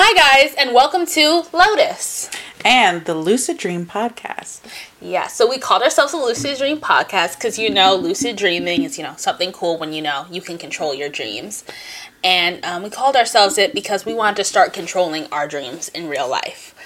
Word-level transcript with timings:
Hi, 0.00 0.14
guys, 0.14 0.54
and 0.54 0.72
welcome 0.76 1.06
to 1.06 1.42
Lotus. 1.52 2.30
And 2.64 3.04
the 3.04 3.16
Lucid 3.16 3.58
Dream 3.58 3.84
podcast. 3.84 4.60
Yeah, 5.00 5.26
so 5.26 5.48
we 5.48 5.58
called 5.58 5.82
ourselves 5.82 6.12
a 6.12 6.18
Lucid 6.18 6.56
Dream 6.58 6.78
podcast 6.78 7.34
because 7.34 7.58
you 7.58 7.68
know, 7.68 7.96
lucid 7.96 8.36
dreaming 8.36 8.84
is, 8.84 8.96
you 8.96 9.02
know, 9.02 9.14
something 9.16 9.50
cool 9.50 9.76
when 9.76 9.92
you 9.92 10.00
know 10.00 10.26
you 10.30 10.40
can 10.40 10.56
control 10.56 10.94
your 10.94 11.08
dreams. 11.08 11.64
And 12.22 12.64
um, 12.64 12.84
we 12.84 12.90
called 12.90 13.16
ourselves 13.16 13.58
it 13.58 13.74
because 13.74 14.06
we 14.06 14.14
wanted 14.14 14.36
to 14.36 14.44
start 14.44 14.72
controlling 14.72 15.26
our 15.32 15.48
dreams 15.48 15.88
in 15.88 16.08
real 16.08 16.28
life. 16.28 16.76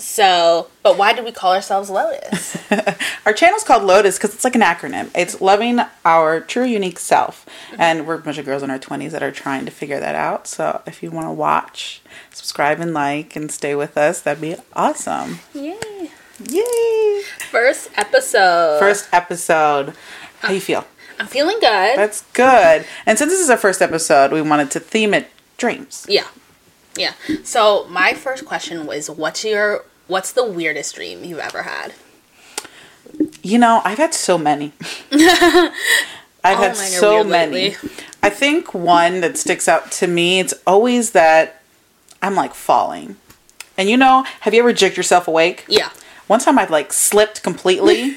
So, 0.00 0.68
but 0.82 0.96
why 0.96 1.12
do 1.12 1.22
we 1.22 1.30
call 1.30 1.52
ourselves 1.52 1.90
Lotus? 1.90 2.56
Our 3.26 3.34
channel's 3.34 3.64
called 3.64 3.84
Lotus 3.84 4.16
because 4.16 4.34
it's 4.34 4.44
like 4.44 4.54
an 4.54 4.62
acronym. 4.62 5.10
It's 5.14 5.40
loving 5.40 5.80
our 6.04 6.40
true 6.40 6.64
unique 6.64 6.98
self. 6.98 7.44
Mm-hmm. 7.70 7.80
And 7.80 8.06
we're 8.06 8.14
a 8.14 8.18
bunch 8.18 8.38
of 8.38 8.46
girls 8.46 8.62
in 8.62 8.70
our 8.70 8.78
20s 8.78 9.10
that 9.10 9.22
are 9.22 9.30
trying 9.30 9.66
to 9.66 9.70
figure 9.70 10.00
that 10.00 10.14
out. 10.14 10.46
So 10.46 10.80
if 10.86 11.02
you 11.02 11.10
want 11.10 11.26
to 11.26 11.32
watch, 11.32 12.00
subscribe 12.32 12.80
and 12.80 12.94
like 12.94 13.36
and 13.36 13.52
stay 13.52 13.74
with 13.74 13.98
us, 13.98 14.22
that'd 14.22 14.40
be 14.40 14.56
awesome. 14.72 15.40
Yay. 15.54 16.10
Yay! 16.48 17.22
First 17.50 17.90
episode. 17.96 18.78
First 18.78 19.08
episode. 19.12 19.94
How 20.40 20.52
you 20.52 20.60
feel? 20.60 20.86
I'm 21.18 21.26
feeling 21.26 21.56
good. 21.60 21.98
That's 21.98 22.22
good. 22.32 22.86
And 23.04 23.18
since 23.18 23.30
this 23.30 23.40
is 23.40 23.50
our 23.50 23.58
first 23.58 23.82
episode, 23.82 24.32
we 24.32 24.40
wanted 24.40 24.70
to 24.70 24.80
theme 24.80 25.12
it 25.12 25.28
dreams. 25.58 26.06
Yeah. 26.08 26.26
Yeah. 26.96 27.12
So 27.44 27.86
my 27.88 28.14
first 28.14 28.46
question 28.46 28.86
was 28.86 29.10
what's 29.10 29.44
your 29.44 29.84
what's 30.10 30.32
the 30.32 30.44
weirdest 30.44 30.96
dream 30.96 31.24
you've 31.24 31.38
ever 31.38 31.62
had? 31.62 31.94
You 33.42 33.58
know, 33.58 33.80
I've 33.84 33.98
had 33.98 34.12
so 34.12 34.36
many. 34.36 34.72
I've 35.12 35.72
All 36.44 36.62
had 36.62 36.76
so 36.76 37.22
many. 37.24 37.52
lately. 37.70 37.90
I 38.22 38.28
think 38.30 38.74
one 38.74 39.20
that 39.20 39.38
sticks 39.38 39.68
out 39.68 39.90
to 39.92 40.06
me, 40.06 40.40
it's 40.40 40.54
always 40.66 41.12
that 41.12 41.62
I'm 42.20 42.34
like 42.34 42.54
falling. 42.54 43.16
And 43.78 43.88
you 43.88 43.96
know, 43.96 44.24
have 44.40 44.52
you 44.52 44.60
ever 44.60 44.72
jigged 44.72 44.96
yourself 44.96 45.28
awake? 45.28 45.64
Yeah. 45.68 45.90
One 46.26 46.40
time 46.40 46.58
I've 46.58 46.70
like 46.70 46.92
slipped 46.92 47.42
completely 47.42 48.16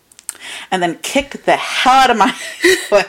and 0.70 0.82
then 0.82 0.98
kicked 1.02 1.44
the 1.44 1.56
hell 1.56 1.92
out 1.92 2.10
of 2.10 2.16
my 2.16 2.32
foot 2.88 3.08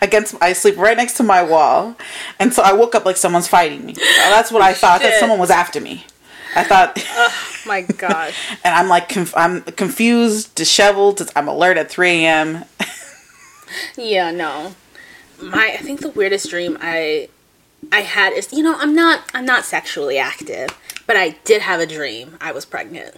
against 0.00 0.34
my 0.34 0.48
I 0.48 0.52
sleep 0.52 0.76
right 0.76 0.96
next 0.96 1.14
to 1.14 1.22
my 1.22 1.42
wall. 1.42 1.96
And 2.38 2.52
so 2.52 2.62
I 2.62 2.72
woke 2.72 2.94
up 2.94 3.04
like 3.04 3.16
someone's 3.16 3.48
fighting 3.48 3.84
me. 3.84 3.94
That's 3.94 4.52
what 4.52 4.62
I 4.62 4.72
thought 4.72 5.00
that 5.02 5.18
someone 5.18 5.38
was 5.38 5.50
after 5.50 5.80
me. 5.80 6.04
I 6.56 6.64
thought 6.64 6.98
oh 7.10 7.54
My 7.66 7.82
gosh. 7.82 8.34
and 8.64 8.74
I'm 8.74 8.88
like 8.88 9.08
conf- 9.08 9.36
I'm 9.36 9.62
confused, 9.62 10.54
disheveled. 10.54 11.20
I'm 11.36 11.48
alert 11.48 11.76
at 11.76 11.90
3 11.90 12.24
a.m. 12.24 12.64
yeah, 13.96 14.30
no. 14.30 14.74
My 15.40 15.76
I 15.78 15.82
think 15.82 16.00
the 16.00 16.08
weirdest 16.08 16.48
dream 16.50 16.78
I 16.80 17.28
I 17.92 18.00
had 18.00 18.32
is 18.32 18.52
you 18.52 18.62
know, 18.62 18.74
I'm 18.78 18.94
not 18.94 19.20
I'm 19.34 19.44
not 19.44 19.64
sexually 19.64 20.18
active, 20.18 20.70
but 21.06 21.16
I 21.16 21.30
did 21.44 21.62
have 21.62 21.80
a 21.80 21.86
dream 21.86 22.36
I 22.40 22.52
was 22.52 22.64
pregnant. 22.64 23.14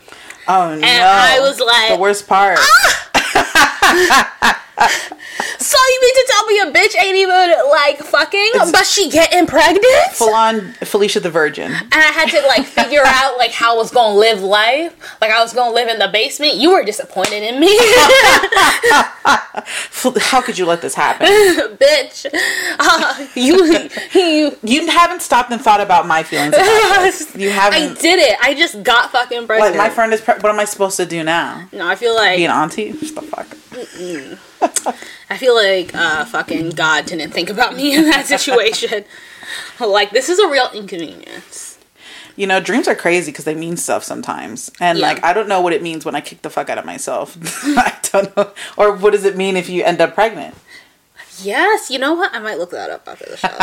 Oh 0.48 0.75
no! 0.75 0.86
I 0.86 1.39
was 1.41 1.61
like- 1.61 1.91
the 1.91 2.00
worst 2.00 2.27
part. 2.27 2.59
Ah! 2.61 3.05
So 5.69 5.77
you 5.77 6.01
mean 6.01 6.15
to 6.15 6.27
tell 6.33 6.47
me 6.47 6.61
a 6.61 6.73
bitch 6.73 7.05
ain't 7.05 7.17
even 7.17 7.69
like 7.69 7.99
fucking, 7.99 8.53
but 8.73 8.87
she 8.87 9.11
getting 9.11 9.47
pregnant? 9.47 9.85
Full 10.13 10.33
on 10.33 10.73
Felicia 10.83 11.21
the 11.21 11.29
Virgin. 11.29 11.71
and 11.71 11.93
I 11.93 12.11
had 12.11 12.31
to 12.31 12.41
like 12.47 12.65
figure 12.79 13.03
out 13.05 13.37
like 13.37 13.51
how 13.51 13.75
I 13.75 13.77
was 13.77 13.91
gonna 13.91 14.17
live 14.19 14.43
life. 14.43 14.97
Like 15.21 15.31
I 15.31 15.43
was 15.43 15.53
gonna 15.53 15.75
live 15.75 15.89
in 15.89 15.99
the 15.99 16.09
basement. 16.09 16.55
You 16.55 16.71
were 16.73 16.83
disappointed 16.85 17.43
in 17.43 17.61
me, 17.61 17.77
How 20.21 20.41
could 20.41 20.57
you 20.57 20.65
let 20.65 20.81
this 20.81 20.95
happen? 20.95 21.27
bitch. 21.77 22.25
Uh, 22.79 23.27
you, 23.35 23.91
you. 24.15 24.57
You 24.63 24.87
haven't 24.87 25.21
stopped 25.21 25.51
and 25.53 25.61
thought 25.61 25.83
about 25.83 26.07
my 26.07 26.23
feelings 26.23 26.55
about. 26.55 27.35
You 27.37 27.51
haven't. 27.51 27.83
I 27.99 28.01
did 28.01 28.19
it. 28.19 28.39
I 28.41 28.55
just 28.55 28.83
got 28.83 29.13
fucking 29.13 29.47
pregnant. 29.47 29.77
Like 29.77 29.89
my 29.89 29.91
friend 29.95 30.15
is. 30.15 30.23
Pre- 30.23 30.37
what 30.37 30.51
am 30.51 30.59
I 30.61 30.65
supposed 30.65 30.97
to 30.97 31.05
do 31.05 31.23
now? 31.23 31.69
no, 31.73 31.87
I 31.87 31.95
feel 31.95 32.15
like 32.15 32.39
Be 32.39 32.47
an 32.47 32.53
auntie? 32.53 32.93
Just 32.93 33.17
the 33.17 33.23
fuck. 33.23 33.49
I 35.31 35.37
feel 35.37 35.55
like 35.55 35.95
uh, 35.95 36.25
fucking 36.25 36.71
God 36.71 37.07
didn't 37.07 37.31
think 37.33 37.51
about 37.51 37.75
me 37.77 37.95
in 37.95 38.05
that 38.11 38.27
situation. 38.27 39.05
like 39.81 40.11
this 40.11 40.29
is 40.29 40.39
a 40.39 40.49
real 40.49 40.69
inconvenience. 40.75 41.79
You 42.37 42.47
know, 42.47 42.61
dreams 42.61 42.87
are 42.87 42.95
crazy 42.95 43.33
because 43.33 43.45
they 43.45 43.55
mean 43.55 43.77
stuff 43.77 44.05
sometimes, 44.05 44.71
and 44.81 44.99
Yeah. 44.99 45.09
like 45.09 45.25
I 45.25 45.33
don't 45.33 45.49
know 45.49 45.61
what 45.61 45.73
it 45.73 45.83
means 45.83 46.05
when 46.05 46.15
I 46.15 46.21
kick 46.21 46.43
the 46.43 46.51
fuck 46.51 46.71
out 46.71 46.79
of 46.79 46.85
myself. 46.85 47.37
I 47.65 47.97
don't 48.13 48.37
know. 48.37 48.53
Or 48.77 48.93
what 48.95 49.13
does 49.13 49.25
it 49.25 49.37
mean 49.37 49.57
if 49.57 49.69
you 49.69 49.83
end 49.85 50.01
up 50.01 50.15
pregnant? 50.15 50.55
Yes, 51.43 51.91
you 51.91 51.99
know 51.99 52.15
what? 52.15 52.35
I 52.35 52.39
might 52.41 52.59
look 52.59 52.71
that 52.71 52.91
up 52.91 53.07
after 53.09 53.27
the 53.27 53.37
show. 53.37 53.57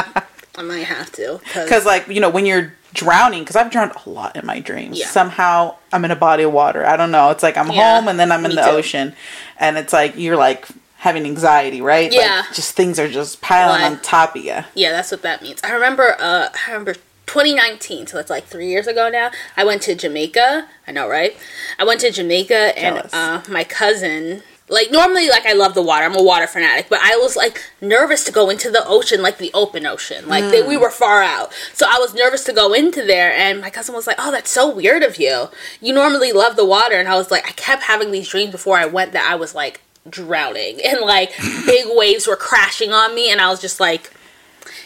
I 0.58 0.62
might 0.62 0.84
have 0.86 1.12
to 1.14 1.40
Because 1.54 1.86
like 1.92 2.08
you 2.08 2.20
know 2.22 2.30
when 2.30 2.46
you're 2.46 2.74
drowning, 2.94 3.42
because 3.44 3.56
I've 3.58 3.72
drowned 3.72 3.92
a 4.06 4.10
lot 4.10 4.36
in 4.38 4.46
my 4.46 4.60
dreams. 4.60 5.00
Yeah. 5.00 5.08
Somehow 5.08 5.76
I'm 5.92 6.04
in 6.06 6.12
a 6.12 6.16
body 6.16 6.44
of 6.44 6.52
water. 6.54 6.86
I 6.86 6.96
don't 6.98 7.12
know. 7.12 7.30
It's 7.32 7.44
like 7.44 7.58
I'm 7.58 7.72
Yeah, 7.72 7.96
home 8.00 8.08
and 8.08 8.20
then 8.20 8.32
I'm 8.32 8.46
in 8.46 8.56
the 8.56 8.62
too. 8.62 8.70
ocean, 8.70 9.16
and 9.58 9.78
it's 9.78 9.92
like 9.94 10.18
you're 10.18 10.38
like 10.38 10.68
having 11.06 11.24
anxiety, 11.26 11.82
right? 11.82 12.12
Yeah. 12.12 12.42
Like, 12.46 12.56
just 12.56 12.76
things 12.76 13.00
are 13.00 13.08
just 13.08 13.40
piling 13.40 13.82
on 13.84 14.02
top 14.02 14.36
of 14.36 14.44
you. 14.44 14.58
Yeah, 14.74 14.92
that's 14.92 15.12
what 15.12 15.22
that 15.22 15.42
means. 15.42 15.62
I 15.64 15.72
remember 15.72 16.16
uh 16.20 16.50
I 16.68 16.72
remember 16.72 16.96
2019, 17.28 18.08
so 18.08 18.18
it's 18.20 18.30
like 18.30 18.46
3 18.46 18.68
years 18.68 18.88
ago 18.88 19.10
now. 19.10 19.32
I 19.56 19.64
went 19.64 19.82
to 19.84 19.96
Jamaica. 19.96 20.68
I 20.88 20.92
know, 20.92 21.08
right? 21.08 21.38
I 21.80 21.86
went 21.86 22.02
to 22.02 22.12
Jamaica 22.12 22.78
and 22.78 23.08
uh 23.14 23.44
my 23.48 23.64
cousin 23.64 24.42
like 24.68 24.92
normally 24.92 25.30
like 25.30 25.46
I 25.46 25.54
love 25.54 25.76
the 25.76 25.84
water. 25.84 26.06
I'm 26.06 26.16
a 26.16 26.24
water 26.24 26.48
fanatic, 26.48 26.88
but 26.90 27.00
I 27.04 27.18
was 27.18 27.36
like 27.36 27.62
nervous 27.82 28.24
to 28.24 28.32
go 28.32 28.50
into 28.50 28.72
the 28.72 28.84
ocean, 28.88 29.22
like 29.22 29.38
the 29.38 29.52
open 29.54 29.86
ocean. 29.86 30.28
Like 30.28 30.46
they, 30.50 30.64
we 30.64 30.76
were 30.76 30.90
far 30.90 31.22
out. 31.22 31.54
So 31.74 31.86
I 31.88 32.00
was 32.00 32.16
nervous 32.16 32.44
to 32.46 32.54
go 32.54 32.74
into 32.74 33.06
there 33.06 33.32
and 33.32 33.62
my 33.62 33.70
cousin 33.70 33.94
was 33.94 34.08
like, 34.08 34.18
"Oh, 34.18 34.32
that's 34.32 34.50
so 34.50 34.68
weird 34.68 35.04
of 35.04 35.20
you. 35.20 35.50
You 35.82 35.94
normally 35.94 36.32
love 36.32 36.56
the 36.56 36.66
water." 36.66 36.96
And 36.96 37.08
I 37.08 37.16
was 37.16 37.30
like, 37.30 37.48
I 37.48 37.52
kept 37.52 37.84
having 37.84 38.10
these 38.10 38.28
dreams 38.28 38.52
before 38.52 38.78
I 38.78 38.88
went 38.88 39.12
that 39.12 39.30
I 39.30 39.36
was 39.36 39.54
like 39.54 39.82
drowning 40.10 40.80
and 40.84 41.02
like 41.02 41.32
big 41.66 41.86
waves 41.90 42.28
were 42.28 42.36
crashing 42.36 42.92
on 42.92 43.16
me 43.16 43.32
and 43.32 43.42
I 43.42 43.50
was 43.50 43.60
just 43.60 43.80
like 43.80 44.12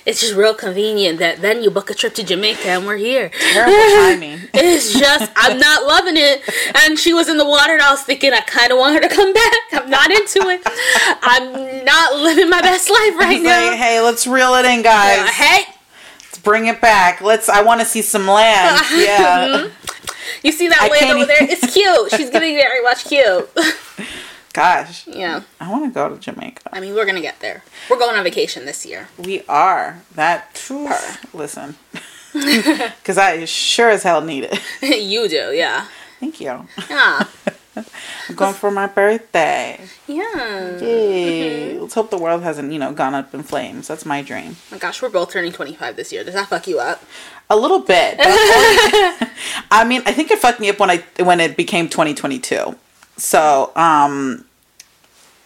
it's 0.06 0.22
just 0.22 0.34
real 0.34 0.54
convenient 0.54 1.20
that 1.20 1.42
then 1.42 1.62
you 1.62 1.70
book 1.70 1.90
a 1.90 1.94
trip 1.94 2.14
to 2.16 2.24
Jamaica 2.24 2.68
and 2.68 2.86
we're 2.86 2.96
here. 2.98 3.30
Terrible 3.30 3.96
timing. 3.96 4.40
It's 4.54 4.98
just 4.98 5.32
I'm 5.36 5.60
not 5.60 5.84
loving 5.86 6.16
it. 6.18 6.42
And 6.76 6.98
she 6.98 7.14
was 7.14 7.28
in 7.30 7.38
the 7.38 7.46
water 7.46 7.74
and 7.74 7.82
I 7.82 7.92
was 7.92 8.02
thinking 8.02 8.34
I 8.34 8.40
kind 8.42 8.72
of 8.72 8.78
want 8.78 8.96
her 8.96 9.02
to 9.08 9.14
come 9.14 9.34
back. 9.34 9.54
I'm 9.74 9.90
not 9.90 10.10
into 10.10 10.40
it. 10.50 10.62
I'm 11.22 11.84
not 11.86 12.16
living 12.16 12.50
my 12.50 12.62
best 12.62 12.90
life 12.90 13.16
right 13.18 13.36
It's 13.36 13.44
now. 13.44 13.70
like, 13.70 13.78
hey, 13.78 14.00
let's 14.02 14.26
reel 14.26 14.56
it 14.56 14.66
in, 14.66 14.82
guys. 14.82 15.30
Hey, 15.32 15.66
Let's 16.24 16.40
bring 16.40 16.68
it 16.68 16.80
back. 16.80 17.22
Let's. 17.22 17.50
I 17.50 17.62
want 17.64 17.82
to 17.82 17.86
see 17.86 18.02
some 18.02 18.26
land. 18.28 18.78
Uh-huh. 18.78 18.96
Yeah. 19.02 19.48
Mm-hmm. 19.48 20.46
you 20.46 20.52
see 20.52 20.70
that 20.70 20.82
I 20.82 20.88
land 20.88 21.18
over 21.18 21.26
there? 21.26 21.38
It's 21.42 21.74
cute. 21.74 22.12
She's 22.12 22.30
getting 22.30 22.56
very 22.56 22.82
much 22.82 23.04
cute. 23.06 23.50
Gosh, 24.54 25.08
yeah. 25.08 25.44
I 25.60 25.72
want 25.72 25.86
to 25.86 25.92
go 25.92 26.10
to 26.10 26.18
Jamaica. 26.20 26.70
I 26.74 26.80
mean, 26.80 26.96
we're 26.96 27.06
gonna 27.06 27.22
get 27.22 27.40
there. 27.40 27.64
We're 27.90 28.00
going 28.00 28.16
on 28.16 28.24
vacation 28.24 28.66
this 28.66 28.86
year. 28.86 29.10
We 29.18 29.44
are 29.48 30.02
that. 30.16 30.58
phew, 30.58 30.90
listen, 31.34 31.76
because 32.34 33.18
I 33.18 33.46
sure 33.46 33.90
as 33.90 34.04
hell 34.04 34.22
need 34.22 34.46
it. 34.52 34.60
you 34.82 35.28
do, 35.28 35.52
yeah. 35.54 35.88
Thank 36.20 36.42
you. 36.42 36.68
Yeah. 36.90 37.24
I'm 37.76 38.36
going 38.36 38.54
for 38.56 38.72
my 38.72 38.88
birthday. 38.88 39.80
Yeah. 40.08 40.78
Yay. 40.80 41.74
Mm-hmm. 41.74 41.82
Let's 41.82 41.94
hope 41.94 42.10
the 42.10 42.18
world 42.18 42.44
hasn't, 42.44 42.74
you 42.74 42.80
know, 42.80 42.92
gone 42.92 43.14
up 43.14 43.34
in 43.34 43.44
flames. 43.44 43.88
That's 43.88 44.06
my 44.06 44.22
dream. 44.22 44.58
Oh 44.58 44.74
my 44.74 44.78
gosh, 44.80 45.02
we're 45.02 45.10
both 45.10 45.32
turning 45.32 45.54
25 45.54 45.96
this 45.96 46.12
year. 46.12 46.24
Does 46.24 46.34
that 46.34 46.50
fuck 46.50 46.68
you 46.68 46.80
up? 46.80 47.02
A 47.50 47.56
little 47.56 47.80
bit. 47.80 48.18
I 49.72 49.86
mean, 49.88 50.02
I 50.06 50.12
think 50.12 50.30
it 50.32 50.40
fucked 50.40 50.60
me 50.60 50.70
up 50.70 50.80
when 50.80 50.90
I 50.90 51.04
when 51.24 51.40
it 51.40 51.56
became 51.56 51.88
2022. 51.88 52.76
So, 53.20 53.72
um 53.76 54.46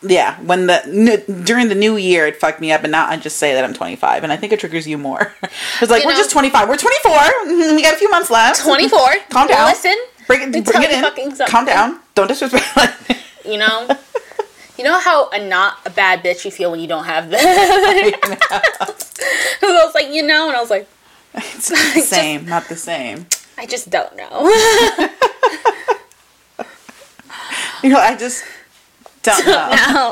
yeah, 0.06 0.38
when 0.42 0.68
the 0.68 0.84
n- 0.86 1.44
during 1.46 1.70
the 1.70 1.76
new 1.76 1.96
year 1.96 2.28
it 2.28 2.36
fucked 2.38 2.60
me 2.60 2.72
up 2.74 2.84
and 2.84 2.92
now 2.92 3.08
I 3.08 3.16
just 3.16 3.38
say 3.38 3.54
that 3.54 3.64
I'm 3.64 3.74
25 3.74 4.24
and 4.24 4.34
I 4.34 4.38
think 4.38 4.52
it 4.52 4.60
triggers 4.60 4.86
you 4.88 4.98
more. 4.98 5.34
It's 5.82 5.90
like 5.90 6.02
You 6.04 6.08
we're 6.08 6.14
know- 6.14 6.20
just 6.20 6.32
25. 6.32 6.68
We're 6.70 6.78
24. 6.78 7.12
Mhm, 7.14 7.76
We 7.78 7.82
got 7.82 7.94
a 7.94 7.98
few 7.98 8.10
months 8.12 8.30
left. 8.30 8.62
24. 8.64 9.00
Calm 9.30 9.48
down. 9.48 9.68
Listen. 9.70 9.96
Bring 10.28 10.42
it, 10.54 10.66
bring 10.66 10.84
it 10.84 10.92
in. 10.92 11.46
Calm 11.48 11.66
down. 11.66 12.00
Don't 12.16 12.28
disrespect. 12.28 13.12
You 13.46 13.58
know? 13.58 13.88
You 14.78 14.84
know 14.86 14.98
how 15.00 15.30
a 15.30 15.40
not 15.46 15.78
a 15.86 15.90
bad 15.90 16.24
bitch 16.24 16.46
you 16.46 16.52
feel 16.52 16.72
when 16.72 16.80
you 16.80 16.88
don't 16.88 17.04
have 17.06 17.30
that? 17.30 17.44
I 19.62 19.86
was 19.86 19.94
like, 19.94 20.10
you 20.12 20.24
know, 20.26 20.48
and 20.48 20.56
I 20.58 20.62
was 20.62 20.70
like, 20.70 20.88
it's 21.36 21.70
not 21.72 21.94
the 21.94 22.02
same. 22.02 22.46
Not 22.46 22.68
the 22.70 22.76
same. 22.76 23.26
I 23.58 23.66
just 23.66 23.90
don't 23.90 24.16
know. 24.16 24.50
You 27.84 27.90
know, 27.90 28.00
I 28.00 28.16
just 28.16 28.44
don't 29.22 29.46
know. 29.48 29.70
no. 29.94 30.12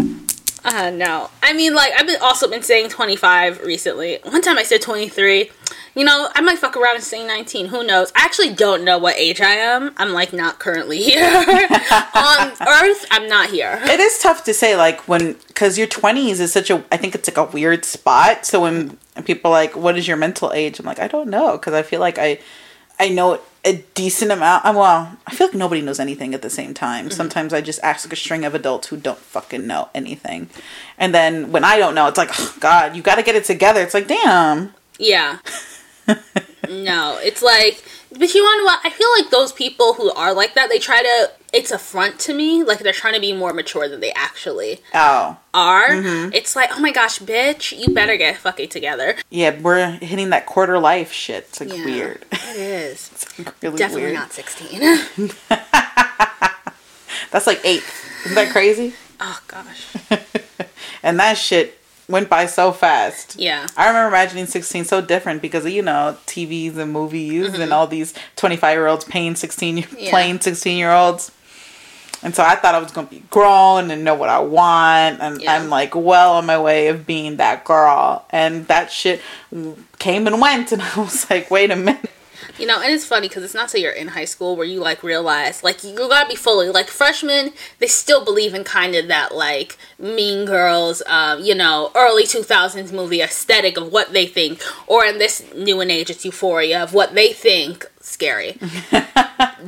Uh, 0.62 0.90
no. 0.90 1.30
I 1.42 1.54
mean, 1.54 1.74
like, 1.74 1.90
I've 1.98 2.06
been 2.06 2.20
also 2.20 2.46
been 2.48 2.62
saying 2.62 2.90
25 2.90 3.62
recently. 3.62 4.18
One 4.24 4.42
time 4.42 4.58
I 4.58 4.62
said 4.62 4.82
23. 4.82 5.50
You 5.94 6.04
know, 6.04 6.28
I 6.34 6.42
might 6.42 6.58
fuck 6.58 6.76
around 6.76 6.96
and 6.96 7.02
say 7.04 7.26
19. 7.26 7.66
Who 7.66 7.82
knows? 7.82 8.12
I 8.14 8.24
actually 8.26 8.52
don't 8.52 8.84
know 8.84 8.98
what 8.98 9.16
age 9.16 9.40
I 9.40 9.54
am. 9.54 9.92
I'm 9.96 10.12
like 10.12 10.34
not 10.34 10.58
currently 10.58 10.98
here 11.02 11.24
on 11.24 12.52
Earth. 12.60 13.06
I'm 13.10 13.26
not 13.26 13.48
here. 13.48 13.80
It 13.84 14.00
is 14.00 14.18
tough 14.18 14.44
to 14.44 14.54
say, 14.54 14.76
like 14.76 15.08
when 15.08 15.32
because 15.48 15.78
your 15.78 15.86
twenties 15.86 16.40
is 16.40 16.52
such 16.52 16.68
a. 16.70 16.84
I 16.92 16.98
think 16.98 17.14
it's 17.14 17.26
like 17.28 17.38
a 17.38 17.50
weird 17.50 17.84
spot. 17.86 18.44
So 18.44 18.60
when 18.60 18.98
people 19.24 19.50
are 19.50 19.54
like, 19.54 19.74
"What 19.76 19.96
is 19.96 20.06
your 20.06 20.18
mental 20.18 20.52
age?" 20.52 20.78
I'm 20.78 20.86
like, 20.86 21.00
I 21.00 21.08
don't 21.08 21.28
know 21.30 21.52
because 21.52 21.72
I 21.72 21.82
feel 21.82 22.00
like 22.00 22.18
I, 22.18 22.38
I 23.00 23.08
know 23.08 23.40
a 23.64 23.84
decent 23.94 24.30
amount. 24.30 24.64
uh, 24.64 24.72
Well, 24.74 25.16
I 25.26 25.34
feel 25.34 25.48
like 25.48 25.56
nobody 25.56 25.80
knows 25.82 25.98
anything 26.00 26.34
at 26.34 26.42
the 26.42 26.50
same 26.50 26.72
time. 26.74 27.06
Mm-hmm. 27.06 27.14
Sometimes 27.16 27.52
I 27.52 27.60
just 27.60 27.80
ask 27.82 28.12
a 28.12 28.16
string 28.16 28.44
of 28.44 28.54
adults 28.54 28.88
who 28.88 28.96
don't 28.96 29.18
fucking 29.18 29.66
know 29.66 29.88
anything, 29.94 30.48
and 30.98 31.14
then 31.14 31.50
when 31.52 31.64
I 31.64 31.78
don't 31.78 31.94
know, 31.94 32.06
it's 32.06 32.18
like, 32.18 32.30
oh, 32.38 32.56
God, 32.60 32.94
you 32.94 33.02
got 33.02 33.16
to 33.16 33.22
get 33.22 33.34
it 33.34 33.44
together. 33.44 33.80
It's 33.82 33.94
like, 33.94 34.06
damn. 34.06 34.74
Yeah. 34.98 35.38
No, 36.70 37.18
it's 37.22 37.42
like, 37.42 37.84
but 38.10 38.32
you 38.34 38.42
want 38.42 38.60
to? 38.60 38.64
what? 38.64 38.80
I 38.84 38.90
feel 38.90 39.08
like 39.18 39.30
those 39.30 39.52
people 39.52 39.94
who 39.94 40.10
are 40.12 40.32
like 40.32 40.54
that, 40.54 40.68
they 40.70 40.78
try 40.78 41.02
to. 41.02 41.30
It's 41.52 41.72
a 41.72 41.78
front 41.78 42.20
to 42.20 42.32
me. 42.34 42.62
Like 42.62 42.78
they're 42.78 42.92
trying 42.92 43.14
to 43.14 43.20
be 43.20 43.32
more 43.32 43.52
mature 43.52 43.88
than 43.88 43.98
they 44.00 44.12
actually 44.12 44.78
Oh, 44.94 45.36
are. 45.52 45.88
Mm-hmm. 45.88 46.32
It's 46.32 46.54
like, 46.54 46.70
oh 46.72 46.78
my 46.78 46.92
gosh, 46.92 47.18
bitch, 47.18 47.76
you 47.76 47.92
better 47.92 48.16
get 48.16 48.36
fucking 48.36 48.68
together. 48.68 49.16
yeah, 49.30 49.58
we're 49.60 49.90
hitting 50.00 50.30
that 50.30 50.46
quarter 50.46 50.78
life 50.78 51.10
shit. 51.12 51.46
It's 51.48 51.60
like 51.60 51.72
Yeah, 51.76 51.84
weird. 51.84 52.24
It 52.30 52.56
is. 52.56 53.10
It's 53.12 53.38
like 53.38 53.54
really 53.62 53.76
Definitely 53.78 54.02
weird. 54.02 54.14
not 54.14 54.32
16. 54.32 54.80
That's 57.32 57.46
like 57.46 57.60
eight. 57.64 57.82
Isn't 58.24 58.34
that 58.36 58.50
crazy? 58.52 58.94
oh 59.20 59.40
gosh. 59.48 59.86
And 61.02 61.18
that 61.18 61.38
shit 61.38 61.78
went 62.10 62.28
by 62.28 62.46
so 62.46 62.72
fast. 62.72 63.36
Yeah. 63.36 63.66
I 63.76 63.86
remember 63.88 64.08
imagining 64.08 64.46
16 64.46 64.84
so 64.84 65.00
different 65.00 65.40
because 65.40 65.64
of, 65.64 65.72
you 65.72 65.82
know, 65.82 66.16
TVs 66.26 66.76
and 66.76 66.92
movies 66.92 67.54
and 67.58 67.72
all 67.72 67.86
these 67.86 68.12
25 68.36 68.74
year 68.76 68.86
olds 68.86 69.04
paying 69.04 69.34
16, 69.36 69.76
Mm-hmm. 69.78 69.96
Yeah. 69.98 70.10
playing 70.10 70.40
16 70.40 70.76
year 70.76 70.92
olds. 70.92 71.30
And 72.22 72.34
so 72.34 72.42
I 72.42 72.54
thought 72.56 72.74
I 72.74 72.78
was 72.80 72.92
going 72.92 73.06
to 73.06 73.14
be 73.14 73.22
grown 73.30 73.90
and 73.90 74.04
know 74.04 74.14
what 74.14 74.28
I 74.28 74.40
want. 74.40 75.20
And 75.22 75.40
Yeah. 75.40 75.54
I'm 75.54 75.70
like 75.70 75.94
well 75.94 76.34
on 76.34 76.44
my 76.44 76.58
way 76.60 76.88
of 76.88 77.06
being 77.06 77.36
that 77.38 77.64
girl. 77.64 78.26
And 78.30 78.66
that 78.66 78.92
shit 78.92 79.22
came 79.98 80.26
and 80.26 80.40
went. 80.40 80.72
And 80.72 80.82
I 80.82 81.00
was 81.00 81.30
like, 81.30 81.50
wait 81.50 81.70
a 81.70 81.76
minute. 81.76 82.10
You 82.60 82.66
know, 82.66 82.82
and 82.82 82.92
it's 82.92 83.06
funny 83.06 83.26
because 83.26 83.42
it's 83.42 83.54
not 83.54 83.70
till 83.70 83.80
you're 83.80 83.90
in 83.90 84.08
high 84.08 84.26
school 84.26 84.54
where 84.54 84.66
you 84.66 84.80
like 84.80 85.02
realize, 85.02 85.64
like, 85.64 85.82
you 85.82 85.94
gotta 85.96 86.28
be 86.28 86.34
fully 86.36 86.68
like 86.68 86.88
freshmen. 86.88 87.54
They 87.78 87.86
still 87.86 88.22
believe 88.22 88.52
in 88.52 88.64
kind 88.64 88.94
of 88.94 89.08
that 89.08 89.34
like 89.34 89.78
Mean 89.98 90.44
Girls, 90.44 91.02
um, 91.06 91.40
you 91.40 91.54
know, 91.54 91.90
early 91.96 92.26
two 92.26 92.42
thousands 92.42 92.92
movie 92.92 93.22
aesthetic 93.22 93.78
of 93.78 93.90
what 93.90 94.12
they 94.12 94.26
think, 94.26 94.62
or 94.86 95.06
in 95.06 95.16
this 95.16 95.42
new 95.54 95.80
and 95.80 95.90
age, 95.90 96.10
it's 96.10 96.26
Euphoria 96.26 96.82
of 96.82 96.92
what 96.92 97.14
they 97.14 97.32
think 97.32 97.89
scary. 98.00 98.52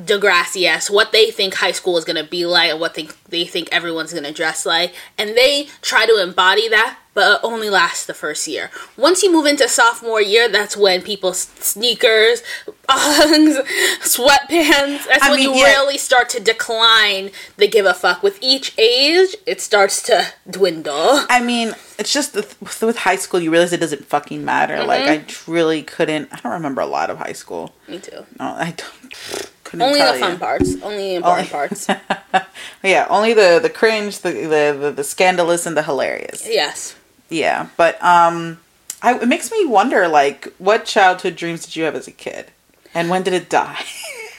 Degrassi 0.05 0.65
esque, 0.65 0.93
what 0.93 1.13
they 1.13 1.31
think 1.31 1.55
high 1.55 1.73
school 1.73 1.97
is 1.99 2.05
gonna 2.05 2.25
be 2.25 2.47
like, 2.47 2.71
and 2.71 2.81
what 2.81 2.95
they 2.95 3.09
they 3.29 3.45
think 3.45 3.69
everyone's 3.71 4.13
gonna 4.13 4.33
dress 4.33 4.67
like, 4.67 4.95
and 5.19 5.31
they 5.31 5.69
try 5.83 6.07
to 6.07 6.21
embody 6.21 6.69
that, 6.69 6.99
but 7.15 7.35
it 7.35 7.41
only 7.43 7.69
lasts 7.69 8.07
the 8.07 8.15
first 8.15 8.49
year. 8.49 8.71
Once 8.97 9.23
you 9.23 9.31
move 9.31 9.47
into 9.47 9.69
sophomore 9.69 10.23
year, 10.23 10.49
that's 10.49 10.77
when 10.77 11.03
people 11.03 11.35
sneakers, 11.35 12.43
Uggs, 12.89 13.63
sweatpants. 14.01 15.07
That's 15.07 15.23
I 15.23 15.31
when 15.31 15.41
mean, 15.41 15.55
you 15.55 15.61
yeah. 15.61 15.73
really 15.73 15.99
start 15.99 16.29
to 16.31 16.41
decline 16.41 17.31
the 17.57 17.69
give 17.69 17.87
a 17.87 17.95
fuck. 17.95 18.23
With 18.23 18.39
each 18.41 18.77
age, 18.79 19.37
it 19.47 19.61
starts 19.61 20.03
to 20.05 20.27
dwindle. 20.49 21.25
I 21.29 21.43
mean, 21.45 21.75
it's 22.03 22.13
just 22.13 22.35
with 22.83 22.97
high 23.09 23.17
school, 23.17 23.41
you 23.41 23.51
realize 23.51 23.73
it 23.73 23.81
doesn't 23.81 24.05
fucking 24.07 24.45
matter. 24.45 24.83
Like, 24.85 25.05
Mm-hmm. 25.05 25.51
I 25.51 25.53
really 25.53 25.83
couldn't. 25.83 26.29
I 26.33 26.37
don't 26.43 26.53
remember 26.53 26.81
a 26.83 26.87
lot 26.99 27.09
of 27.11 27.19
high 27.19 27.33
school. 27.43 27.75
Me 27.89 27.99
too. 27.99 28.27
No, 28.39 28.47
I 28.67 28.75
don't. 28.77 29.49
Couldn't 29.65 29.87
Only 29.89 30.01
the 30.01 30.19
fun 30.21 30.33
you. 30.33 30.39
parts. 30.39 30.69
Only 30.83 31.09
the 31.11 31.15
important 31.17 31.51
parts. 31.51 31.87
Yeah, 32.83 33.07
only 33.09 33.33
the 33.33 33.59
the 33.63 33.71
cringe, 33.71 34.19
the 34.19 34.33
the 34.33 34.63
the, 34.83 34.91
the 34.99 35.05
scandalous, 35.05 35.67
and 35.67 35.77
the 35.77 35.83
hilarious. 35.85 36.47
yes. 36.47 36.95
Yeah, 37.31 37.69
but 37.79 37.95
um, 38.05 38.59
I, 39.01 39.15
it 39.19 39.29
makes 39.29 39.51
me 39.51 39.65
wonder, 39.65 40.09
like, 40.09 40.53
what 40.59 40.85
childhood 40.85 41.37
dreams 41.37 41.65
did 41.65 41.77
you 41.77 41.85
have 41.85 41.95
as 41.95 42.07
a 42.09 42.13
kid, 42.27 42.45
and 42.93 43.09
when 43.09 43.23
did 43.23 43.33
it 43.35 43.49
die? 43.49 43.85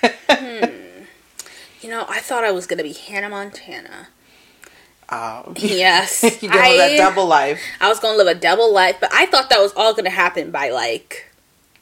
You 1.82 1.90
know, 1.90 2.06
I 2.08 2.20
thought 2.22 2.44
I 2.46 2.52
was 2.52 2.66
gonna 2.66 2.84
be 2.84 2.94
Hannah 2.94 3.28
Montana. 3.30 4.08
Oh, 5.10 5.54
Yes. 5.58 6.24
you 6.42 6.50
gonna 6.50 6.62
live 6.70 6.78
that 6.78 6.92
I- 6.94 6.98
double 6.98 7.26
life. 7.28 7.62
I 7.82 7.88
was 7.90 8.00
gonna 8.00 8.18
live 8.18 8.28
a 8.28 8.36
double 8.40 8.72
life, 8.74 8.98
but 9.00 9.10
I 9.14 9.26
thought 9.28 9.50
that 9.50 9.60
was 9.60 9.74
all 9.76 9.94
gonna 9.94 10.10
happen 10.10 10.52
by 10.52 10.70
like 10.70 11.30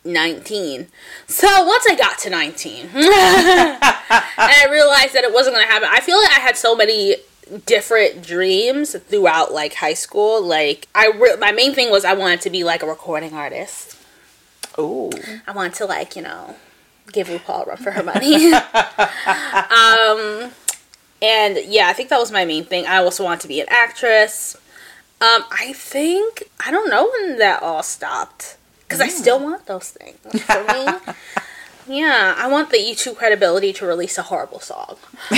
19. 0.04 0.88
So 1.28 1.48
once 1.66 1.86
I 1.90 1.96
got 1.96 2.18
to 2.20 2.30
19, 2.30 2.86
and 2.94 2.98
I 3.04 4.68
realized 4.72 5.14
that 5.14 5.24
it 5.24 5.34
wasn't 5.34 5.56
gonna 5.56 5.68
happen, 5.68 5.88
I 5.92 6.00
feel 6.02 6.18
like 6.20 6.32
I 6.32 6.40
had 6.42 6.58
so 6.58 6.76
many 6.76 7.18
different 7.66 8.26
dreams 8.26 8.96
throughout 8.98 9.54
like 9.54 9.76
high 9.76 9.94
school. 9.94 10.42
Like 10.42 10.88
I, 10.96 11.08
re- 11.16 11.36
my 11.40 11.52
main 11.52 11.74
thing 11.74 11.92
was 11.92 12.04
I 12.06 12.14
wanted 12.14 12.42
to 12.42 12.50
be 12.50 12.64
like 12.64 12.82
a 12.84 12.88
recording 12.88 13.34
artist. 13.34 13.98
Oh, 14.78 15.12
I 15.46 15.52
wanted 15.52 15.74
to 15.76 15.86
like 15.86 16.16
you 16.16 16.22
know 16.24 16.56
give 17.12 17.28
RuPaul 17.28 17.64
a 17.64 17.70
run 17.70 17.78
for 17.78 17.92
her 17.92 18.04
money. 18.04 18.54
um, 18.54 20.52
and 21.22 21.60
yeah, 21.66 21.88
I 21.88 21.94
think 21.94 22.10
that 22.10 22.20
was 22.20 22.32
my 22.32 22.46
main 22.46 22.64
thing. 22.66 22.86
I 22.86 22.98
also 22.98 23.24
wanted 23.24 23.42
to 23.42 23.48
be 23.48 23.62
an 23.62 23.68
actress. 23.70 24.58
Um, 25.22 25.44
I 25.52 25.74
think 25.74 26.44
I 26.66 26.72
don't 26.72 26.90
know 26.90 27.12
when 27.12 27.38
that 27.38 27.62
all 27.62 27.84
stopped 27.84 28.58
because 28.84 29.00
I 29.00 29.08
still 29.08 29.40
want 29.40 29.68
those 29.68 29.92
things 29.92 30.18
for 30.44 30.64
me. 30.64 30.88
yeah, 32.00 32.34
I 32.38 32.48
want 32.48 32.72
the 32.72 32.78
YouTube 32.78 33.18
credibility 33.18 33.72
to 33.74 33.86
release 33.86 34.18
a 34.18 34.24
horrible 34.24 34.60
song. 34.60 34.98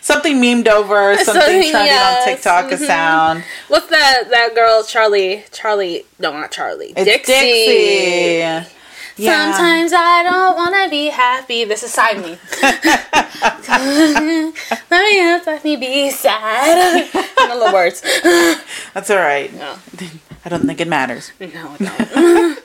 something 0.00 0.36
memed 0.36 0.68
over, 0.68 1.16
something 1.24 1.42
Something, 1.42 1.70
trending 1.70 1.72
yes, 1.72 2.22
on 2.22 2.34
TikTok, 2.34 2.72
a 2.72 2.76
mhm. 2.76 2.86
sound. 2.86 3.44
What's 3.66 3.88
that 3.88 4.28
that 4.30 4.54
girl 4.54 4.82
Charli 4.84 5.50
Charli? 5.50 6.04
No, 6.20 6.32
not 6.32 6.52
Charli. 6.52 6.92
It's 6.96 7.04
Dixie. 7.04 7.32
Dixie. 7.32 8.77
Yeah. 9.18 9.52
Sometimes 9.52 9.92
I 9.92 10.22
don't 10.22 10.56
want 10.56 10.74
to 10.84 10.90
be 10.90 11.06
happy. 11.06 11.64
This 11.64 11.82
is 11.82 11.92
sign 11.92 12.22
me. 12.22 12.38
let 14.90 14.90
me 14.90 15.40
let 15.44 15.64
me 15.64 15.76
be 15.76 16.10
sad. 16.10 17.08
Know 17.48 17.66
the 17.66 17.72
words. 17.72 18.02
That's 18.94 19.10
all 19.10 19.16
right. 19.16 19.52
No, 19.54 19.76
I 20.44 20.48
don't 20.50 20.66
think 20.66 20.80
it 20.80 20.88
matters. 20.88 21.32
no, 21.40 21.48
don't. 21.78 22.58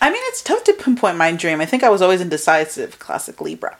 I 0.00 0.10
mean, 0.10 0.22
it's 0.26 0.42
tough 0.42 0.62
to 0.64 0.74
pinpoint 0.74 1.16
my 1.16 1.32
dream. 1.32 1.60
I 1.60 1.66
think 1.66 1.82
I 1.82 1.88
was 1.88 2.02
always 2.02 2.20
indecisive, 2.20 2.98
classic 2.98 3.40
Libra. 3.40 3.76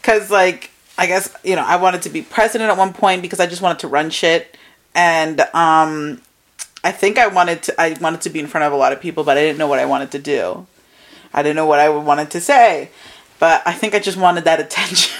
Because, 0.00 0.30
like, 0.30 0.70
I 0.96 1.06
guess, 1.06 1.34
you 1.44 1.54
know, 1.54 1.64
I 1.64 1.76
wanted 1.76 2.02
to 2.02 2.08
be 2.08 2.22
president 2.22 2.70
at 2.70 2.78
one 2.78 2.92
point 2.94 3.22
because 3.22 3.40
I 3.40 3.46
just 3.46 3.62
wanted 3.62 3.80
to 3.80 3.88
run 3.88 4.10
shit. 4.10 4.56
And 4.94 5.40
um, 5.52 6.22
I 6.84 6.92
think 6.92 7.18
I 7.18 7.26
wanted 7.26 7.62
to, 7.64 7.80
I 7.80 7.96
wanted 8.00 8.20
to 8.20 8.30
be 8.30 8.38
in 8.38 8.46
front 8.46 8.64
of 8.64 8.72
a 8.72 8.76
lot 8.76 8.92
of 8.92 9.00
people, 9.00 9.24
but 9.24 9.38
I 9.38 9.40
didn't 9.40 9.58
know 9.58 9.66
what 9.66 9.78
I 9.78 9.86
wanted 9.86 10.10
to 10.12 10.18
do. 10.18 10.66
I 11.32 11.42
didn't 11.42 11.56
know 11.56 11.66
what 11.66 11.80
I 11.80 11.88
wanted 11.88 12.30
to 12.32 12.40
say. 12.40 12.90
But 13.40 13.62
I 13.66 13.72
think 13.72 13.94
I 13.94 13.98
just 13.98 14.18
wanted 14.18 14.44
that 14.44 14.60
attention. 14.66 15.18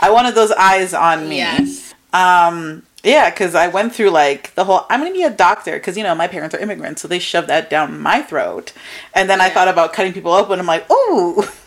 I 0.00 0.10
wanted 0.10 0.34
those 0.34 0.50
eyes 0.50 0.92
on 0.92 1.28
me. 1.28 1.36
yes. 1.36 1.94
Um, 2.12 2.82
yeah, 3.04 3.30
because 3.30 3.54
I 3.54 3.68
went 3.68 3.94
through 3.94 4.10
like 4.10 4.54
the 4.54 4.64
whole 4.64 4.86
I'm 4.88 5.00
gonna 5.00 5.12
be 5.12 5.22
a 5.22 5.30
doctor 5.30 5.72
because 5.72 5.96
you 5.96 6.04
know 6.04 6.14
my 6.14 6.28
parents 6.28 6.54
are 6.54 6.58
immigrants, 6.58 7.02
so 7.02 7.08
they 7.08 7.18
shoved 7.18 7.48
that 7.48 7.68
down 7.70 8.00
my 8.00 8.22
throat. 8.22 8.72
And 9.14 9.28
then 9.28 9.40
I 9.40 9.48
thought 9.48 9.68
about 9.68 9.92
cutting 9.92 10.12
people 10.12 10.32
open. 10.32 10.60
I'm 10.60 10.66
like, 10.66 10.88
ooh, 10.90 11.42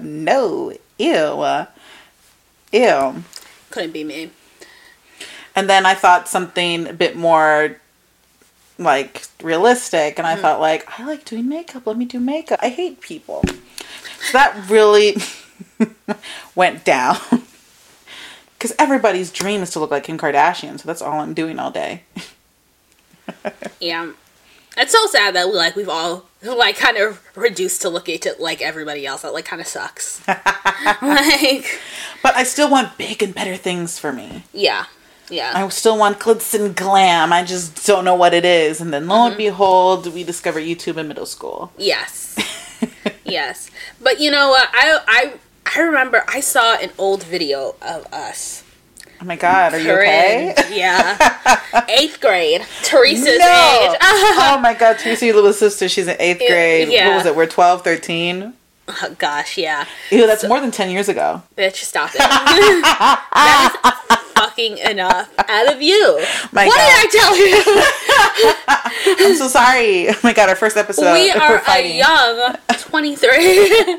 no, 0.00 0.72
ew, 0.98 1.66
ew. 2.72 3.24
Couldn't 3.70 3.92
be 3.92 4.04
me. 4.04 4.30
And 5.56 5.70
then 5.70 5.86
I 5.86 5.94
thought 5.94 6.28
something 6.28 6.88
a 6.88 6.92
bit 6.92 7.16
more 7.16 7.76
like 8.78 9.26
realistic, 9.42 10.18
and 10.18 10.26
I 10.26 10.36
mm. 10.36 10.40
thought 10.40 10.60
like 10.60 10.98
I 10.98 11.04
like 11.04 11.24
doing 11.24 11.48
makeup. 11.48 11.86
Let 11.86 11.96
me 11.96 12.04
do 12.04 12.18
makeup. 12.18 12.58
I 12.62 12.68
hate 12.70 13.00
people. 13.00 13.42
So 13.46 14.32
that 14.32 14.68
really 14.68 15.16
went 16.54 16.84
down. 16.84 17.16
Because 18.56 18.76
everybody's 18.78 19.30
dream 19.30 19.60
is 19.60 19.68
to 19.72 19.78
look 19.78 19.90
like 19.90 20.04
Kim 20.04 20.16
Kardashian, 20.16 20.80
so 20.80 20.86
that's 20.86 21.02
all 21.02 21.20
I'm 21.20 21.34
doing 21.34 21.58
all 21.58 21.70
day. 21.70 22.04
Yeah. 23.78 24.12
It's 24.76 24.92
so 24.92 25.06
sad 25.06 25.34
that 25.34 25.48
we 25.48 25.52
like 25.54 25.76
we've 25.76 25.88
all 25.88 26.24
like 26.42 26.76
kind 26.76 26.96
of 26.96 27.20
reduced 27.36 27.82
to 27.82 27.90
looking 27.90 28.18
to 28.20 28.34
like 28.38 28.62
everybody 28.62 29.06
else. 29.06 29.22
That 29.22 29.34
like 29.34 29.44
kind 29.44 29.60
of 29.60 29.68
sucks. 29.68 30.26
like, 30.26 31.80
But 32.22 32.34
I 32.34 32.42
still 32.44 32.70
want 32.70 32.96
big 32.96 33.22
and 33.22 33.34
better 33.34 33.56
things 33.56 33.98
for 33.98 34.12
me. 34.12 34.44
yeah, 34.52 34.86
yeah. 35.30 35.52
I 35.54 35.68
still 35.68 35.98
want 35.98 36.18
glitz 36.18 36.58
and 36.58 36.74
glam. 36.74 37.32
I 37.32 37.44
just 37.44 37.86
don't 37.86 38.04
know 38.04 38.14
what 38.14 38.34
it 38.34 38.44
is. 38.44 38.80
And 38.80 38.92
then 38.92 39.08
lo 39.08 39.24
and 39.24 39.32
mm-hmm. 39.32 39.38
behold, 39.38 40.12
we 40.12 40.24
discover 40.24 40.60
YouTube 40.60 40.96
in 40.96 41.08
middle 41.08 41.26
school. 41.26 41.72
Yes. 41.78 42.36
yes. 43.24 43.70
But 44.00 44.20
you 44.20 44.30
know 44.30 44.48
what? 44.50 44.68
I 44.72 45.00
I 45.06 45.32
I 45.76 45.80
remember 45.80 46.24
I 46.28 46.40
saw 46.40 46.76
an 46.76 46.90
old 46.98 47.24
video 47.24 47.74
of 47.80 48.06
us. 48.12 48.62
Oh 49.20 49.26
my 49.26 49.36
god, 49.36 49.72
are 49.72 49.78
you 49.78 49.90
okay? 49.92 50.54
Yeah. 50.70 51.16
Eighth 51.88 52.20
grade. 52.20 52.60
Teresa's 52.82 53.26
age. 53.26 53.38
No. 53.38 53.96
oh 54.00 54.58
my 54.62 54.74
god, 54.74 54.98
Teresa, 54.98 55.24
your 55.24 55.36
little 55.36 55.52
sister, 55.52 55.88
she's 55.88 56.08
in 56.08 56.16
eighth 56.18 56.40
grade. 56.40 56.88
yeah. 56.88 57.08
What 57.08 57.16
was 57.16 57.26
it? 57.26 57.36
We're 57.36 57.46
12, 57.46 57.82
13? 57.82 58.52
Oh, 58.86 59.16
gosh, 59.18 59.56
yeah. 59.56 59.86
Ew, 60.10 60.26
that's 60.26 60.46
more 60.46 60.60
than 60.60 60.70
10 60.70 60.90
years 60.90 61.08
ago. 61.08 61.42
Bitch, 61.56 61.76
stop 61.76 62.10
it. 62.14 62.18
that 62.18 63.96
is 64.10 64.13
fucking 64.54 64.78
enough 64.78 65.32
out 65.38 65.72
of 65.72 65.82
you. 65.82 66.18
My 66.52 66.66
what 66.66 66.76
God. 66.76 66.86
did 66.86 66.96
I 66.96 67.08
tell 67.10 67.36
you? 69.18 69.26
I'm 69.28 69.36
so 69.36 69.48
sorry. 69.48 70.08
Oh 70.08 70.14
my 70.22 70.32
god, 70.32 70.48
our 70.48 70.56
first 70.56 70.76
episode. 70.76 71.12
we 71.12 71.32
we're 71.34 71.62
a 71.68 71.96
young 71.96 72.56
23. 72.68 73.98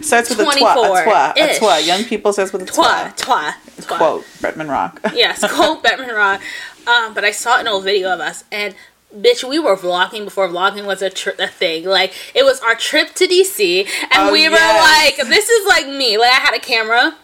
starts 0.00 0.30
with 0.30 0.40
a 0.40 0.44
twa. 0.44 0.52
24 0.52 0.98
A 0.98 1.04
twa. 1.04 1.34
A 1.36 1.58
twa. 1.58 1.80
Young 1.80 2.04
people 2.04 2.32
starts 2.32 2.52
with 2.52 2.62
a 2.62 2.66
Twa, 2.66 3.12
twa. 3.16 3.54
twa, 3.76 3.82
twa. 3.82 3.96
Quote, 3.96 4.24
Bretman 4.40 4.68
Rock. 4.70 5.00
Yes, 5.14 5.40
quote 5.52 5.82
Bretman 5.82 6.14
Rock. 6.14 6.40
Um, 6.86 7.14
but 7.14 7.24
I 7.24 7.30
saw 7.30 7.58
an 7.58 7.66
old 7.66 7.84
video 7.84 8.12
of 8.12 8.20
us, 8.20 8.44
and 8.52 8.74
bitch, 9.16 9.48
we 9.48 9.58
were 9.58 9.76
vlogging 9.76 10.24
before 10.24 10.48
vlogging 10.48 10.86
was 10.86 11.02
a, 11.02 11.10
tr- 11.10 11.30
a 11.38 11.48
thing. 11.48 11.84
Like, 11.84 12.12
it 12.34 12.44
was 12.44 12.60
our 12.60 12.76
trip 12.76 13.12
to 13.14 13.26
DC, 13.26 13.86
and 14.12 14.28
Oh, 14.28 14.32
we 14.32 14.48
were 14.48 14.54
like, 14.54 15.16
this 15.16 15.48
is 15.48 15.66
like 15.66 15.86
me. 15.88 16.16
Like, 16.18 16.30
I 16.30 16.34
had 16.36 16.54
a 16.54 16.60
camera. 16.60 17.16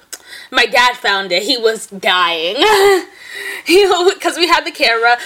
My 0.53 0.67
dad 0.67 0.97
found 0.97 1.33
it. 1.33 1.43
He 1.43 1.57
was 1.57 1.87
dying. 1.87 2.63
Because 3.65 4.37
we 4.37 4.47
had 4.47 4.67
the 4.67 4.71
camera, 4.71 5.17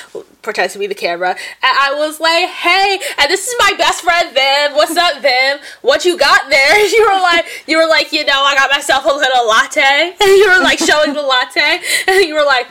pretends 0.42 0.75
to 0.75 0.78
be 0.78 0.87
the 0.87 0.95
camera, 0.95 1.30
and 1.30 1.38
I 1.62 1.95
was 1.95 2.21
like, 2.21 2.49
"Hey, 2.49 3.00
and 3.18 3.30
this 3.30 3.49
is 3.49 3.54
my 3.59 3.73
best 3.76 4.02
friend 4.02 4.33
Viv. 4.33 4.76
What's 4.76 4.97
up, 4.97 5.21
Viv? 5.23 5.61
What 5.83 6.04
you 6.04 6.16
got 6.16 6.49
there?" 6.49 6.87
You 6.95 7.02
were 7.11 7.21
like, 7.21 7.47
"You 7.66 7.78
were 7.78 7.88
like, 7.88 8.12
you 8.12 8.25
know, 8.25 8.45
I 8.45 8.54
got 8.54 8.71
myself 8.71 9.04
a 9.04 9.09
little 9.09 9.49
latte." 9.49 10.14
And 10.21 10.30
you 10.40 10.49
were 10.49 10.62
like 10.62 10.78
showing 10.78 11.14
the 11.14 11.23
latte, 11.23 11.80
and 12.06 12.25
you 12.25 12.35
were 12.35 12.45
like, 12.45 12.68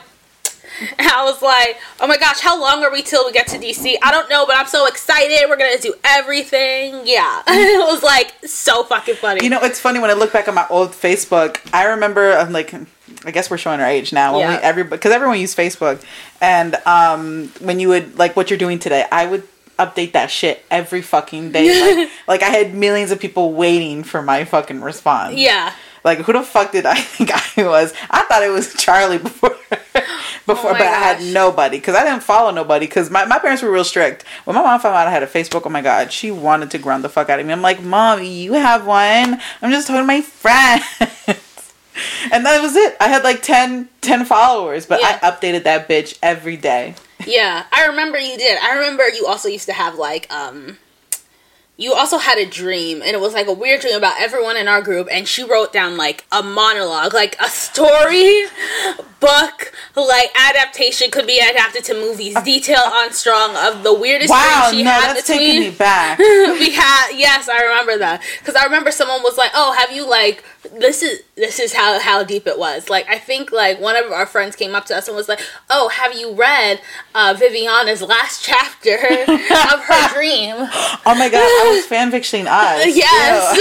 and 0.98 1.08
I 1.08 1.24
was 1.24 1.42
like, 1.42 1.78
oh 2.00 2.06
my 2.06 2.16
gosh, 2.18 2.40
how 2.40 2.60
long 2.60 2.82
are 2.84 2.90
we 2.92 3.02
till 3.02 3.24
we 3.26 3.32
get 3.32 3.46
to 3.48 3.58
DC? 3.58 3.94
I 4.02 4.10
don't 4.10 4.28
know, 4.30 4.46
but 4.46 4.56
I'm 4.56 4.66
so 4.66 4.86
excited. 4.86 5.46
We're 5.48 5.56
gonna 5.56 5.78
do 5.78 5.94
everything. 6.04 7.02
Yeah. 7.04 7.42
it 7.48 7.86
was 7.86 8.02
like 8.02 8.34
so 8.44 8.84
fucking 8.84 9.16
funny. 9.16 9.44
You 9.44 9.50
know, 9.50 9.60
it's 9.62 9.80
funny 9.80 9.98
when 9.98 10.10
I 10.10 10.14
look 10.14 10.32
back 10.32 10.48
on 10.48 10.54
my 10.54 10.66
old 10.70 10.90
Facebook. 10.90 11.58
I 11.72 11.84
remember, 11.84 12.32
I'm 12.32 12.52
like, 12.52 12.74
I 13.24 13.30
guess 13.30 13.50
we're 13.50 13.58
showing 13.58 13.80
our 13.80 13.86
age 13.86 14.12
now. 14.12 14.32
When 14.32 14.40
Yeah. 14.42 14.56
we, 14.56 14.62
every 14.62 14.84
because 14.84 15.12
everyone 15.12 15.40
used 15.40 15.56
Facebook, 15.56 16.02
and 16.40 16.74
um, 16.86 17.48
when 17.60 17.80
you 17.80 17.88
would 17.88 18.18
like 18.18 18.36
what 18.36 18.50
you're 18.50 18.58
doing 18.58 18.78
today, 18.78 19.04
I 19.10 19.26
would 19.26 19.44
update 19.78 20.12
that 20.12 20.30
shit 20.30 20.64
every 20.70 21.02
fucking 21.02 21.52
day. 21.52 22.06
like, 22.06 22.10
like 22.26 22.42
I 22.42 22.48
had 22.50 22.74
millions 22.74 23.10
of 23.10 23.20
people 23.20 23.52
waiting 23.52 24.04
for 24.04 24.22
my 24.22 24.44
fucking 24.44 24.80
response. 24.80 25.36
yeah. 25.36 25.72
Like 26.06 26.20
who 26.20 26.32
the 26.32 26.42
fuck 26.44 26.70
did 26.70 26.86
I 26.86 26.94
think 27.00 27.30
I 27.34 27.66
was? 27.66 27.92
I 28.08 28.22
thought 28.22 28.44
it 28.44 28.50
was 28.50 28.72
Charlie 28.74 29.18
before, 29.18 29.50
before, 30.46 30.70
Oh 30.70 30.72
but 30.72 30.82
I 30.82 30.84
had 30.84 31.34
nobody 31.34 31.78
because 31.78 31.96
I 31.96 32.04
didn't 32.04 32.22
follow 32.22 32.52
nobody 32.52 32.86
because 32.86 33.10
my, 33.10 33.24
my 33.24 33.40
parents 33.40 33.60
were 33.60 33.72
real 33.72 33.82
strict. 33.82 34.24
When 34.44 34.54
my 34.54 34.62
mom 34.62 34.78
found 34.78 34.94
out 34.94 35.08
I 35.08 35.10
had 35.10 35.24
a 35.24 35.26
Facebook, 35.26 35.62
oh 35.66 35.68
my 35.68 35.82
god, 35.82 36.12
she 36.12 36.30
wanted 36.30 36.70
to 36.70 36.78
ground 36.78 37.02
the 37.02 37.08
fuck 37.08 37.28
out 37.28 37.40
of 37.40 37.44
me. 37.46 37.52
I'm 37.52 37.60
like, 37.60 37.82
mom, 37.82 38.22
you 38.22 38.52
have 38.52 38.86
one. 38.86 39.40
I'm 39.60 39.70
just 39.72 39.88
talking 39.88 40.02
to 40.02 40.06
my 40.06 40.20
friends. 40.20 40.84
and 42.32 42.46
that 42.46 42.62
was 42.62 42.76
it. 42.76 42.96
I 43.00 43.08
had 43.08 43.24
like 43.24 43.42
10, 43.42 43.88
10 44.00 44.24
followers, 44.26 44.86
but 44.86 45.00
Yeah. 45.00 45.18
I 45.20 45.28
updated 45.30 45.64
that 45.64 45.88
bitch 45.88 46.16
every 46.22 46.56
day. 46.56 46.94
Yeah. 47.26 47.64
I 47.72 47.86
remember 47.86 48.18
you 48.18 48.38
did. 48.38 48.58
I 48.62 48.76
remember 48.76 49.08
you 49.08 49.26
also 49.26 49.48
used 49.48 49.66
to 49.66 49.72
have 49.72 49.96
like 49.96 50.32
um 50.32 50.78
you 51.78 51.92
also 51.92 52.16
had 52.18 52.38
a 52.38 52.46
dream 52.46 53.02
and 53.02 53.10
it 53.10 53.20
was 53.20 53.34
like 53.34 53.46
a 53.46 53.52
weird 53.52 53.80
dream 53.80 53.96
about 53.96 54.18
everyone 54.20 54.56
in 54.56 54.66
our 54.66 54.80
group 54.80 55.08
and 55.10 55.28
she 55.28 55.44
wrote 55.44 55.72
down 55.72 55.96
like 55.96 56.24
a 56.32 56.42
monologue 56.42 57.12
like 57.12 57.36
a 57.40 57.48
story 57.48 58.44
book 59.20 59.72
like 59.94 60.30
adaptation 60.38 61.10
could 61.10 61.26
be 61.26 61.38
adapted 61.38 61.84
to 61.84 61.94
movies 61.94 62.34
detail 62.44 62.80
on 62.80 63.12
strong 63.12 63.54
of 63.56 63.82
the 63.82 63.92
weirdest 63.92 64.30
Wow, 64.30 64.68
dream 64.70 64.80
she 64.80 64.84
no, 64.84 64.90
had 64.90 65.16
that's 65.16 65.26
between 65.28 65.38
taking 65.46 65.60
me 65.70 65.76
back. 65.76 66.18
we 66.18 66.70
had 66.70 67.10
yes 67.14 67.48
i 67.48 67.62
remember 67.62 67.98
that 67.98 68.22
because 68.38 68.54
i 68.54 68.64
remember 68.64 68.90
someone 68.90 69.22
was 69.22 69.36
like 69.36 69.50
oh 69.54 69.72
have 69.72 69.90
you 69.94 70.08
like 70.08 70.44
this 70.78 71.02
is 71.02 71.22
this 71.36 71.58
is 71.60 71.72
how 71.74 71.98
how 72.00 72.22
deep 72.24 72.46
it 72.46 72.58
was 72.58 72.88
like 72.88 73.06
i 73.08 73.18
think 73.18 73.52
like 73.52 73.80
one 73.80 73.96
of 73.96 74.10
our 74.12 74.26
friends 74.26 74.54
came 74.56 74.74
up 74.74 74.84
to 74.86 74.96
us 74.96 75.06
and 75.08 75.16
was 75.16 75.28
like 75.28 75.40
oh 75.70 75.88
have 75.88 76.14
you 76.14 76.32
read 76.34 76.80
uh 77.14 77.34
viviana's 77.38 78.02
last 78.02 78.42
chapter 78.50 78.94
of 78.94 79.80
her 79.84 80.14
dream 80.14 80.54
Oh 81.08 81.14
my 81.18 81.28
god, 81.28 81.38
I 81.40 81.72
was 81.76 81.86
fanfictioning 81.98 82.46
us. 82.46 82.96
Yes 82.96 83.56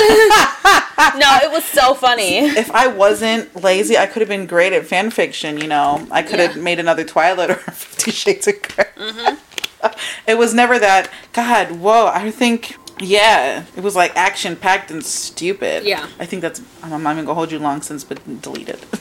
no 1.17 1.37
it 1.43 1.51
was 1.51 1.63
so 1.63 1.93
funny 1.93 2.37
if 2.39 2.71
I 2.71 2.87
wasn't 2.87 3.55
lazy, 3.63 3.97
I 3.97 4.05
could 4.07 4.21
have 4.21 4.29
been 4.29 4.45
great 4.47 4.73
at 4.73 4.85
fan 4.85 5.11
fiction. 5.11 5.57
You 5.59 5.67
know, 5.67 6.07
I 6.11 6.21
could 6.23 6.39
have 6.39 6.55
Yeah. 6.55 6.61
made 6.61 6.79
another 6.79 7.03
Twilight 7.03 7.49
or 7.49 7.55
Fifty 7.55 8.11
Shades 8.11 8.47
of 8.47 8.61
Grey. 8.61 8.85
Mm-hmm. 8.97 9.87
it 10.27 10.37
was 10.37 10.53
never 10.53 10.79
that. 10.79 11.09
God, 11.33 11.71
whoa! 11.79 12.07
I 12.07 12.31
think. 12.31 12.75
Yeah, 12.99 13.65
it 13.75 13.83
was 13.83 13.95
like 13.95 14.15
action 14.15 14.55
packed 14.55 14.89
and 14.91 15.03
stupid. 15.03 15.83
Yeah. 15.83 16.07
I 16.19 16.25
think 16.25 16.41
that's. 16.41 16.61
I'm 16.81 17.03
not 17.03 17.13
even 17.13 17.25
gonna 17.25 17.35
hold 17.35 17.51
you 17.51 17.59
long 17.59 17.81
since, 17.81 18.03
but 18.03 18.19
delete 18.41 18.69
it. 18.69 18.83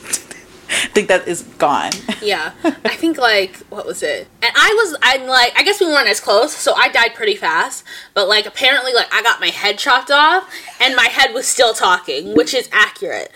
I 0.70 0.88
think 0.88 1.08
that 1.08 1.28
is 1.28 1.42
gone. 1.58 1.92
yeah 2.22 2.52
i 2.64 2.94
think 2.96 3.18
like 3.18 3.56
what 3.68 3.86
was 3.86 4.02
it 4.02 4.26
and 4.42 4.50
i 4.56 4.72
was 4.76 4.96
i'm 5.02 5.26
like 5.26 5.52
i 5.56 5.62
guess 5.62 5.78
we 5.78 5.86
weren't 5.86 6.08
as 6.08 6.20
close 6.20 6.54
so 6.56 6.72
i 6.74 6.88
died 6.88 7.14
pretty 7.14 7.36
fast 7.36 7.84
but 8.14 8.28
like 8.28 8.46
apparently 8.46 8.92
like 8.92 9.06
i 9.12 9.22
got 9.22 9.40
my 9.40 9.48
head 9.48 9.78
chopped 9.78 10.10
off 10.10 10.50
and 10.80 10.96
my 10.96 11.04
head 11.04 11.34
was 11.34 11.46
still 11.46 11.74
talking 11.74 12.34
which 12.34 12.54
is 12.54 12.68
accurate 12.72 13.30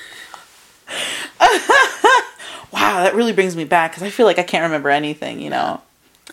Wow, 2.71 3.03
that 3.03 3.15
really 3.15 3.33
brings 3.33 3.57
me 3.57 3.65
back 3.65 3.93
because 3.93 4.03
I 4.03 4.11
feel 4.11 4.27
like 4.27 4.39
I 4.39 4.43
can't 4.43 4.63
remember 4.63 4.91
anything. 4.91 5.41
You 5.41 5.51
know, 5.51 5.81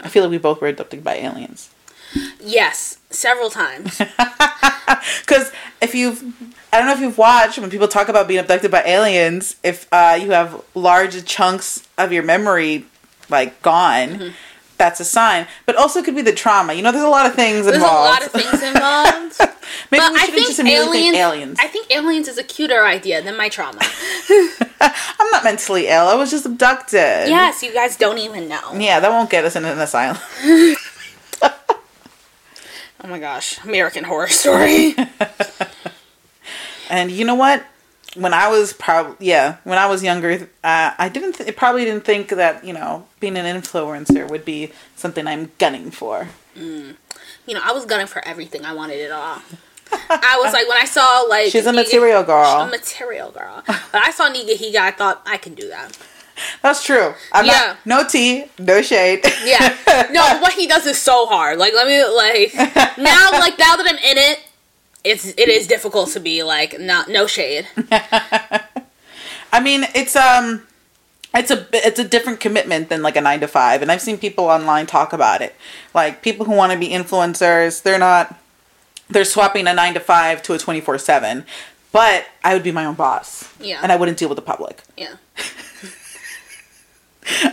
I 0.02 0.10
feel 0.10 0.24
like 0.24 0.32
we 0.32 0.38
both 0.38 0.62
were 0.62 0.68
abducted 0.68 1.04
by 1.04 1.16
aliens. 1.16 1.70
Yes 2.42 2.98
several 3.10 3.50
times 3.50 4.02
Because 5.22 5.52
if 5.82 5.94
you've, 5.96 6.24
I 6.72 6.78
don't 6.78 6.88
know 6.88 6.94
if 6.94 7.00
you've 7.00 7.18
watched 7.18 7.58
when 7.60 7.70
people 7.70 7.88
talk 7.88 8.08
about 8.08 8.28
being 8.28 8.40
abducted 8.40 8.72
by 8.72 8.84
aliens, 8.84 9.56
if 9.64 9.88
uh, 9.92 10.18
you 10.20 10.32
have 10.32 10.64
large 10.74 11.26
chunks 11.26 11.88
of 11.98 12.12
your 12.12 12.24
memory 12.24 12.86
like 13.30 13.62
gone, 13.62 14.10
Mm-hmm. 14.10 14.30
that's 14.78 15.00
a 15.00 15.06
sign. 15.06 15.48
But 15.66 15.76
also 15.76 16.00
it 16.00 16.06
could 16.06 16.16
be 16.16 16.22
the 16.22 16.34
trauma. 16.34 16.74
You 16.74 16.82
know, 16.82 16.92
there's 16.92 17.04
a 17.04 17.08
lot 17.10 17.26
of 17.26 17.34
things 17.36 17.66
there's 17.66 17.76
involved. 17.78 18.22
There's 18.22 18.34
a 18.34 18.38
lot 18.38 18.44
of 18.46 18.60
things 18.60 18.64
involved 18.76 19.56
Maybe 19.92 20.02
but 20.02 20.14
we 20.14 20.20
should 20.20 20.36
just 20.36 20.60
immediately 20.60 20.98
aliens, 21.10 21.18
aliens. 21.18 21.58
i 21.60 21.68
think 21.68 21.88
aliens 21.92 22.28
is 22.28 22.38
a 22.38 22.44
cuter 22.44 22.86
idea 22.86 23.22
than 23.22 23.36
my 23.36 23.50
trauma 23.50 23.80
I'm 24.80 25.32
not 25.32 25.44
mentally 25.44 25.88
ill. 25.88 26.08
I 26.08 26.16
was 26.16 26.30
just 26.32 26.46
abducted. 26.46 27.00
yes 27.30 27.62
you 27.64 27.74
guys 27.74 27.98
don't 27.98 28.18
even 28.20 28.48
know 28.48 28.74
Yeah, 28.76 29.00
that 29.00 29.10
won't 29.10 29.30
get 29.30 29.44
us 29.44 29.56
in 29.56 29.66
an 29.66 29.80
asylum. 29.80 30.18
Oh 33.04 33.08
my 33.08 33.20
gosh 33.20 33.60
american 33.64 34.04
horror 34.04 34.28
story 34.28 34.96
And 36.90 37.10
you 37.12 37.26
know 37.26 37.36
what? 37.36 37.66
When 38.16 38.32
I 38.34 38.48
was 38.50 38.72
probably 38.72 39.26
yeah, 39.28 39.58
when 39.64 39.78
I 39.80 39.88
was 39.88 40.04
younger, 40.04 40.48
uh, 40.64 40.92
I 40.98 41.10
didn't 41.10 41.34
th- 41.34 41.56
probably 41.58 41.84
didn't 41.84 42.06
think 42.06 42.30
that 42.30 42.64
you 42.64 42.74
know 42.74 43.08
being 43.20 43.36
an 43.38 43.46
influencer 43.60 44.30
would 44.30 44.46
be 44.46 44.72
something 44.96 45.26
I'm 45.28 45.52
gunning 45.58 45.90
for. 45.92 46.28
you 46.56 46.96
know 47.54 47.60
i 47.64 47.72
was 47.74 47.86
gunning 47.86 48.08
for 48.08 48.26
everything 48.26 48.64
i 48.66 48.74
wanted 48.74 48.96
it 48.98 49.12
all 49.12 49.40
I 49.92 50.40
was 50.42 50.52
like 50.54 50.68
when 50.70 50.78
I 50.78 50.86
saw 50.86 51.22
like 51.30 51.52
She's 51.52 51.66
a 51.68 51.72
Niga- 51.72 51.84
material 51.86 52.24
girl. 52.24 52.62
a 52.62 52.68
material 52.68 53.30
girl. 53.32 53.62
But 53.68 54.02
I 54.08 54.10
saw 54.12 54.30
Nigahiga, 54.30 54.78
I 54.78 54.92
thought 54.92 55.22
I 55.28 55.38
can 55.38 55.54
do 55.54 55.68
that. 55.70 55.96
That's 56.62 56.84
true. 56.84 57.14
I'm 57.32 57.46
Yeah. 57.46 57.76
not 57.86 57.86
no 57.86 58.08
tea, 58.08 58.46
no 58.60 58.82
shade. 58.82 59.24
Yeah. 59.46 59.76
No, 60.12 60.40
what 60.40 60.54
he 60.60 60.68
does 60.68 60.86
is 60.86 60.98
so 61.02 61.26
hard. 61.26 61.58
Like 61.58 61.74
let 61.74 61.88
me 61.88 62.04
like 62.06 62.54
now 62.98 63.32
like 63.32 63.58
now 63.58 63.76
that 63.78 63.86
I'm 63.88 63.98
in 63.98 64.18
it, 64.18 64.40
it's 65.04 65.26
it 65.28 65.48
is 65.50 65.68
difficult 65.68 66.10
to 66.12 66.20
be 66.20 66.44
like 66.44 66.80
not 66.80 67.10
no 67.10 67.28
shade. 67.28 67.68
I 69.52 69.60
mean, 69.62 69.86
it's 69.96 70.16
um, 70.16 70.64
it's 71.34 71.52
a 71.52 71.66
it's 71.74 72.00
a 72.00 72.04
different 72.04 72.40
commitment 72.40 72.90
than 72.90 73.02
like 73.02 73.16
a 73.16 73.22
nine 73.22 73.40
to 73.42 73.48
five, 73.48 73.82
and 73.82 73.92
I've 73.92 74.02
seen 74.02 74.18
people 74.18 74.46
online 74.46 74.86
talk 74.86 75.14
about 75.14 75.42
it. 75.42 75.56
Like 75.94 76.22
people 76.22 76.46
who 76.46 76.54
want 76.54 76.72
to 76.74 76.78
be 76.78 76.90
influencers, 76.90 77.82
they're 77.84 78.00
not. 78.00 78.36
They're 79.08 79.24
swapping 79.24 79.68
a 79.68 79.74
nine 79.74 79.94
to 79.94 80.00
five 80.00 80.42
to 80.44 80.54
a 80.54 80.58
twenty 80.58 80.82
four 80.82 80.98
seven. 80.98 81.46
But 81.92 82.26
I 82.44 82.54
would 82.54 82.64
be 82.64 82.72
my 82.74 82.84
own 82.84 82.96
boss. 82.96 83.48
Yeah. 83.62 83.80
And 83.82 83.90
I 83.90 83.96
wouldn't 83.96 84.18
deal 84.18 84.28
with 84.28 84.36
the 84.36 84.42
public. 84.42 84.82
Yeah. 84.98 85.14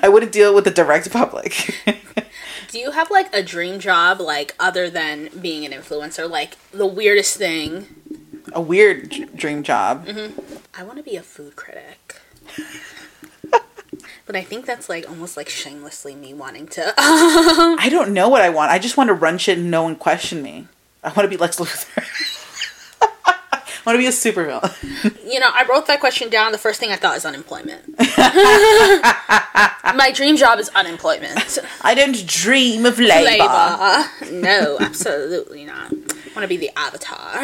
I 0.03 0.09
wouldn't 0.09 0.33
deal 0.33 0.55
with 0.55 0.65
the 0.65 0.71
direct 0.71 1.11
public. 1.11 1.75
Do 2.69 2.79
you 2.79 2.91
have 2.93 3.11
like 3.11 3.35
a 3.35 3.43
dream 3.43 3.79
job 3.81 4.21
like 4.21 4.55
other 4.59 4.89
than 4.89 5.29
being 5.41 5.65
an 5.65 5.73
influencer? 5.73 6.29
Like 6.29 6.57
the 6.71 6.87
weirdest 6.87 7.37
thing. 7.37 7.87
a 8.53 8.61
weird 8.61 9.11
d- 9.11 9.27
dream 9.35 9.63
job. 9.63 10.07
Mm-hmm. 10.07 10.41
I 10.75 10.83
want 10.83 10.97
to 10.99 11.03
be 11.03 11.17
a 11.17 11.23
food 11.23 11.55
critic. 11.57 12.17
but 14.27 14.37
I 14.37 14.43
think 14.43 14.65
that's 14.67 14.89
like 14.89 15.09
almost 15.09 15.37
like 15.37 15.49
shamelessly 15.49 16.15
me 16.15 16.33
wanting 16.35 16.67
to 16.69 16.89
um 16.89 17.77
I 17.79 17.89
don't 17.91 18.13
know 18.13 18.29
what 18.29 18.43
I 18.43 18.49
want. 18.51 18.71
I 18.73 18.79
just 18.79 18.97
want 18.97 19.09
to 19.09 19.15
run 19.15 19.39
shit 19.39 19.59
and 19.59 19.71
no 19.71 19.83
one 19.85 19.97
question 19.97 20.43
me. 20.43 20.67
I 21.05 21.09
want 21.09 21.23
to 21.23 21.29
be 21.29 21.37
Lex 21.37 21.57
Luthor. 21.59 22.05
want 23.87 23.97
to 23.97 23.99
be 23.99 24.07
a 24.07 24.11
supervillain. 24.11 25.19
You 25.33 25.41
know, 25.41 25.49
I 25.53 25.65
wrote 25.69 25.87
that 25.87 25.99
question 26.01 26.29
down. 26.29 26.53
The 26.53 26.59
first 26.59 26.79
thing 26.79 26.91
I 26.91 26.97
thought 26.97 27.17
is 27.17 27.25
unemployment. 27.25 27.99
My 29.97 30.11
dream 30.15 30.37
job 30.37 30.59
is 30.59 30.69
unemployment. 30.75 31.59
I 31.81 31.95
don't 31.95 32.27
dream 32.27 32.85
of 32.85 32.99
labor. 32.99 33.25
Labor. 33.25 34.05
No, 34.33 34.77
absolutely 34.79 35.65
not. 35.65 35.91
I 35.93 36.35
want 36.35 36.43
to 36.43 36.49
be 36.49 36.57
the 36.59 36.71
avatar. 36.77 37.41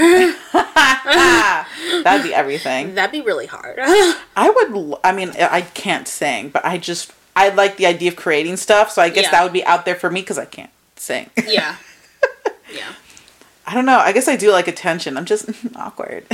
That'd 2.02 2.22
be 2.24 2.34
everything. 2.34 2.94
That'd 2.94 3.12
be 3.12 3.20
really 3.22 3.46
hard. 3.46 3.76
I 3.80 4.50
would. 4.50 4.98
I 5.04 5.12
mean, 5.12 5.30
I 5.38 5.62
can't 5.62 6.06
sing, 6.08 6.50
but 6.50 6.64
I 6.64 6.76
just 6.78 7.12
I 7.36 7.48
like 7.50 7.76
the 7.78 7.86
idea 7.86 8.10
of 8.10 8.16
creating 8.16 8.56
stuff. 8.58 8.90
So 8.90 9.00
I 9.02 9.08
guess 9.08 9.24
Yeah. 9.24 9.30
that 9.32 9.42
would 9.44 9.52
be 9.52 9.64
out 9.64 9.84
there 9.86 9.94
for 9.94 10.10
me 10.10 10.20
because 10.20 10.38
I 10.38 10.44
can't 10.44 10.70
sing. 10.96 11.30
yeah. 11.46 11.76
Yeah. 12.72 12.92
I 13.68 13.74
don't 13.74 13.84
know. 13.84 13.98
I 13.98 14.12
guess 14.12 14.28
I 14.28 14.36
do 14.36 14.50
like 14.50 14.66
attention. 14.66 15.18
I'm 15.18 15.26
just 15.26 15.50
awkward. 15.76 16.24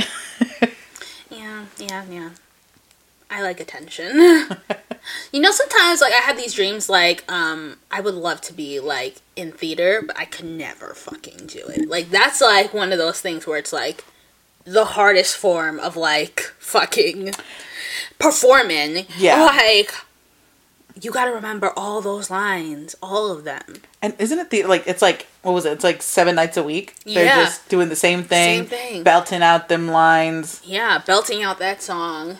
Yeah, 1.29 1.65
yeah, 1.77 2.05
yeah. 2.09 2.29
I 3.29 3.41
like 3.41 3.59
attention. 3.59 4.15
you 5.33 5.41
know, 5.41 5.51
sometimes 5.51 5.99
like 5.99 6.13
I 6.13 6.21
have 6.21 6.37
these 6.37 6.53
dreams 6.53 6.87
like 6.87 7.29
um 7.29 7.75
I 7.91 7.99
would 7.99 8.13
love 8.13 8.39
to 8.41 8.53
be 8.53 8.79
like 8.79 9.17
in 9.35 9.51
theater, 9.51 10.01
but 10.01 10.17
I 10.17 10.23
could 10.23 10.45
never 10.45 10.93
fucking 10.93 11.47
do 11.47 11.67
it. 11.67 11.89
Like 11.89 12.09
that's 12.09 12.39
like 12.39 12.73
one 12.73 12.93
of 12.93 12.99
those 12.99 13.19
things 13.19 13.45
where 13.45 13.57
it's 13.57 13.73
like 13.73 14.05
the 14.63 14.85
hardest 14.85 15.35
form 15.35 15.77
of 15.77 15.97
like 15.97 16.39
fucking 16.59 17.31
performing. 18.17 19.07
Yeah. 19.17 19.43
Like 19.43 19.91
you 21.01 21.11
got 21.11 21.25
to 21.25 21.31
remember 21.31 21.71
all 21.75 22.01
those 22.01 22.29
lines, 22.29 22.95
all 23.03 23.31
of 23.31 23.43
them. 23.43 23.81
And 24.01 24.13
isn't 24.19 24.37
it 24.39 24.49
the 24.49 24.63
like 24.63 24.87
it's 24.87 25.01
like 25.01 25.27
what 25.41 25.51
was 25.53 25.65
it? 25.65 25.73
It's 25.73 25.83
like 25.83 26.01
seven 26.01 26.35
nights 26.35 26.57
a 26.57 26.63
week. 26.63 26.95
They're 27.05 27.25
Yeah. 27.25 27.43
just 27.43 27.67
doing 27.69 27.89
the 27.89 27.95
same 27.95 28.23
thing, 28.23 28.61
Same 28.61 28.65
thing. 28.69 29.03
belting 29.03 29.41
out 29.43 29.67
them 29.69 29.87
lines. 29.89 30.61
Yeah, 30.63 30.99
belting 31.05 31.43
out 31.43 31.59
that 31.59 31.81
song. 31.81 32.37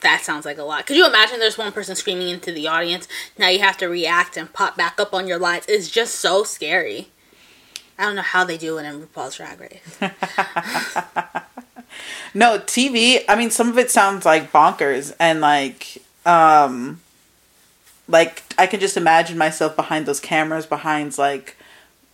That 0.00 0.20
sounds 0.22 0.44
like 0.44 0.58
a 0.58 0.62
lot. 0.62 0.86
Could 0.86 0.96
you 0.96 1.06
imagine 1.06 1.38
there's 1.40 1.58
one 1.58 1.72
person 1.72 1.96
screaming 1.96 2.28
into 2.28 2.52
the 2.52 2.68
audience? 2.68 3.08
Now 3.38 3.48
you 3.48 3.58
have 3.60 3.76
to 3.78 3.86
react 3.88 4.36
and 4.36 4.52
pop 4.52 4.76
back 4.76 5.00
up 5.00 5.12
on 5.14 5.26
your 5.26 5.38
lines. 5.38 5.64
It's 5.68 5.88
just 5.90 6.14
so 6.16 6.44
scary. 6.44 7.08
I 7.98 8.04
don't 8.04 8.14
know 8.14 8.22
how 8.22 8.44
they 8.44 8.58
do 8.58 8.76
it 8.78 8.84
in 8.84 9.00
RuPaul's 9.06 9.36
Drag 9.36 9.58
Race. 9.60 9.98
No 12.34 12.58
TV. 12.58 13.24
I 13.26 13.36
mean, 13.36 13.50
some 13.50 13.70
of 13.70 13.78
it 13.78 13.90
sounds 13.90 14.26
like 14.26 14.52
bonkers, 14.52 15.14
and 15.18 15.40
like, 15.40 16.02
um, 16.26 17.00
like 18.08 18.42
I 18.58 18.66
can 18.66 18.80
just 18.80 18.96
imagine 18.96 19.38
myself 19.38 19.76
behind 19.76 20.06
those 20.06 20.20
cameras, 20.20 20.66
behind 20.66 21.16
like, 21.16 21.56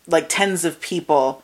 like 0.07 0.29
tens 0.29 0.65
of 0.65 0.81
people, 0.81 1.43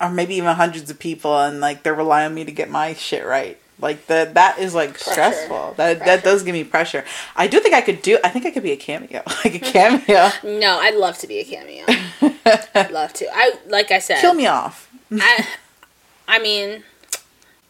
or 0.00 0.10
maybe 0.10 0.34
even 0.34 0.54
hundreds 0.54 0.90
of 0.90 0.98
people, 0.98 1.38
and 1.38 1.60
like 1.60 1.82
they're 1.82 1.94
relying 1.94 2.26
on 2.26 2.34
me 2.34 2.44
to 2.44 2.52
get 2.52 2.70
my 2.70 2.92
shit 2.94 3.24
right. 3.24 3.58
Like 3.80 4.06
that, 4.08 4.34
that 4.34 4.58
is 4.58 4.74
like 4.74 4.98
stressful. 4.98 5.74
That 5.76 6.00
that 6.00 6.22
does 6.22 6.42
give 6.42 6.52
me 6.52 6.64
pressure. 6.64 7.04
I 7.34 7.46
do 7.46 7.60
think 7.60 7.74
I 7.74 7.80
could 7.80 8.02
do. 8.02 8.18
I 8.22 8.28
think 8.28 8.44
I 8.44 8.50
could 8.50 8.62
be 8.62 8.72
a 8.72 8.76
cameo, 8.76 9.22
like 9.44 9.54
a 9.54 9.58
cameo. 9.72 10.30
No, 10.44 10.78
I'd 10.80 10.96
love 10.96 11.16
to 11.18 11.26
be 11.26 11.38
a 11.38 11.44
cameo. 11.44 11.84
I'd 12.74 12.90
love 12.92 13.12
to. 13.14 13.26
I 13.32 13.54
like 13.68 13.90
I 13.90 13.98
said. 13.98 14.20
Kill 14.20 14.34
me 14.34 14.46
off. 14.46 14.90
I, 15.12 15.46
I 16.28 16.38
mean, 16.40 16.84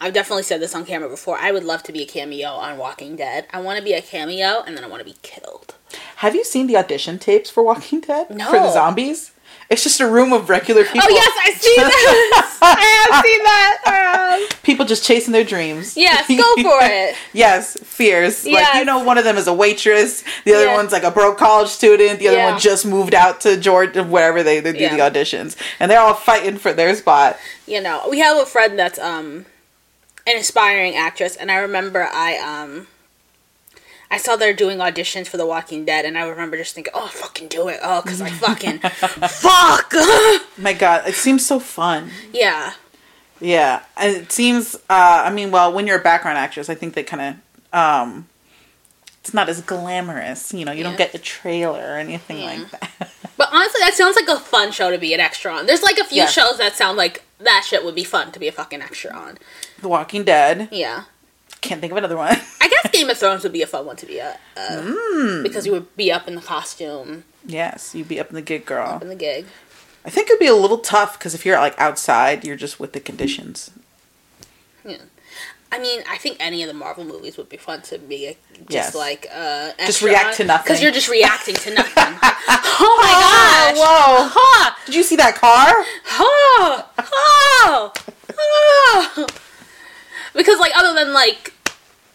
I've 0.00 0.14
definitely 0.14 0.44
said 0.44 0.60
this 0.60 0.74
on 0.74 0.84
camera 0.86 1.08
before. 1.08 1.36
I 1.38 1.52
would 1.52 1.64
love 1.64 1.82
to 1.84 1.92
be 1.92 2.02
a 2.02 2.06
cameo 2.06 2.48
on 2.48 2.78
Walking 2.78 3.16
Dead. 3.16 3.46
I 3.52 3.60
want 3.60 3.78
to 3.78 3.84
be 3.84 3.92
a 3.92 4.00
cameo, 4.00 4.62
and 4.66 4.76
then 4.76 4.82
I 4.84 4.86
want 4.86 5.00
to 5.00 5.04
be 5.04 5.16
killed. 5.22 5.74
Have 6.16 6.34
you 6.34 6.44
seen 6.44 6.66
the 6.66 6.76
audition 6.76 7.18
tapes 7.18 7.50
for 7.50 7.62
Walking 7.62 8.00
Dead? 8.00 8.28
For 8.28 8.34
the 8.58 8.72
zombies? 8.72 9.32
It's 9.68 9.84
just 9.84 10.00
a 10.00 10.08
room 10.10 10.32
of 10.32 10.48
regular 10.48 10.82
people. 10.84 11.00
Oh 11.04 11.08
yes, 11.08 11.32
I 11.44 11.50
see 11.52 11.74
that. 11.76 12.58
I 12.62 13.08
have 13.12 13.24
seen 13.24 13.42
that. 13.44 14.40
Um, 14.50 14.58
People 14.64 14.84
just 14.84 15.04
chasing 15.04 15.32
their 15.32 15.44
dreams. 15.44 15.96
Yes, 15.96 16.26
go 16.28 16.54
for 16.56 16.78
it. 16.82 17.14
yes, 17.32 17.76
fears. 17.82 18.44
Like 18.44 18.74
you 18.74 18.84
know, 18.84 19.04
one 19.04 19.16
of 19.16 19.22
them 19.24 19.36
is 19.36 19.46
a 19.46 19.54
waitress. 19.54 20.24
The 20.44 20.54
other 20.54 20.64
Yeah. 20.66 20.74
one's 20.74 20.90
like 20.92 21.04
a 21.04 21.10
broke 21.12 21.38
college 21.38 21.68
student. 21.68 22.18
The 22.18 22.28
other 22.28 22.36
Yeah. 22.38 22.50
one 22.52 22.60
just 22.60 22.84
moved 22.84 23.14
out 23.14 23.40
to 23.42 23.56
Georgia, 23.56 24.02
wherever 24.02 24.42
they, 24.42 24.58
they 24.60 24.72
do 24.72 24.78
Yeah. 24.80 24.96
the 24.96 25.02
auditions, 25.20 25.56
and 25.78 25.88
they're 25.90 26.00
all 26.00 26.14
fighting 26.14 26.58
for 26.58 26.72
their 26.72 26.94
spot. 26.96 27.36
you 27.66 27.80
know, 27.80 28.06
we 28.10 28.18
have 28.18 28.36
a 28.38 28.46
friend 28.46 28.76
that's 28.76 28.98
um 28.98 29.46
an 30.26 30.36
aspiring 30.36 30.94
actress, 30.96 31.36
and 31.36 31.50
I 31.50 31.56
remember 31.56 32.02
I 32.12 32.36
um 32.38 32.86
I 34.10 34.16
saw 34.18 34.34
they're 34.36 34.52
doing 34.52 34.78
auditions 34.78 35.28
for 35.28 35.36
The 35.36 35.46
Walking 35.46 35.84
Dead, 35.84 36.04
and 36.04 36.18
I 36.18 36.26
remember 36.28 36.56
just 36.56 36.74
thinking, 36.74 36.92
oh, 36.96 37.06
fucking 37.06 37.46
do 37.48 37.68
it, 37.68 37.78
oh, 37.82 38.02
because 38.02 38.20
I 38.20 38.30
fucking 38.30 38.78
fuck, 39.28 39.92
My 40.58 40.72
God, 40.72 41.06
it 41.08 41.14
seems 41.14 41.46
so 41.46 41.60
fun. 41.60 42.10
yeah, 42.32 42.72
Yeah, 43.40 43.82
and 43.96 44.16
it 44.16 44.32
seems. 44.32 44.74
Uh, 44.74 45.22
I 45.26 45.30
mean, 45.32 45.50
well, 45.52 45.72
when 45.72 45.86
you're 45.86 45.98
a 46.00 46.02
background 46.02 46.38
actress, 46.38 46.68
I 46.68 46.74
think 46.74 46.94
they 46.94 47.04
kind 47.04 47.36
of. 47.72 47.78
Um, 47.78 48.26
it's 49.20 49.34
not 49.34 49.48
as 49.48 49.60
glamorous, 49.62 50.52
you 50.54 50.64
know. 50.64 50.72
You 50.72 50.82
don't 50.82 50.96
get 50.98 51.12
the 51.12 51.18
trailer 51.18 51.80
or 51.80 51.96
anything 51.98 52.38
Yeah. 52.38 52.44
like 52.46 52.70
that. 52.70 53.10
But 53.36 53.48
honestly, 53.52 53.80
that 53.80 53.94
sounds 53.94 54.16
like 54.16 54.28
a 54.28 54.38
fun 54.38 54.70
show 54.70 54.90
to 54.90 54.98
be 54.98 55.14
an 55.14 55.20
extra 55.20 55.50
on. 55.50 55.64
There's 55.64 55.82
like 55.82 55.96
a 55.96 56.04
few 56.04 56.18
Yeah. 56.22 56.26
shows 56.26 56.58
that 56.58 56.76
sound 56.76 56.98
like 56.98 57.22
that 57.38 57.64
shit 57.66 57.82
would 57.84 57.94
be 57.94 58.04
fun 58.04 58.32
to 58.32 58.38
be 58.38 58.48
a 58.48 58.52
fucking 58.52 58.82
extra 58.82 59.12
on. 59.16 59.38
the 59.80 59.88
Walking 59.88 60.24
Dead. 60.24 60.68
Yeah. 60.70 61.04
Can't 61.62 61.80
think 61.80 61.90
of 61.90 61.96
another 61.96 62.18
one. 62.18 62.36
I 62.60 62.68
guess 62.68 62.90
Game 62.92 63.08
of 63.08 63.16
Thrones 63.16 63.42
would 63.42 63.52
be 63.54 63.62
a 63.62 63.66
fun 63.66 63.86
one 63.86 63.96
to 63.96 64.04
be 64.06 64.18
a, 64.18 64.36
uh, 64.58 64.82
Mm. 64.82 65.42
because 65.42 65.64
you 65.64 65.72
would 65.72 65.96
be 65.96 66.12
up 66.12 66.28
in 66.28 66.34
the 66.34 66.42
costume, 66.42 67.24
yes, 67.46 67.94
you'd 67.94 68.08
be 68.08 68.20
up 68.20 68.28
in 68.28 68.34
the 68.34 68.42
gig, 68.42 68.66
girl. 68.66 68.86
up 68.88 69.02
in 69.02 69.08
the 69.08 69.14
gig. 69.14 69.46
I 70.04 70.10
think 70.10 70.28
it'd 70.28 70.38
be 70.38 70.46
a 70.46 70.54
little 70.54 70.78
tough 70.78 71.18
because 71.18 71.34
if 71.34 71.46
you're 71.46 71.58
like 71.58 71.78
outside, 71.80 72.44
you're 72.44 72.56
just 72.56 72.78
with 72.78 72.92
the 72.92 73.00
conditions. 73.00 73.70
Yeah. 74.84 74.96
I 75.72 75.78
mean, 75.78 76.02
I 76.08 76.16
think 76.18 76.36
any 76.40 76.62
of 76.62 76.68
the 76.68 76.74
Marvel 76.74 77.04
movies 77.04 77.36
would 77.36 77.48
be 77.48 77.56
fun 77.56 77.82
to 77.82 77.98
be 77.98 78.36
just 78.68 78.70
Yes. 78.70 78.94
like 78.94 79.26
uh, 79.32 79.70
Just 79.86 80.02
react 80.02 80.36
to 80.38 80.44
nothing. 80.44 80.64
because 80.64 80.82
you're 80.82 80.90
just 80.92 81.08
reacting 81.08 81.54
to 81.54 81.74
nothing. 81.74 81.94
oh 82.82 82.98
my 83.00 83.12
gosh! 83.12 83.76
whoa! 83.78 84.28
Ha! 84.32 84.78
Did 84.86 84.94
you 84.96 85.02
see 85.04 85.16
that 85.16 85.36
car? 85.36 85.68
Oh! 86.18 86.88
Oh! 86.98 87.92
Oh! 88.38 89.26
Because 90.34 90.58
like 90.58 90.72
other 90.76 90.92
than 90.94 91.12
like 91.12 91.52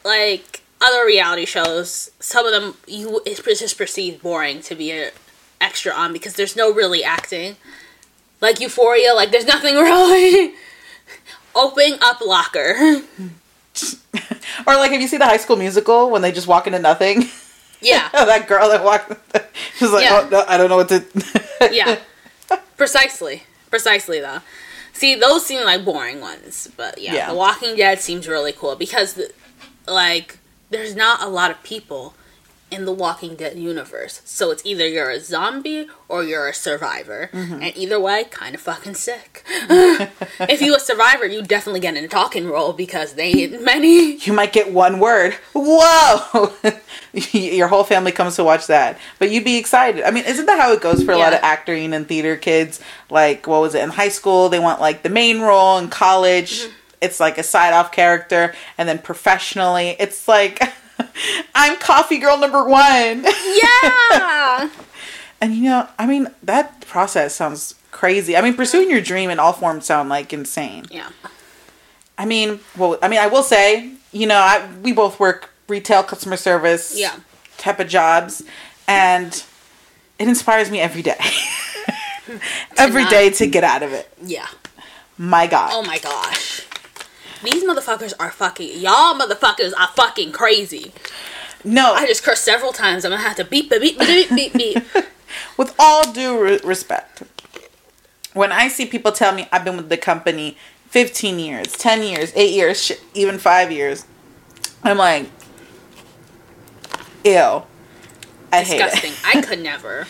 like 0.04 0.62
other 0.82 1.06
reality 1.06 1.46
shows, 1.46 2.12
some 2.20 2.46
of 2.46 2.52
them 2.52 2.76
you 2.88 3.22
it's 3.26 3.42
just 3.60 3.78
perceived 3.78 4.22
boring 4.22 4.62
to 4.62 4.76
be 4.76 4.92
a 4.92 5.12
extra 5.62 5.94
on 5.94 6.12
because 6.14 6.34
there's 6.34 6.56
no 6.56 6.74
really 6.74 7.04
acting. 7.04 7.56
Like 8.42 8.60
Euphoria, 8.60 9.14
like 9.14 9.32
there's 9.32 9.46
nothing 9.48 9.76
really. 9.90 10.54
Opening 11.56 11.98
up 12.02 12.20
locker. 12.20 13.02
Or 14.68 14.76
like, 14.76 14.92
have 14.92 15.02
you 15.02 15.08
seen 15.08 15.20
the 15.20 15.26
High 15.26 15.38
School 15.38 15.58
Musical 15.58 16.10
when 16.10 16.22
they 16.22 16.32
just 16.32 16.48
walk 16.48 16.68
into 16.68 16.80
nothing? 16.80 17.26
Yeah. 17.82 18.10
that 18.14 18.48
girl 18.48 18.70
that 18.70 18.84
walked, 18.84 19.12
she's 19.78 19.92
like, 19.92 20.04
Yeah. 20.04 20.22
oh, 20.24 20.30
no, 20.30 20.46
I 20.48 20.58
don't 20.58 20.70
know 20.70 20.78
what 20.78 20.90
to. 20.90 21.06
yeah. 21.72 22.00
Precisely. 22.78 23.44
Precisely 23.70 24.20
though. 24.20 24.40
See, 24.94 25.16
those 25.16 25.46
seem 25.46 25.64
like 25.66 25.84
boring 25.84 26.22
ones, 26.22 26.70
but 26.78 27.00
yeah, 27.00 27.14
Yeah. 27.14 27.30
The 27.30 27.36
Walking 27.36 27.76
Dead 27.76 28.00
seems 28.00 28.28
really 28.28 28.54
cool 28.54 28.76
because 28.76 29.22
like 29.88 30.40
there's 30.70 30.96
not 30.96 31.22
a 31.22 31.28
lot 31.28 31.52
of 31.52 31.62
people 31.64 32.14
in 32.72 32.86
the 32.86 32.92
Walking 32.92 33.36
Dead 33.36 33.58
universe. 33.58 34.22
So 34.26 34.50
it's 34.52 34.66
either 34.66 34.88
you're 34.88 35.12
a 35.12 35.20
zombie 35.20 35.88
or 36.10 36.24
you're 36.24 36.48
a 36.48 36.54
survivor. 36.54 37.30
Mm-hmm. 37.32 37.54
And 37.62 37.78
either 37.78 38.00
way, 38.00 38.24
kind 38.26 38.56
of 38.56 38.62
fucking 38.62 38.96
sick. 38.96 39.44
if 40.40 40.62
you 40.62 40.76
a 40.76 40.80
survivor, 40.80 41.26
you 41.28 41.44
definitely 41.44 41.80
get 41.80 41.96
in 41.96 42.04
a 42.04 42.08
talking 42.08 42.48
role 42.48 42.74
because 42.74 43.14
they 43.14 43.32
ain't 43.32 43.64
many. 43.64 44.16
you 44.18 44.34
might 44.34 44.52
get 44.52 44.74
one 44.74 45.00
word. 45.00 45.36
Whoa! 45.54 46.54
Your 47.32 47.68
whole 47.68 47.84
family 47.84 48.12
comes 48.12 48.36
to 48.36 48.44
watch 48.44 48.68
that, 48.68 48.98
but 49.20 49.30
you'd 49.32 49.46
be 49.46 49.58
excited. 49.58 50.04
I 50.04 50.12
mean, 50.12 50.26
isn't 50.26 50.46
that 50.48 50.60
how 50.60 50.74
it 50.74 50.82
goes 50.82 51.04
for 51.04 51.12
a 51.14 51.18
lot 51.18 51.34
of 51.34 51.40
acting 51.44 51.94
and 51.94 52.08
theater 52.08 52.36
kids? 52.36 52.82
Like, 53.10 53.48
what 53.48 53.62
was 53.62 53.74
it 53.76 53.84
in 53.84 53.90
high 53.92 54.10
school? 54.10 54.50
They 54.50 54.60
want 54.60 54.82
like 54.82 55.04
the 55.04 55.10
main 55.10 55.40
role. 55.40 55.78
In 55.78 55.88
college, 55.90 56.62
Mm-hmm. 56.64 56.72
it's 57.02 57.20
like 57.20 57.38
a 57.38 57.44
side 57.44 57.74
off 57.74 57.92
character, 57.92 58.54
and 58.78 58.90
then 58.90 58.98
professionally, 59.00 59.96
it's 60.00 60.28
like. 60.28 60.62
I'm 61.56 61.78
coffee 61.78 62.18
girl 62.20 62.38
number 62.38 62.64
one. 62.68 63.24
Yeah. 63.24 64.70
And 65.42 65.54
you 65.54 65.64
know, 65.64 65.88
I 66.00 66.08
mean, 66.08 66.28
that 66.44 66.82
process 66.88 67.36
sounds 67.36 67.76
crazy. 67.92 68.38
I 68.38 68.42
mean, 68.42 68.54
pursuing 68.56 68.90
your 68.90 69.02
dream 69.02 69.30
in 69.30 69.38
all 69.38 69.52
forms 69.52 69.86
sound 69.86 70.08
like 70.08 70.32
insane. 70.32 70.86
yeah. 70.90 71.10
I 72.18 72.26
mean, 72.26 72.62
well, 72.78 72.98
I 73.04 73.10
mean, 73.10 73.20
I 73.20 73.28
will 73.28 73.44
say, 73.44 73.92
you 74.14 74.28
know, 74.28 74.38
I, 74.38 74.66
we 74.82 74.94
both 74.94 75.20
work 75.20 75.50
retail 75.68 76.04
customer 76.04 76.38
service 76.38 76.98
Yeah. 76.98 77.18
type 77.58 77.80
of 77.82 77.90
jobs, 77.90 78.44
and 78.88 79.34
it 80.18 80.28
inspires 80.30 80.72
me 80.72 80.80
every 80.80 81.02
day. 81.02 81.18
every 82.78 83.04
not- 83.04 83.12
day 83.12 83.30
to 83.32 83.46
get 83.46 83.64
out 83.66 83.84
of 83.84 83.92
it. 83.92 84.10
Yeah. 84.24 84.48
My 85.18 85.48
God. 85.48 85.70
Oh 85.74 85.84
my 85.84 86.00
gosh. 86.00 86.55
These 87.46 87.64
motherfuckers 87.64 88.14
are 88.20 88.32
fucking. 88.32 88.80
Y'all 88.80 89.14
motherfuckers 89.16 89.74
are 89.78 89.88
fucking 89.96 90.32
crazy. 90.32 90.92
no, 91.64 91.94
I 91.94 92.06
just 92.06 92.24
cursed 92.24 92.44
several 92.44 92.74
times. 92.74 93.06
I'm 93.06 93.12
gonna 93.12 93.24
have 93.24 93.38
to 93.38 93.46
beep, 93.46 93.70
beep, 93.70 93.82
beep, 93.82 94.00
beep, 94.00 94.30
beep, 94.30 94.54
beep. 94.54 94.78
with 95.58 95.74
all 95.80 96.12
due 96.12 96.42
re- 96.42 96.60
respect, 96.64 97.24
when 98.34 98.52
I 98.52 98.68
see 98.68 98.86
people 98.86 99.12
tell 99.12 99.34
me 99.34 99.48
I've 99.52 99.64
been 99.66 99.78
with 99.78 99.90
the 99.90 99.98
company 99.98 100.58
15 100.90 101.40
years, 101.40 101.74
10 101.74 102.04
years, 102.04 102.32
8 102.36 102.52
years, 102.54 102.82
shit, 102.82 103.02
even 103.14 103.38
5 103.38 103.72
years. 103.72 104.06
I'm 104.84 104.98
like, 104.98 105.30
ew. 107.24 107.64
I 108.54 108.64
Disgusting. 108.64 109.12
hate 109.12 109.36
it. 109.36 109.38
I 109.38 109.42
could 109.42 109.60
never. 109.64 110.08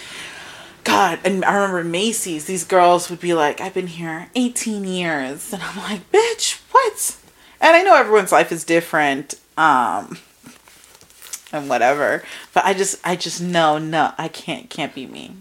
God, 0.83 1.19
and 1.25 1.43
I 1.45 1.55
remember 1.55 1.83
Macy's, 1.83 2.45
these 2.45 2.63
girls 2.63 3.09
would 3.09 3.19
be 3.19 3.33
like, 3.33 3.59
I've 3.59 3.73
been 3.73 3.87
here 3.87 4.29
18 4.35 4.83
years. 4.83 5.51
And 5.51 5.63
I'm 5.63 5.77
like, 5.77 6.11
bitch, 6.11 6.59
what? 6.71 7.17
And 7.65 7.75
I 7.75 7.81
know 7.81 7.95
everyone's 7.95 8.31
life 8.31 8.51
is 8.51 8.63
different, 8.63 9.33
um, 9.57 10.19
and 11.51 11.67
whatever. 11.67 12.23
But 12.53 12.63
I 12.63 12.75
just, 12.75 12.99
I 13.03 13.15
just 13.15 13.41
know, 13.41 13.79
no, 13.79 14.13
I 14.19 14.27
can't, 14.27 14.69
can't 14.69 14.93
be 14.93 15.07
me. 15.07 15.31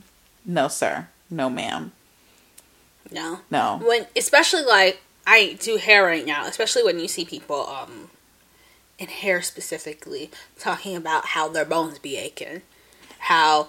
No, 0.44 0.68
sir. 0.68 1.08
No, 1.30 1.50
ma'am. 1.50 1.92
No. 3.10 3.40
No. 3.50 3.80
When 3.84 4.06
especially 4.16 4.62
like 4.62 5.00
I 5.26 5.56
do 5.60 5.76
hair 5.76 6.04
right 6.04 6.24
now, 6.24 6.46
especially 6.46 6.82
when 6.82 6.98
you 6.98 7.08
see 7.08 7.24
people 7.24 7.66
um 7.66 8.10
in 8.98 9.08
hair 9.08 9.42
specifically 9.42 10.30
talking 10.58 10.96
about 10.96 11.26
how 11.26 11.48
their 11.48 11.64
bones 11.64 11.98
be 11.98 12.16
aching, 12.16 12.62
how 13.18 13.68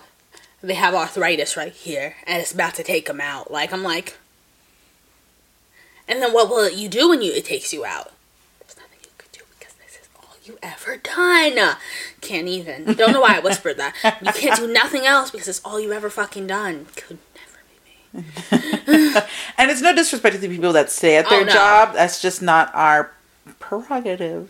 they 0.62 0.76
have 0.76 0.94
arthritis 0.94 1.58
right 1.58 1.74
here 1.74 2.16
and 2.26 2.42
it's 2.42 2.54
about 2.54 2.76
to 2.76 2.84
take 2.84 3.08
them 3.08 3.22
out. 3.22 3.52
Like 3.52 3.72
I'm 3.74 3.84
like, 3.84 4.18
and 6.08 6.22
then 6.22 6.34
what 6.34 6.50
will 6.50 6.70
you 6.70 6.88
do 6.90 7.10
when 7.10 7.22
you 7.22 7.32
it 7.34 7.46
takes 7.46 7.74
you 7.74 7.86
out? 7.86 8.12
There's 8.60 8.78
nothing 8.78 9.00
you 9.04 9.10
could 9.18 9.32
do 9.32 9.42
because 9.58 9.74
this 9.76 9.96
is 10.02 10.10
all 10.16 10.35
you 10.48 10.58
ever 10.62 10.98
done. 10.98 11.76
Can't 12.22 12.48
even. 12.48 12.94
Don't 12.94 13.12
know 13.14 13.22
why 13.22 13.36
I 13.38 13.40
whispered 13.40 13.78
that. 13.78 13.96
You 14.22 14.32
can't 14.32 14.60
do 14.60 14.68
nothing 14.72 15.06
else 15.06 15.32
because 15.32 15.48
it's 15.48 15.62
all 15.66 15.80
you 15.80 15.92
ever 15.94 16.10
fucking 16.10 16.48
done. 16.48 16.86
Could 16.96 17.18
never 17.36 17.60
be 17.70 19.02
me. 19.12 19.22
And 19.58 19.72
it's 19.72 19.82
no 19.82 19.94
disrespect 19.96 20.36
to 20.36 20.42
the 20.42 20.48
people 20.48 20.74
that 20.74 20.92
stay 20.92 21.18
at 21.18 21.26
oh, 21.28 21.30
their 21.30 21.42
Oh, 21.42 21.46
no. 21.46 21.54
job. 21.54 21.94
That's 21.94 22.22
just 22.22 22.42
not 22.42 22.74
our 22.76 23.12
prerogative. 23.60 24.50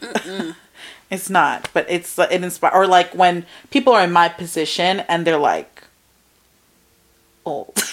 it's 1.10 1.30
not. 1.30 1.70
But 1.74 1.86
it's 1.90 2.18
uh, 2.20 2.28
it 2.32 2.44
inspire 2.44 2.72
or 2.74 2.88
like 2.88 3.14
when 3.16 3.46
people 3.72 3.94
are 3.94 4.04
in 4.04 4.12
my 4.12 4.30
position 4.30 5.02
and 5.02 5.26
they're 5.26 5.38
like 5.38 5.84
old. 7.46 7.74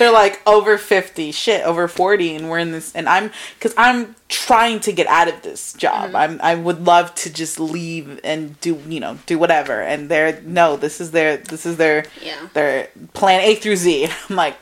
they're 0.00 0.10
like 0.10 0.40
over 0.46 0.78
50 0.78 1.30
shit 1.30 1.62
over 1.64 1.86
40 1.86 2.34
and 2.36 2.50
we're 2.50 2.58
in 2.58 2.72
this 2.72 2.92
and 2.96 3.06
i'm 3.08 3.30
because 3.58 3.74
i'm 3.76 4.16
trying 4.28 4.80
to 4.80 4.92
get 4.92 5.06
out 5.06 5.28
of 5.28 5.42
this 5.42 5.74
job 5.74 6.06
mm-hmm. 6.08 6.16
i'm 6.16 6.40
i 6.42 6.54
would 6.54 6.84
love 6.86 7.14
to 7.16 7.32
just 7.32 7.60
leave 7.60 8.18
and 8.24 8.58
do 8.60 8.80
you 8.88 8.98
know 8.98 9.18
do 9.26 9.38
whatever 9.38 9.82
and 9.82 10.08
they're 10.08 10.40
no 10.40 10.76
this 10.76 11.00
is 11.00 11.10
their 11.10 11.36
this 11.36 11.66
is 11.66 11.76
their 11.76 12.06
Yeah. 12.22 12.48
their 12.54 12.88
plan 13.12 13.42
a 13.42 13.54
through 13.54 13.76
z 13.76 14.08
i'm 14.28 14.36
like 14.36 14.56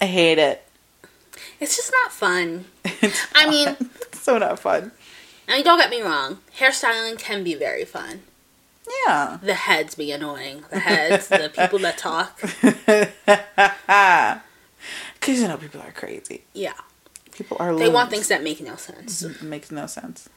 i 0.00 0.06
hate 0.06 0.38
it 0.38 0.64
It's 1.60 1.76
just 1.76 1.92
not 2.02 2.10
fun. 2.12 2.64
I 3.36 3.48
mean, 3.48 3.76
it's 4.00 4.20
so 4.22 4.38
not 4.38 4.58
fun 4.58 4.90
I 5.48 5.56
mean, 5.56 5.64
don't 5.64 5.78
get 5.78 5.90
me 5.90 6.00
wrong. 6.00 6.38
Hairstyling 6.58 7.18
can 7.18 7.44
be 7.44 7.54
very 7.54 7.84
fun. 7.84 8.22
Yeah 9.06 9.38
The 9.42 9.54
heads 9.54 9.94
be 9.94 10.10
annoying. 10.12 10.64
The 10.70 10.78
heads, 10.80 11.28
the 11.28 11.50
people 11.54 11.78
that 11.80 11.98
talk. 11.98 12.40
because 15.14 15.40
you 15.40 15.48
know 15.48 15.56
people 15.56 15.80
are 15.80 15.92
crazy 15.92 16.42
Yeah. 16.52 16.72
people 17.32 17.56
are 17.60 17.74
They 17.74 17.88
want 17.88 18.10
things 18.10 18.28
that 18.28 18.42
make 18.42 18.60
no 18.60 18.76
sense. 18.76 19.22
it 19.22 19.42
makes 19.42 19.70
no 19.70 19.86
sense 19.86 20.28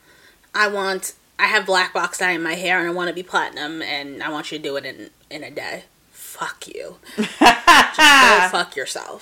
I 0.53 0.67
want, 0.67 1.13
I 1.38 1.47
have 1.47 1.65
black 1.65 1.93
box 1.93 2.19
dye 2.19 2.31
in 2.31 2.41
my 2.43 2.53
hair 2.55 2.79
and 2.79 2.88
I 2.88 2.91
want 2.91 3.10
to 3.10 3.13
be 3.13 3.23
platinum 3.23 3.81
and 3.81 4.23
I 4.23 4.29
want 4.29 4.51
you 4.51 4.58
to 4.58 4.63
do 4.63 4.77
it 4.77 4.86
in, 4.86 5.10
in 5.29 5.43
a 5.43 5.51
day. 5.51 5.84
Fuck 6.12 6.67
you. 6.67 6.97
Just 7.17 7.39
go 7.39 8.47
fuck 8.51 8.75
yourself. 8.77 9.21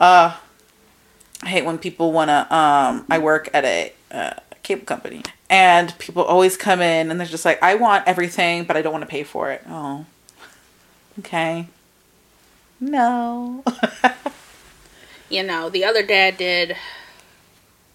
Uh, 0.00 0.36
I 1.42 1.48
hate 1.48 1.64
when 1.64 1.78
people 1.78 2.12
want 2.12 2.28
to. 2.28 2.54
Um, 2.54 3.04
I 3.10 3.18
work 3.18 3.48
at 3.52 3.64
a 3.64 3.92
uh, 4.12 4.34
cable 4.74 4.86
company, 4.86 5.22
and 5.48 5.96
people 5.98 6.22
always 6.22 6.56
come 6.56 6.80
in 6.80 7.10
and 7.10 7.20
they're 7.20 7.26
just 7.26 7.44
like, 7.44 7.62
"I 7.62 7.74
want 7.74 8.06
everything, 8.06 8.64
but 8.64 8.76
I 8.76 8.82
don't 8.82 8.92
want 8.92 9.02
to 9.02 9.10
pay 9.10 9.24
for 9.24 9.50
it." 9.50 9.62
Oh, 9.68 10.06
okay. 11.18 11.68
No. 12.80 13.62
You 15.30 15.44
know, 15.44 15.70
the 15.70 15.84
other 15.84 16.02
dad 16.02 16.36
did 16.36 16.76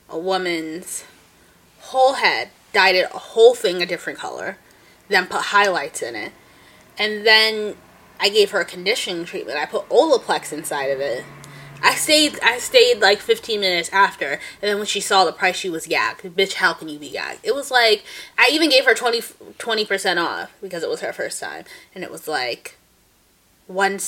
a 0.10 0.18
woman's 0.18 1.04
whole 1.82 2.14
head, 2.14 2.50
dyed 2.72 2.96
it 2.96 3.10
a 3.14 3.18
whole 3.18 3.54
thing 3.54 3.82
a 3.82 3.86
different 3.86 4.18
color, 4.18 4.58
then 5.10 5.28
put 5.28 5.42
highlights 5.42 6.02
in 6.02 6.16
it. 6.16 6.32
And 6.98 7.28
then 7.28 7.76
I 8.22 8.30
gave 8.30 8.52
her 8.52 8.62
a 8.62 8.66
conditioning 8.66 9.26
treatment. 9.26 9.60
I 9.60 9.66
put 9.66 9.88
Olaplex 9.90 10.54
inside 10.54 10.86
of 10.86 11.02
it. 11.02 11.26
I 11.86 11.93
stayed 11.93 12.39
I 12.41 12.58
stayed 12.58 13.00
like 13.00 13.19
15 13.19 13.60
minutes 13.60 13.91
after, 13.93 14.34
and 14.34 14.39
then 14.62 14.78
when 14.78 14.88
she 14.88 15.00
saw 15.00 15.24
the 15.24 15.32
price, 15.32 15.56
she 15.56 15.69
was 15.69 15.86
gagged. 15.86 16.24
Bitch, 16.24 16.54
how 16.54 16.74
can 16.74 16.89
you 16.89 16.98
be 16.98 17.12
gagged? 17.12 17.41
It 17.43 17.54
was 17.54 17.69
like 17.69 18.04
I 18.39 18.50
even 18.52 18.71
gave 18.71 18.86
her 18.86 18.95
20 18.95 19.86
percent 19.86 20.19
off 20.19 20.52
because 20.63 20.82
it 20.82 20.89
was 20.89 21.02
her 21.02 21.13
first 21.13 21.39
time, 21.39 21.63
and 21.93 22.04
it 22.04 22.10
was 22.10 22.28
like 22.28 22.78
one 23.67 24.00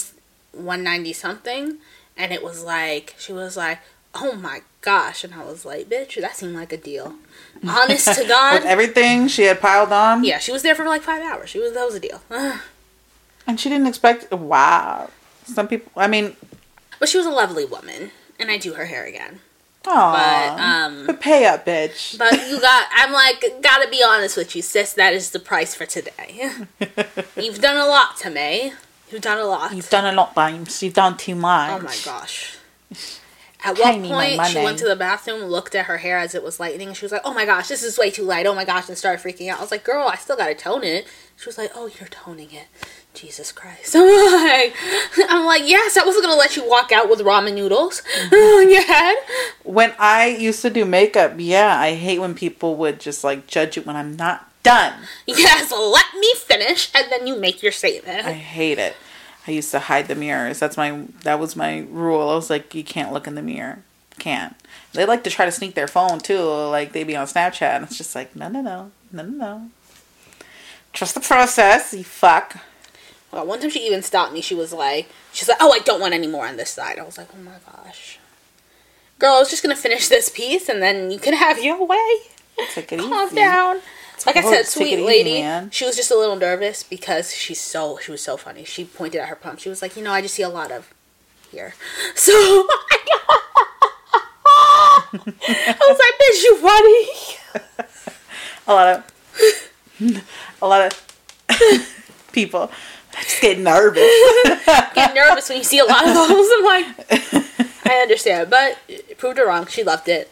190 0.54 1.14
something, 1.14 1.78
and 2.18 2.32
it 2.34 2.42
was 2.42 2.64
like 2.64 3.14
she 3.20 3.32
was 3.32 3.56
like, 3.56 3.78
"Oh 4.16 4.34
my 4.34 4.62
gosh," 4.82 5.24
and 5.24 5.36
I 5.36 5.46
was 5.46 5.64
like, 5.64 5.88
"Bitch, 5.88 6.20
that 6.20 6.36
seemed 6.36 6.56
like 6.56 6.74
a 6.74 6.78
deal." 6.78 7.14
Honest 7.68 8.08
to 8.08 8.14
God, 8.28 8.54
With 8.56 8.64
God, 8.64 8.72
everything 8.72 9.28
she 9.28 9.44
had 9.44 9.62
piled 9.62 9.92
on, 9.92 10.24
yeah, 10.24 10.40
she 10.40 10.52
was 10.52 10.64
there 10.64 10.74
for 10.74 10.86
like 10.86 11.04
five 11.04 11.22
hours. 11.22 11.52
She 11.52 11.60
was 11.60 11.74
that 11.74 11.86
was 11.86 11.94
a 11.94 12.00
deal. 12.00 12.22
and 13.46 13.60
she 13.60 13.70
didn't 13.70 13.86
expect. 13.86 14.32
Wow. 14.32 15.12
Some 15.46 15.68
people. 15.68 15.92
I 15.96 16.08
mean, 16.08 16.36
But 17.00 17.10
she 17.10 17.18
was 17.18 17.26
a 17.28 17.32
lovely 17.32 17.66
woman, 17.66 18.12
and 18.40 18.50
I 18.52 18.58
do 18.58 18.74
her 18.74 18.86
hair 18.86 19.06
again. 19.06 19.40
oh, 19.86 20.14
But 20.14 20.60
um, 20.60 21.06
but 21.08 21.20
pay 21.22 21.46
up, 21.46 21.66
bitch. 21.66 22.18
but 22.18 22.34
you 22.50 22.60
got. 22.60 22.88
I'm 22.96 23.12
like, 23.14 23.44
gotta 23.62 23.90
be 23.90 24.04
honest 24.04 24.36
with 24.38 24.56
you, 24.56 24.62
sis. 24.62 24.94
That 24.94 25.14
is 25.14 25.32
the 25.32 25.40
price 25.40 25.76
for 25.76 25.86
today. 25.86 26.50
You've 27.38 27.62
done 27.62 27.78
a 27.78 27.86
lot 27.88 28.18
to 28.18 28.30
me. 28.30 28.74
You've 29.12 29.22
done 29.22 29.38
a 29.40 29.46
lot. 29.46 29.74
You've 29.74 29.90
done 29.90 30.06
a 30.12 30.16
lot, 30.16 30.36
Bimes. 30.36 30.84
You've 30.84 30.94
done 30.94 31.16
too 31.18 31.36
much. 31.36 31.72
Oh 31.72 31.84
my 31.84 31.96
gosh. 32.04 32.58
At 33.64 33.80
one 33.80 34.08
point, 34.08 34.40
she 34.48 34.60
went 34.64 34.78
to 34.80 34.86
the 34.88 34.96
bathroom, 34.96 35.42
looked 35.46 35.74
at 35.74 35.86
her 35.88 35.98
hair 35.98 36.20
as 36.20 36.36
it 36.36 36.44
was 36.44 36.60
lightening, 36.60 36.90
and 36.90 36.96
she 36.96 37.04
was 37.04 37.12
like, 37.12 37.24
"Oh 37.26 37.34
my 37.34 37.44
gosh, 37.44 37.68
this 37.70 37.82
is 37.82 37.98
way 37.98 38.12
too 38.12 38.24
light. 38.24 38.46
Oh 38.46 38.54
my 38.54 38.64
gosh!" 38.64 38.88
and 38.88 38.96
started 38.96 39.22
freaking 39.26 39.50
out. 39.52 39.58
I 39.58 39.62
was 39.62 39.72
like, 39.72 39.84
"Girl, 39.84 40.08
I 40.08 40.16
still 40.16 40.38
gotta 40.38 40.54
tone 40.54 40.84
it." 40.84 41.08
She 41.36 41.48
was 41.50 41.58
like, 41.58 41.72
"Oh, 41.74 41.88
you're 42.00 42.08
toning 42.10 42.52
it." 42.52 42.68
Jesus 43.18 43.52
Christ! 43.52 43.96
I'm 43.98 44.06
like, 44.06 44.76
I'm 45.30 45.46
like, 45.46 45.64
yes, 45.66 45.98
I 45.98 46.06
wasn't 46.06 46.26
gonna 46.26 46.38
let 46.38 46.56
you 46.56 46.68
walk 46.68 46.92
out 46.92 47.10
with 47.10 47.20
ramen 47.20 47.56
noodles 47.56 48.04
on 48.32 48.70
your 48.70 48.86
head. 48.86 49.18
When 49.64 49.94
I 49.98 50.28
used 50.28 50.62
to 50.62 50.70
do 50.70 50.86
makeup, 50.86 51.34
yeah, 51.38 51.80
I 51.80 51.96
hate 51.96 52.20
when 52.20 52.36
people 52.36 52.76
would 52.76 53.00
just 53.00 53.24
like 53.24 53.48
judge 53.48 53.78
it 53.78 53.88
when 53.88 53.96
I'm 53.96 54.16
not 54.16 54.48
done. 54.62 54.94
Yes, 55.26 55.72
let 55.72 56.06
me 56.20 56.34
finish, 56.36 56.92
and 56.94 57.12
then 57.12 57.26
you 57.26 57.36
make 57.36 57.64
your 57.64 57.72
statement. 57.72 58.26
I 58.26 58.34
hate 58.34 58.78
it. 58.78 58.96
I 59.48 59.52
used 59.52 59.72
to 59.72 59.80
hide 59.80 60.08
the 60.08 60.16
mirrors. 60.16 60.60
That's 60.60 60.78
my 60.78 61.06
that 61.24 61.40
was 61.40 61.56
my 61.56 61.86
rule. 61.90 62.30
I 62.30 62.36
was 62.36 62.50
like, 62.50 62.76
you 62.76 62.84
can't 62.84 63.14
look 63.14 63.26
in 63.26 63.36
the 63.36 63.42
mirror. 63.42 63.80
Can't. 64.20 64.56
They 64.94 65.06
like 65.06 65.24
to 65.24 65.30
try 65.30 65.46
to 65.46 65.52
sneak 65.52 65.74
their 65.74 65.88
phone 65.88 66.20
too. 66.20 66.42
Like 66.42 66.92
they 66.92 67.04
be 67.04 67.16
on 67.16 67.28
Snapchat. 67.28 67.78
And 67.78 67.86
it's 67.86 67.98
just 67.98 68.14
like, 68.14 68.36
no, 68.36 68.50
no, 68.50 68.62
no, 68.62 68.92
no, 69.12 69.24
no, 69.24 69.32
no. 69.32 69.70
Trust 70.92 71.16
the 71.16 71.22
process. 71.22 71.94
You 71.94 72.04
fuck. 72.04 72.58
Well, 73.32 73.46
one 73.46 73.60
time 73.60 73.70
she 73.70 73.86
even 73.86 74.02
stopped 74.02 74.34
me. 74.34 74.42
She 74.42 74.56
was 74.56 74.72
like, 74.74 75.10
she's 75.34 75.48
like, 75.50 75.58
oh, 75.60 75.72
I 75.72 75.80
don't 75.80 76.00
want 76.00 76.14
any 76.14 76.28
more 76.28 76.48
on 76.48 76.58
this 76.58 76.70
side. 76.70 76.98
I 77.00 77.04
was 77.04 77.18
like, 77.18 77.28
oh 77.34 77.42
my 77.42 77.52
gosh. 77.72 78.20
Girl, 79.20 79.34
I 79.34 79.40
was 79.40 79.50
just 79.50 79.64
going 79.64 79.76
to 79.76 79.82
finish 79.82 80.08
this 80.10 80.30
piece 80.30 80.70
and 80.70 80.82
then 80.82 81.12
you 81.12 81.20
can 81.20 81.34
have 81.34 81.62
your 81.64 81.86
way. 81.86 82.18
Take 82.74 82.92
it 82.94 83.00
Calm 83.00 83.28
easy. 83.28 83.36
down. 83.36 83.82
Like 84.26 84.38
I 84.38 84.42
said, 84.42 84.66
sweet 84.66 84.94
easy, 84.94 85.04
lady. 85.04 85.70
She 85.72 85.86
was 85.86 85.96
just 85.96 86.10
a 86.10 86.18
little 86.18 86.36
nervous 86.36 86.82
because 86.82 87.34
she's 87.34 87.62
so, 87.62 88.00
she 88.02 88.10
was 88.12 88.22
so 88.22 88.36
funny. 88.36 88.64
She 88.64 88.84
pointed 88.84 89.22
at 89.22 89.30
her 89.30 89.36
pump. 89.36 89.60
She 89.60 89.70
was 89.70 89.82
like, 89.82 89.96
you 89.96 90.04
know, 90.04 90.12
I 90.12 90.22
just 90.22 90.34
see 90.34 90.42
a 90.44 90.50
lot 90.50 90.72
of 90.72 90.92
here. 91.52 91.74
So, 92.16 92.34
I 95.14 95.78
was 95.88 96.00
like, 96.00 96.16
bitch, 96.20 96.44
you 96.44 96.58
funny. 96.58 97.08
A 98.68 98.74
lot 98.74 98.88
of 98.98 99.04
a 100.62 100.68
lot 100.68 100.82
of 100.82 100.94
people 102.34 102.72
just 103.24 103.42
get 103.42 103.60
nervous. 103.60 104.02
Get 104.96 105.14
nervous 105.16 105.50
when 105.50 105.58
you 105.60 105.64
see 105.64 105.80
a 105.80 105.86
lot 105.86 106.08
of 106.08 106.14
those. 106.14 106.48
I'm 106.52 106.64
like, 106.64 106.86
I 107.86 108.00
understand. 108.02 108.50
But 108.50 108.78
it 108.88 109.18
proved 109.18 109.38
her 109.38 109.46
wrong. 109.48 109.66
She 109.68 109.84
loved 109.84 110.08
it. 110.10 110.32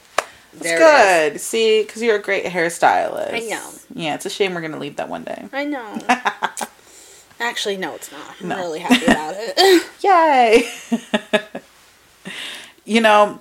There 0.54 0.78
it 0.78 0.82
is. 0.82 1.34
Good. 1.34 1.41
See, 1.41 1.84
because 1.84 2.02
you're 2.02 2.15
a 2.17 2.21
great 2.21 2.45
hairstylist. 2.45 3.34
I 3.34 3.39
know. 3.39 3.69
Yeah, 3.93 4.15
it's 4.15 4.26
a 4.26 4.30
shame 4.30 4.54
we're 4.54 4.62
gonna 4.62 4.80
leave 4.80 4.95
that 4.98 5.10
one 5.10 5.24
day. 5.24 5.45
I 5.54 5.65
know. 5.65 6.00
Actually, 7.39 7.78
no, 7.78 7.93
it's 7.95 8.12
not. 8.12 8.36
I'm 8.41 8.48
No. 8.48 8.56
really 8.58 8.80
happy 8.80 9.06
about 9.06 9.36
it. 9.38 9.86
Yay! 10.02 10.69
you 12.86 13.02
know, 13.02 13.39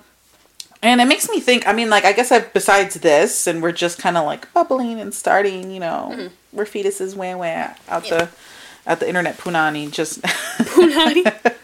and 0.81 0.99
it 1.01 1.05
makes 1.05 1.29
me 1.29 1.39
think. 1.39 1.67
I 1.67 1.73
mean, 1.73 1.89
like, 1.89 2.03
I 2.05 2.11
guess 2.13 2.31
I've 2.31 2.51
besides 2.53 2.95
this, 2.95 3.47
and 3.47 3.61
we're 3.63 3.71
just 3.71 3.97
kind 3.99 4.17
of 4.17 4.25
like 4.25 4.51
bubbling 4.53 4.99
and 4.99 5.13
starting. 5.13 5.71
You 5.71 5.79
know, 5.79 6.29
we're 6.51 6.65
fetuses, 6.65 7.15
wah 7.15 7.35
wah 7.37 7.73
out 7.89 8.03
Mm-hmm. 8.03 8.13
Yeah. 8.13 8.25
the 8.25 8.29
out 8.87 8.99
the 8.99 9.07
internet 9.07 9.37
punani. 9.37 9.91
Just 9.91 10.21
Punani. 10.57 11.55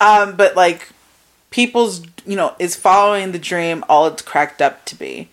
Um, 0.00 0.36
but 0.36 0.56
like 0.56 0.88
people's, 1.50 2.02
you 2.26 2.36
know, 2.36 2.54
is 2.58 2.76
following 2.76 3.32
the 3.32 3.38
dream 3.38 3.84
all 3.88 4.06
it's 4.06 4.22
cracked 4.22 4.60
up 4.60 4.84
to 4.86 4.94
be. 4.96 5.28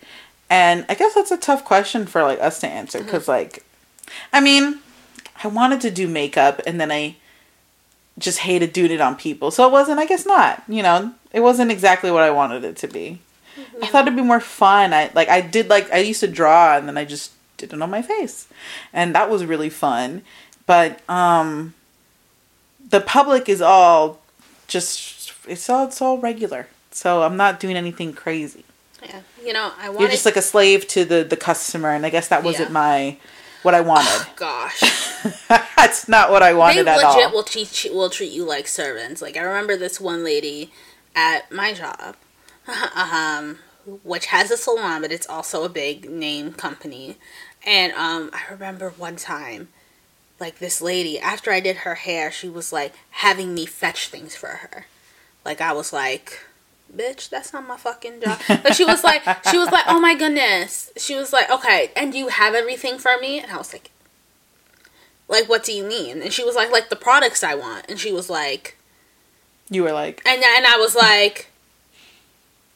And 0.48 0.86
I 0.88 0.94
guess 0.94 1.14
that's 1.14 1.30
a 1.30 1.36
tough 1.36 1.64
question 1.64 2.06
for 2.06 2.22
like 2.22 2.40
us 2.40 2.60
to 2.60 2.68
answer 2.68 3.02
because 3.02 3.28
like 3.28 3.64
I 4.32 4.40
mean, 4.40 4.80
I 5.42 5.48
wanted 5.48 5.80
to 5.82 5.90
do 5.90 6.06
makeup 6.06 6.60
and 6.66 6.80
then 6.80 6.92
I 6.92 7.16
just 8.18 8.40
hated 8.40 8.72
doing 8.72 8.92
it 8.92 9.00
on 9.00 9.16
people. 9.16 9.50
So 9.50 9.66
it 9.66 9.72
wasn't 9.72 9.98
I 9.98 10.06
guess 10.06 10.26
not, 10.26 10.62
you 10.68 10.82
know, 10.82 11.12
it 11.32 11.40
wasn't 11.40 11.70
exactly 11.70 12.10
what 12.10 12.22
I 12.22 12.30
wanted 12.30 12.64
it 12.64 12.76
to 12.78 12.88
be. 12.88 13.20
I 13.82 13.86
thought 13.86 14.06
it'd 14.06 14.16
be 14.16 14.22
more 14.22 14.40
fun. 14.40 14.92
I 14.92 15.10
like 15.14 15.28
I 15.28 15.40
did 15.40 15.68
like 15.68 15.90
I 15.92 15.98
used 15.98 16.20
to 16.20 16.28
draw 16.28 16.76
and 16.76 16.88
then 16.88 16.96
I 16.96 17.04
just 17.04 17.32
did 17.56 17.72
it 17.72 17.82
on 17.82 17.90
my 17.90 18.02
face. 18.02 18.48
And 18.92 19.14
that 19.14 19.30
was 19.30 19.44
really 19.44 19.70
fun. 19.70 20.22
But 20.66 21.00
um 21.08 21.74
the 22.90 23.00
public 23.00 23.48
is 23.48 23.60
all 23.60 24.20
just 24.66 25.32
it's 25.46 25.68
all 25.68 25.86
it's 25.86 26.00
all 26.00 26.18
regular. 26.18 26.68
So 26.90 27.22
I'm 27.22 27.36
not 27.36 27.60
doing 27.60 27.76
anything 27.76 28.12
crazy. 28.12 28.64
Yeah, 29.02 29.20
you 29.44 29.52
know, 29.52 29.72
I 29.78 29.88
want 29.88 30.00
You're 30.00 30.10
just 30.10 30.24
like 30.24 30.36
a 30.36 30.42
slave 30.42 30.86
to 30.88 31.04
the 31.04 31.24
the 31.24 31.36
customer 31.36 31.90
and 31.90 32.06
I 32.06 32.10
guess 32.10 32.28
that 32.28 32.42
wasn't 32.42 32.70
Yeah. 32.70 32.74
my 32.74 33.16
what 33.62 33.74
I 33.74 33.80
wanted. 33.80 34.26
gosh. 34.36 34.80
That's 35.76 36.06
not 36.08 36.30
what 36.30 36.42
I 36.42 36.52
they 36.52 36.58
wanted 36.58 36.88
at 36.88 36.96
legit 36.96 37.26
all. 37.26 37.32
will 37.32 37.42
treat 37.42 37.84
you, 37.84 37.94
will 37.94 38.10
treat 38.10 38.30
you 38.32 38.44
like 38.44 38.66
servants. 38.68 39.22
Like 39.22 39.36
I 39.36 39.40
remember 39.40 39.76
this 39.76 40.00
one 40.00 40.22
lady 40.24 40.70
at 41.16 41.50
my 41.50 41.72
job, 41.72 42.16
um, 42.96 43.58
which 44.02 44.26
has 44.26 44.50
a 44.50 44.56
salon, 44.56 45.00
but 45.02 45.12
it's 45.12 45.26
also 45.28 45.64
a 45.64 45.68
big 45.68 46.10
name 46.10 46.52
company. 46.52 47.16
And 47.66 47.92
um, 47.94 48.30
I 48.34 48.50
remember 48.52 48.90
one 48.90 49.16
time, 49.16 49.68
like 50.40 50.58
this 50.58 50.80
lady, 50.80 51.18
after 51.18 51.52
I 51.52 51.60
did 51.60 51.76
her 51.78 51.94
hair, 51.94 52.30
she 52.30 52.48
was 52.48 52.72
like 52.72 52.92
having 53.10 53.54
me 53.54 53.66
fetch 53.66 54.08
things 54.08 54.36
for 54.36 54.48
her. 54.48 54.86
Like 55.44 55.60
I 55.60 55.72
was 55.72 55.92
like, 55.92 56.40
bitch, 56.94 57.28
that's 57.28 57.52
not 57.52 57.66
my 57.66 57.76
fucking 57.76 58.20
job. 58.20 58.40
But 58.62 58.74
she 58.74 58.84
was 58.84 59.04
like, 59.04 59.22
she 59.50 59.58
was 59.58 59.70
like, 59.70 59.84
oh 59.86 60.00
my 60.00 60.14
goodness. 60.14 60.90
She 60.96 61.14
was 61.14 61.32
like, 61.32 61.50
okay, 61.50 61.90
and 61.96 62.12
do 62.12 62.18
you 62.18 62.28
have 62.28 62.54
everything 62.54 62.98
for 62.98 63.16
me? 63.20 63.40
And 63.40 63.50
I 63.50 63.56
was 63.56 63.72
like, 63.72 63.90
like 65.28 65.48
what 65.48 65.64
do 65.64 65.72
you 65.72 65.84
mean? 65.84 66.22
And 66.22 66.32
she 66.32 66.44
was 66.44 66.54
like, 66.54 66.70
like 66.70 66.90
the 66.90 66.96
products 66.96 67.42
I 67.42 67.54
want. 67.54 67.86
And 67.88 67.98
she 67.98 68.12
was 68.12 68.28
like, 68.28 68.76
You 69.70 69.82
were 69.82 69.92
like 69.92 70.22
and 70.26 70.42
and 70.42 70.66
I 70.66 70.76
was 70.78 70.94
like, 70.94 71.48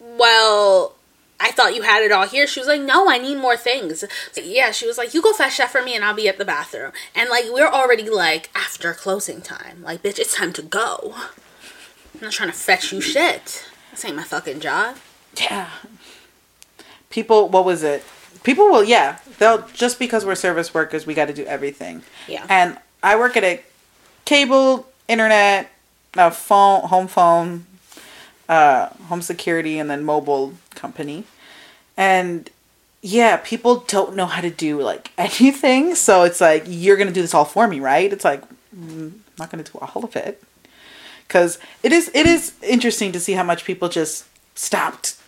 well. 0.01 0.95
I 1.41 1.53
thought 1.53 1.75
you 1.75 1.83
had 1.83 2.03
it 2.03 2.11
all 2.11 2.27
here. 2.27 2.47
She 2.47 2.61
was 2.61 2.67
like, 2.67 2.81
"No, 2.81 3.09
I 3.09 3.19
need 3.19 3.37
more 3.37 3.57
things." 3.57 4.05
Yeah, 4.37 4.73
she 4.73 4.87
was 4.87 4.99
like, 4.99 5.15
"You 5.15 5.23
go 5.23 5.33
fetch 5.33 5.59
that 5.59 5.71
for 5.71 5.83
me, 5.83 5.95
and 5.95 6.05
I'll 6.05 6.15
be 6.15 6.29
at 6.29 6.39
the 6.39 6.45
bathroom." 6.45 6.93
And 7.15 7.31
like, 7.31 7.45
we're 7.51 7.69
already 7.69 8.11
like 8.11 8.51
after 8.55 8.93
closing 8.93 9.41
time. 9.41 9.83
Like, 9.83 10.03
bitch, 10.03 10.19
it's 10.19 10.35
time 10.35 10.53
to 10.55 10.63
go. 10.63 11.15
I'm 12.15 12.21
not 12.23 12.33
trying 12.33 12.51
to 12.51 12.57
fetch 12.57 12.93
you 12.93 13.01
shit. 13.01 13.69
This 13.93 14.05
ain't 14.05 14.17
my 14.17 14.25
fucking 14.25 14.61
job. 14.61 14.97
Yeah. 15.41 15.71
People, 17.11 17.49
what 17.49 17.65
was 17.65 17.83
it? 17.83 18.05
People 18.43 18.69
will, 18.69 18.85
yeah. 18.85 19.19
They'll 19.39 19.67
just 19.69 19.99
because 19.99 20.25
we're 20.25 20.35
service 20.35 20.75
workers, 20.75 21.07
we 21.07 21.15
got 21.15 21.27
to 21.27 21.35
do 21.35 21.45
everything. 21.45 22.03
Yeah. 22.27 22.45
And 22.49 22.79
I 23.03 23.17
work 23.17 23.37
at 23.37 23.45
a 23.45 23.63
cable, 24.25 24.89
internet, 25.07 25.71
a 26.17 26.31
phone, 26.31 26.89
home 26.89 27.07
phone, 27.07 27.67
uh, 28.49 28.89
home 29.09 29.23
security, 29.23 29.79
and 29.79 29.91
then 29.91 30.05
mobile 30.05 30.55
company. 30.75 31.25
And 31.97 32.51
yeah, 33.03 33.37
people 33.39 33.81
don't 33.87 34.17
know 34.17 34.27
how 34.27 34.41
to 34.41 34.51
do 34.51 34.81
like 34.81 35.13
anything. 35.19 35.95
So 35.95 36.25
it's 36.25 36.41
like 36.41 36.65
you're 36.67 36.97
gonna 36.97 37.13
do 37.13 37.23
this 37.23 37.35
all 37.35 37.45
for 37.45 37.67
me, 37.69 37.81
right? 37.81 38.13
It's 38.13 38.25
like 38.25 38.43
mm, 38.75 39.13
I'm 39.13 39.23
not 39.39 39.51
gonna 39.51 39.65
do 39.65 39.79
all 39.81 40.05
of 40.05 40.17
it 40.17 40.43
because 41.27 41.59
it 41.83 41.93
is 41.93 42.11
it 42.15 42.27
is 42.27 42.55
interesting 42.63 43.13
to 43.13 43.21
see 43.21 43.35
how 43.35 43.45
much 43.45 43.65
people 43.65 43.89
just 43.89 44.27
stopped 44.55 45.19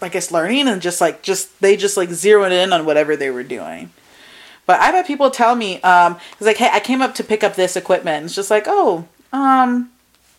I 0.00 0.08
guess 0.08 0.30
learning 0.30 0.68
and 0.68 0.82
just 0.82 1.00
like 1.00 1.22
just 1.22 1.60
they 1.60 1.76
just 1.76 1.96
like 1.96 2.10
zeroed 2.10 2.52
in 2.52 2.72
on 2.72 2.84
whatever 2.84 3.16
they 3.16 3.30
were 3.30 3.42
doing. 3.42 3.90
But 4.66 4.80
I've 4.80 4.94
had 4.94 5.06
people 5.06 5.30
tell 5.30 5.54
me, 5.54 5.80
um, 5.82 6.18
it's 6.32 6.42
like, 6.42 6.56
hey, 6.56 6.68
I 6.72 6.80
came 6.80 7.00
up 7.00 7.14
to 7.14 7.24
pick 7.24 7.44
up 7.44 7.54
this 7.54 7.76
equipment. 7.76 8.24
It's 8.24 8.34
just 8.34 8.50
like, 8.50 8.64
oh, 8.66 9.06
um, 9.32 9.90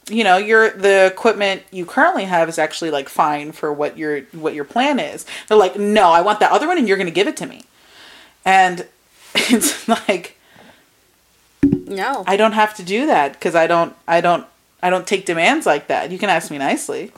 you 0.10 0.24
know, 0.24 0.38
your 0.38 0.70
the 0.72 1.06
equipment 1.06 1.63
you 1.72 1.86
currently 1.86 2.26
have 2.26 2.48
is 2.50 2.58
actually 2.58 2.91
like 2.91 3.10
fine 3.10 3.52
for 3.52 3.72
what 3.74 3.98
your 3.98 4.22
what 4.32 4.54
your 4.54 4.65
plan 4.65 5.00
is. 5.00 5.26
They're 5.48 5.58
like, 5.58 5.78
no, 5.78 6.12
I 6.12 6.22
want 6.22 6.39
that 6.39 6.52
other 6.52 6.67
one, 6.67 6.78
and 6.78 6.88
you're 6.88 6.98
gonna 6.98 7.12
give 7.12 7.28
it 7.28 7.38
to 7.38 7.46
me. 7.46 7.63
And 8.46 8.88
it's 9.36 9.88
like 9.88 10.38
No. 11.63 12.24
I 12.28 12.38
don't 12.38 12.54
have 12.54 12.76
to 12.76 12.84
do 12.84 13.06
that 13.08 13.34
because 13.34 13.56
I 13.56 13.67
don't 13.67 13.96
I 14.08 14.22
don't 14.22 14.46
I 14.82 14.89
don't 14.89 15.08
take 15.08 15.26
demands 15.26 15.65
like 15.65 15.88
that. 15.88 16.12
You 16.12 16.17
can 16.20 16.30
ask 16.30 16.52
me 16.52 16.58
nicely. 16.58 17.12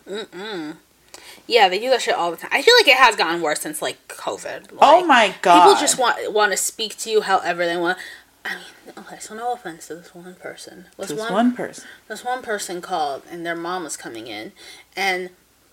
Yeah, 1.48 1.68
they 1.68 1.80
do 1.80 1.90
that 1.90 2.02
shit 2.02 2.14
all 2.14 2.30
the 2.30 2.38
time. 2.38 2.52
I 2.54 2.62
feel 2.62 2.76
like 2.78 2.88
it 2.88 2.96
has 2.98 3.16
gotten 3.16 3.42
worse 3.42 3.62
since 3.62 3.82
like 3.82 4.08
COVID. 4.08 4.68
Oh 4.72 4.76
like, 4.76 5.04
oh 5.04 5.06
my 5.06 5.36
god! 5.42 5.64
People 5.64 5.82
just 5.82 5.98
want 5.98 6.32
want 6.32 6.52
to 6.52 6.58
speak 6.58 6.96
to 6.98 7.10
you 7.10 7.22
however 7.22 7.66
they 7.66 7.76
want. 7.76 7.98
I 8.46 8.56
mean, 8.56 8.94
okay, 8.98 9.20
so 9.20 9.36
no 9.36 9.54
offense 9.54 9.88
to 9.88 9.96
this 9.96 10.16
one 10.16 10.36
person. 10.36 10.86
Just 10.98 11.18
one, 11.18 11.34
one 11.34 11.56
person. 11.56 11.86
this 12.08 12.24
one 12.24 12.42
person 12.42 12.82
called 12.82 13.24
and 13.30 13.46
their 13.46 13.56
mom 13.56 13.84
was 13.84 13.98
coming 13.98 14.28
in, 14.28 14.54
and 14.96 15.30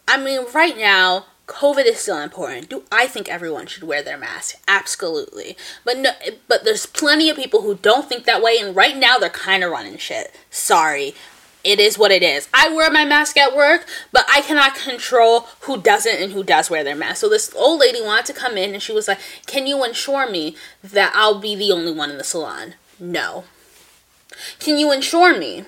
I 0.09 0.17
mean, 0.17 0.47
right 0.55 0.77
now. 0.77 1.27
COVID 1.47 1.87
is 1.87 2.01
still 2.01 2.19
important. 2.19 2.69
Do 2.69 2.83
I 2.91 3.07
think 3.07 3.29
everyone 3.29 3.69
should 3.69 3.85
wear 3.85 4.03
their 4.03 4.19
mask? 4.19 4.57
Absolutely. 4.67 5.57
But 5.85 5.97
no, 5.97 6.11
but 6.49 6.65
there's 6.65 6.87
plenty 6.87 7.31
of 7.31 7.37
people 7.37 7.63
who 7.63 7.77
don't 7.77 8.09
think 8.09 8.25
that 8.25 8.43
way 8.43 8.59
and 8.61 8.75
right 8.75 8.97
now 8.97 9.19
they're 9.19 9.31
kind 9.31 9.63
of 9.63 9.71
running 9.71 9.97
shit. 9.97 10.35
Sorry. 10.51 11.15
It 11.67 11.81
is 11.81 11.99
what 11.99 12.13
it 12.13 12.23
is. 12.23 12.49
I 12.55 12.69
wear 12.69 12.93
my 12.93 13.05
mask 13.05 13.37
at 13.37 13.57
work, 13.57 13.87
but 14.13 14.25
I 14.33 14.41
cannot 14.41 14.77
control 14.77 15.41
who 15.63 15.83
doesn't 15.83 16.23
and 16.23 16.33
who 16.33 16.45
does 16.45 16.71
wear 16.71 16.85
their 16.85 16.95
mask. 16.95 17.17
So 17.17 17.29
this 17.29 17.53
old 17.57 17.81
lady 17.81 18.01
wanted 18.01 18.27
to 18.27 18.33
come 18.41 18.57
in 18.57 18.73
and 18.73 18.81
she 18.81 18.93
was 18.93 19.09
like, 19.09 19.19
"Can 19.47 19.67
you 19.67 19.85
ensure 19.85 20.31
me 20.31 20.57
that 20.85 21.13
I'll 21.13 21.41
be 21.41 21.57
the 21.57 21.73
only 21.73 21.91
one 21.91 22.11
in 22.11 22.19
the 22.19 22.25
salon?" 22.25 22.75
No. 23.01 23.45
Can 24.61 24.79
you 24.79 24.93
ensure 24.93 25.37
me 25.37 25.65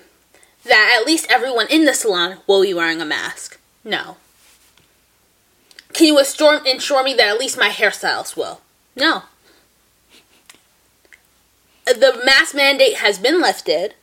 that 0.65 0.97
at 0.97 1.05
least 1.05 1.27
everyone 1.29 1.67
in 1.69 1.85
the 1.85 1.95
salon 1.95 2.39
will 2.47 2.63
be 2.63 2.73
wearing 2.73 3.01
a 3.01 3.05
mask? 3.05 3.59
No. 3.83 4.19
Can 5.93 6.07
you 6.07 6.19
assure, 6.21 6.65
ensure 6.65 7.03
me 7.03 7.13
that 7.15 7.27
at 7.27 7.39
least 7.39 7.59
my 7.59 7.71
hairstylist 7.71 8.37
will? 8.37 8.61
No. 8.95 9.25
The 11.87 12.21
mask 12.25 12.55
mandate 12.55 12.99
has 12.99 13.19
been 13.19 13.41
lifted, 13.41 13.95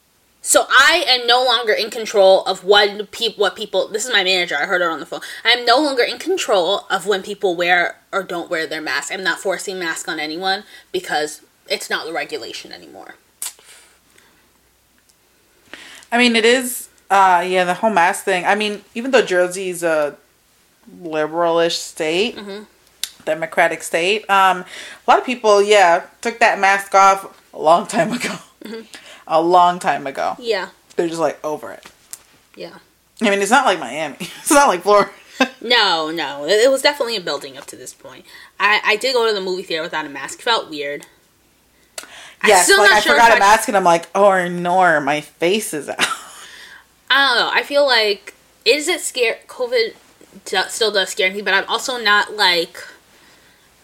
so 0.45 0.67
I 0.69 1.03
am 1.08 1.25
no 1.25 1.43
longer 1.43 1.73
in 1.73 1.89
control 1.89 2.43
of 2.43 2.63
what 2.63 3.10
people. 3.10 3.41
What 3.41 3.55
people? 3.55 3.88
This 3.88 4.05
is 4.05 4.13
my 4.13 4.23
manager. 4.23 4.55
I 4.55 4.65
heard 4.65 4.79
her 4.79 4.91
on 4.91 4.99
the 4.99 5.05
phone. 5.08 5.21
I 5.43 5.49
am 5.49 5.65
no 5.65 5.77
longer 5.77 6.03
in 6.03 6.19
control 6.19 6.86
of 6.91 7.08
when 7.08 7.23
people 7.23 7.55
wear 7.55 7.97
or 8.13 8.21
don't 8.21 8.47
wear 8.47 8.67
their 8.67 8.79
mask. 8.79 9.12
I'm 9.12 9.23
not 9.23 9.39
forcing 9.39 9.79
mask 9.79 10.08
on 10.08 10.19
anyone 10.19 10.63
because 10.91 11.41
it's 11.67 11.89
not 11.89 12.05
the 12.05 12.13
regulation 12.13 12.71
anymore. 12.71 13.15
I 16.12 16.19
mean, 16.19 16.36
it 16.36 16.45
is. 16.45 16.89
Uh, 17.10 17.43
yeah, 17.47 17.63
the 17.63 17.73
whole 17.73 17.89
mask 17.89 18.23
thing. 18.23 18.45
I 18.45 18.53
mean, 18.53 18.84
even 18.93 19.10
though 19.10 19.25
Jersey's 19.25 19.81
a 19.81 20.15
liberalish 21.01 21.77
state, 21.77 22.38
democratic 23.25 23.81
state, 23.81 24.29
um, 24.29 24.60
a 24.60 24.65
lot 25.08 25.17
of 25.17 25.25
people, 25.25 25.63
yeah, 25.63 26.05
took 26.21 26.38
that 26.38 26.60
mask 26.60 26.93
off 26.93 27.41
a 27.51 27.60
long 27.60 27.88
time 27.88 28.13
ago. 28.13 28.36
A 29.27 29.41
long 29.41 29.79
time 29.79 30.07
ago. 30.07 30.35
Yeah. 30.39 30.69
They're 30.95 31.07
just 31.07 31.19
like 31.19 31.43
over 31.43 31.71
it. 31.71 31.85
Yeah. 32.55 32.77
I 33.21 33.29
mean, 33.29 33.41
it's 33.41 33.51
not 33.51 33.65
like 33.65 33.79
Miami. 33.79 34.17
It's 34.19 34.51
not 34.51 34.67
like 34.67 34.81
Florida. 34.81 35.11
No, 35.59 36.11
no. 36.11 36.45
It, 36.45 36.71
was 36.71 36.81
definitely 36.81 37.17
a 37.17 37.21
building 37.21 37.57
up 37.57 37.65
to 37.65 37.75
this 37.75 37.93
point. 37.93 38.23
I, 38.57 38.79
I 38.85 38.95
did 38.95 39.13
go 39.13 39.27
to 39.27 39.33
the 39.33 39.41
movie 39.41 39.63
theater 39.63 39.83
without 39.83 40.05
a 40.05 40.09
mask. 40.09 40.39
Felt 40.39 40.69
weird. 40.69 41.07
Yes, 42.45 42.65
still 42.65 42.79
like 42.79 42.91
not 42.91 42.97
I 42.97 42.99
sure 43.01 43.13
forgot 43.13 43.35
a 43.35 43.39
mask, 43.39 43.67
and 43.67 43.75
I'm 43.75 43.83
like, 43.83 44.07
oh 44.15 44.47
no, 44.47 44.99
my 45.01 45.21
face 45.21 45.73
is 45.73 45.89
out. 45.89 45.97
I 47.09 47.27
don't 47.27 47.39
know. 47.39 47.51
I 47.51 47.63
feel 47.63 47.85
like 47.85 48.33
is 48.63 48.88
it 48.88 49.01
scare 49.01 49.39
COVID 49.47 49.95
still 50.69 50.91
does 50.91 51.09
scare 51.09 51.31
me, 51.33 51.41
but 51.41 51.53
I'm 51.53 51.67
also 51.67 51.97
not 52.01 52.35
like 52.35 52.77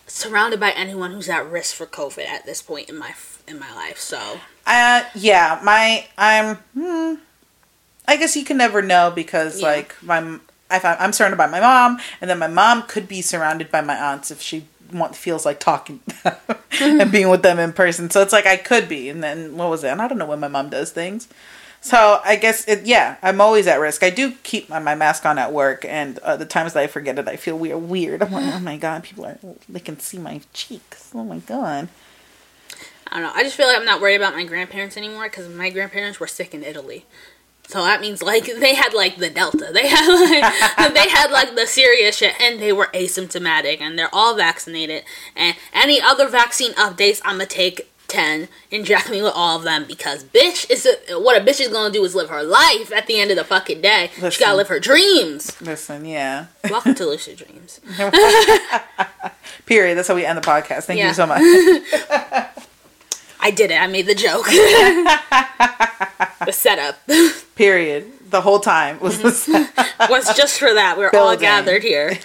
surrounded 0.08 0.60
by 0.60 0.72
anyone 0.72 1.12
who's 1.12 1.30
at 1.30 1.50
risk 1.50 1.76
for 1.76 1.86
COVID 1.86 2.26
at 2.26 2.46
this 2.46 2.62
point 2.62 2.90
in 2.90 2.98
my 2.98 3.14
in 3.48 3.60
my 3.60 3.74
life. 3.74 3.98
So 3.98 4.40
Uh, 4.66 5.04
yeah, 5.16 5.60
my 5.64 6.08
I'm. 6.18 6.56
Hmm, 6.78 7.16
I 8.08 8.18
guess 8.18 8.36
you 8.36 8.44
can 8.46 8.58
never 8.58 8.82
know 8.82 9.12
because 9.14 9.62
Yeah. 9.62 9.68
like 9.68 9.96
my 10.04 10.18
I'm, 10.20 10.40
I'm 10.70 11.14
surrounded 11.14 11.38
by 11.38 11.48
my 11.48 11.60
mom, 11.60 12.00
and 12.22 12.30
then 12.30 12.40
my 12.40 12.48
mom 12.48 12.84
could 12.84 13.08
be 13.08 13.22
surrounded 13.22 13.72
by 13.72 13.82
my 13.82 13.96
aunts 13.96 14.32
if 14.32 14.42
she 14.42 14.66
want, 14.92 15.16
feels 15.16 15.46
like 15.46 15.60
talking 15.60 16.00
and 16.82 17.12
being 17.12 17.30
with 17.30 17.42
them 17.44 17.60
in 17.60 17.74
person. 17.74 18.10
So 18.10 18.22
it's 18.22 18.34
like 18.34 18.46
I 18.46 18.58
could 18.58 18.88
be, 18.88 19.10
and 19.10 19.24
then 19.24 19.58
what 19.58 19.70
was 19.70 19.84
it? 19.84 19.90
And 19.90 20.02
I 20.02 20.08
don't 20.08 20.18
know 20.18 20.26
when 20.26 20.40
my 20.40 20.48
mom 20.48 20.70
does 20.70 20.92
things. 20.92 21.28
So 21.84 22.22
I 22.24 22.36
guess 22.36 22.68
it, 22.68 22.86
yeah, 22.86 23.16
I'm 23.24 23.42
always 23.42 23.66
at 23.66 23.80
risk. 23.80 24.04
I 24.04 24.12
do 24.12 24.34
keep 24.44 24.70
my, 24.70 24.78
my 24.78 24.94
mask 24.94 25.26
on 25.26 25.38
at 25.40 25.52
work, 25.52 25.84
and 25.84 26.20
uh, 26.20 26.38
the 26.38 26.46
times 26.46 26.74
that 26.74 26.84
I 26.84 26.88
forget 26.88 27.18
it, 27.18 27.28
I 27.28 27.38
feel 27.38 27.58
weird. 27.58 27.82
Weird. 27.82 28.22
I'm 28.22 28.32
like, 28.32 28.54
oh 28.54 28.60
my 28.60 28.78
god, 28.78 29.04
people 29.04 29.26
are 29.26 29.40
they 29.68 29.80
can 29.80 30.00
see 30.00 30.20
my 30.20 30.42
cheeks. 30.54 31.12
Oh 31.16 31.24
my 31.24 31.40
god. 31.40 31.90
I 33.12 33.20
don't 33.20 33.24
know. 33.24 33.32
I 33.36 33.44
just 33.44 33.56
feel 33.58 33.68
like 33.68 33.78
I'm 33.78 33.86
not 33.86 34.00
worried 34.02 34.16
about 34.16 34.34
my 34.36 34.46
grandparents 34.46 34.96
anymore 34.98 35.24
because 35.24 35.50
my 35.50 35.70
grandparents 35.70 36.20
were 36.20 36.28
sick 36.28 36.54
in 36.54 36.64
Italy. 36.64 37.06
So 37.68 37.84
that 37.84 38.02
means 38.02 38.22
like 38.22 38.46
they 38.60 38.74
had 38.76 38.94
like 38.94 39.18
the 39.18 39.30
Delta, 39.30 39.70
they 39.74 39.88
had 39.88 40.08
like 40.08 40.94
they 40.94 41.10
had 41.10 41.32
like 41.32 41.56
the 41.56 41.66
serious 41.68 42.18
shit, 42.18 42.40
and 42.42 42.60
they 42.62 42.72
were 42.74 42.88
asymptomatic, 42.94 43.82
and 43.82 43.98
they're 44.00 44.14
all 44.14 44.36
vaccinated. 44.36 45.04
And 45.36 45.56
any 45.74 46.00
other 46.02 46.28
vaccine 46.28 46.72
updates, 46.74 47.22
I'm 47.26 47.36
gonna 47.36 47.46
take 47.48 47.88
10 48.08 48.50
inject 48.72 49.10
me 49.10 49.22
with 49.22 49.32
all 49.34 49.56
of 49.58 49.64
them 49.64 49.86
because 49.88 50.22
bitch 50.26 50.70
is 50.70 50.86
a, 50.86 51.18
what 51.18 51.42
a 51.42 51.46
bitch 51.46 51.62
is 51.62 51.70
gonna 51.70 51.94
do 51.94 52.04
is 52.04 52.14
live 52.14 52.28
her 52.28 52.44
life 52.44 52.92
at 52.92 53.08
the 53.08 53.18
end 53.18 53.32
of 53.32 53.38
the 53.38 53.44
fucking 53.46 53.80
day 53.80 54.12
she 54.30 54.38
gotta 54.44 54.58
live 54.58 54.68
her 54.68 54.82
dreams 54.82 55.56
Listen, 55.62 56.04
yeah. 56.04 56.48
welcome 56.70 56.94
to 56.96 57.06
lucid 57.06 57.38
dreams 57.46 57.80
Period. 59.66 59.98
That's 59.98 60.10
how 60.10 60.16
we 60.16 60.26
end 60.26 60.38
the 60.38 60.42
podcast. 60.42 60.84
Thank 60.86 61.00
Yeah. 61.00 61.08
you 61.08 61.14
so 61.14 61.26
much. 61.26 62.58
I 63.42 63.52
did 63.52 63.72
it 63.72 63.76
i 63.82 63.88
made 63.88 64.06
the 64.06 64.16
joke 64.16 64.46
the 66.46 66.52
setup 66.52 66.98
Period. 67.56 68.12
The 68.32 68.42
whole 68.42 68.60
time 68.60 69.00
was 69.00 69.22
the 69.22 69.30
same. 69.32 69.68
was 70.10 70.36
just 70.36 70.58
for 70.58 70.74
that 70.74 70.98
we're 70.98 71.12
all 71.14 71.36
gathered 71.38 71.84
here 71.84 72.18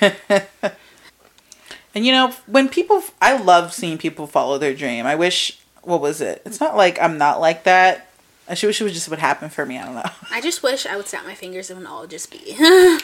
And 1.94 2.05
you 2.05 2.12
know, 2.12 2.33
when 2.46 2.68
people, 2.68 3.02
I 3.22 3.38
love 3.38 3.72
seeing 3.72 3.96
people 3.96 4.26
follow 4.26 4.59
their 4.59 4.74
dream. 4.74 5.07
I 5.07 5.14
wish, 5.14 5.59
what 5.83 6.02
was 6.02 6.20
it? 6.20 6.42
It's 6.44 6.61
not 6.61 6.76
like 6.76 7.00
I'm 7.00 7.16
not 7.16 7.40
like 7.40 7.64
that. 7.64 8.09
I 8.48 8.55
should 8.55 8.66
wish 8.66 8.81
it 8.83 8.85
was 8.85 8.92
just 8.92 9.09
would 9.09 9.18
happen 9.18 9.48
for 9.48 9.64
me. 9.64 9.79
I 9.79 9.85
don't 9.87 9.94
know. 9.94 10.11
i 10.31 10.40
just 10.42 10.62
wish 10.62 10.85
i 10.87 10.94
would 10.96 11.07
snap 11.09 11.24
my 11.24 11.35
fingers 11.35 11.70
and 11.70 11.87
all 11.87 12.07
just 12.07 12.31
be 12.31 12.55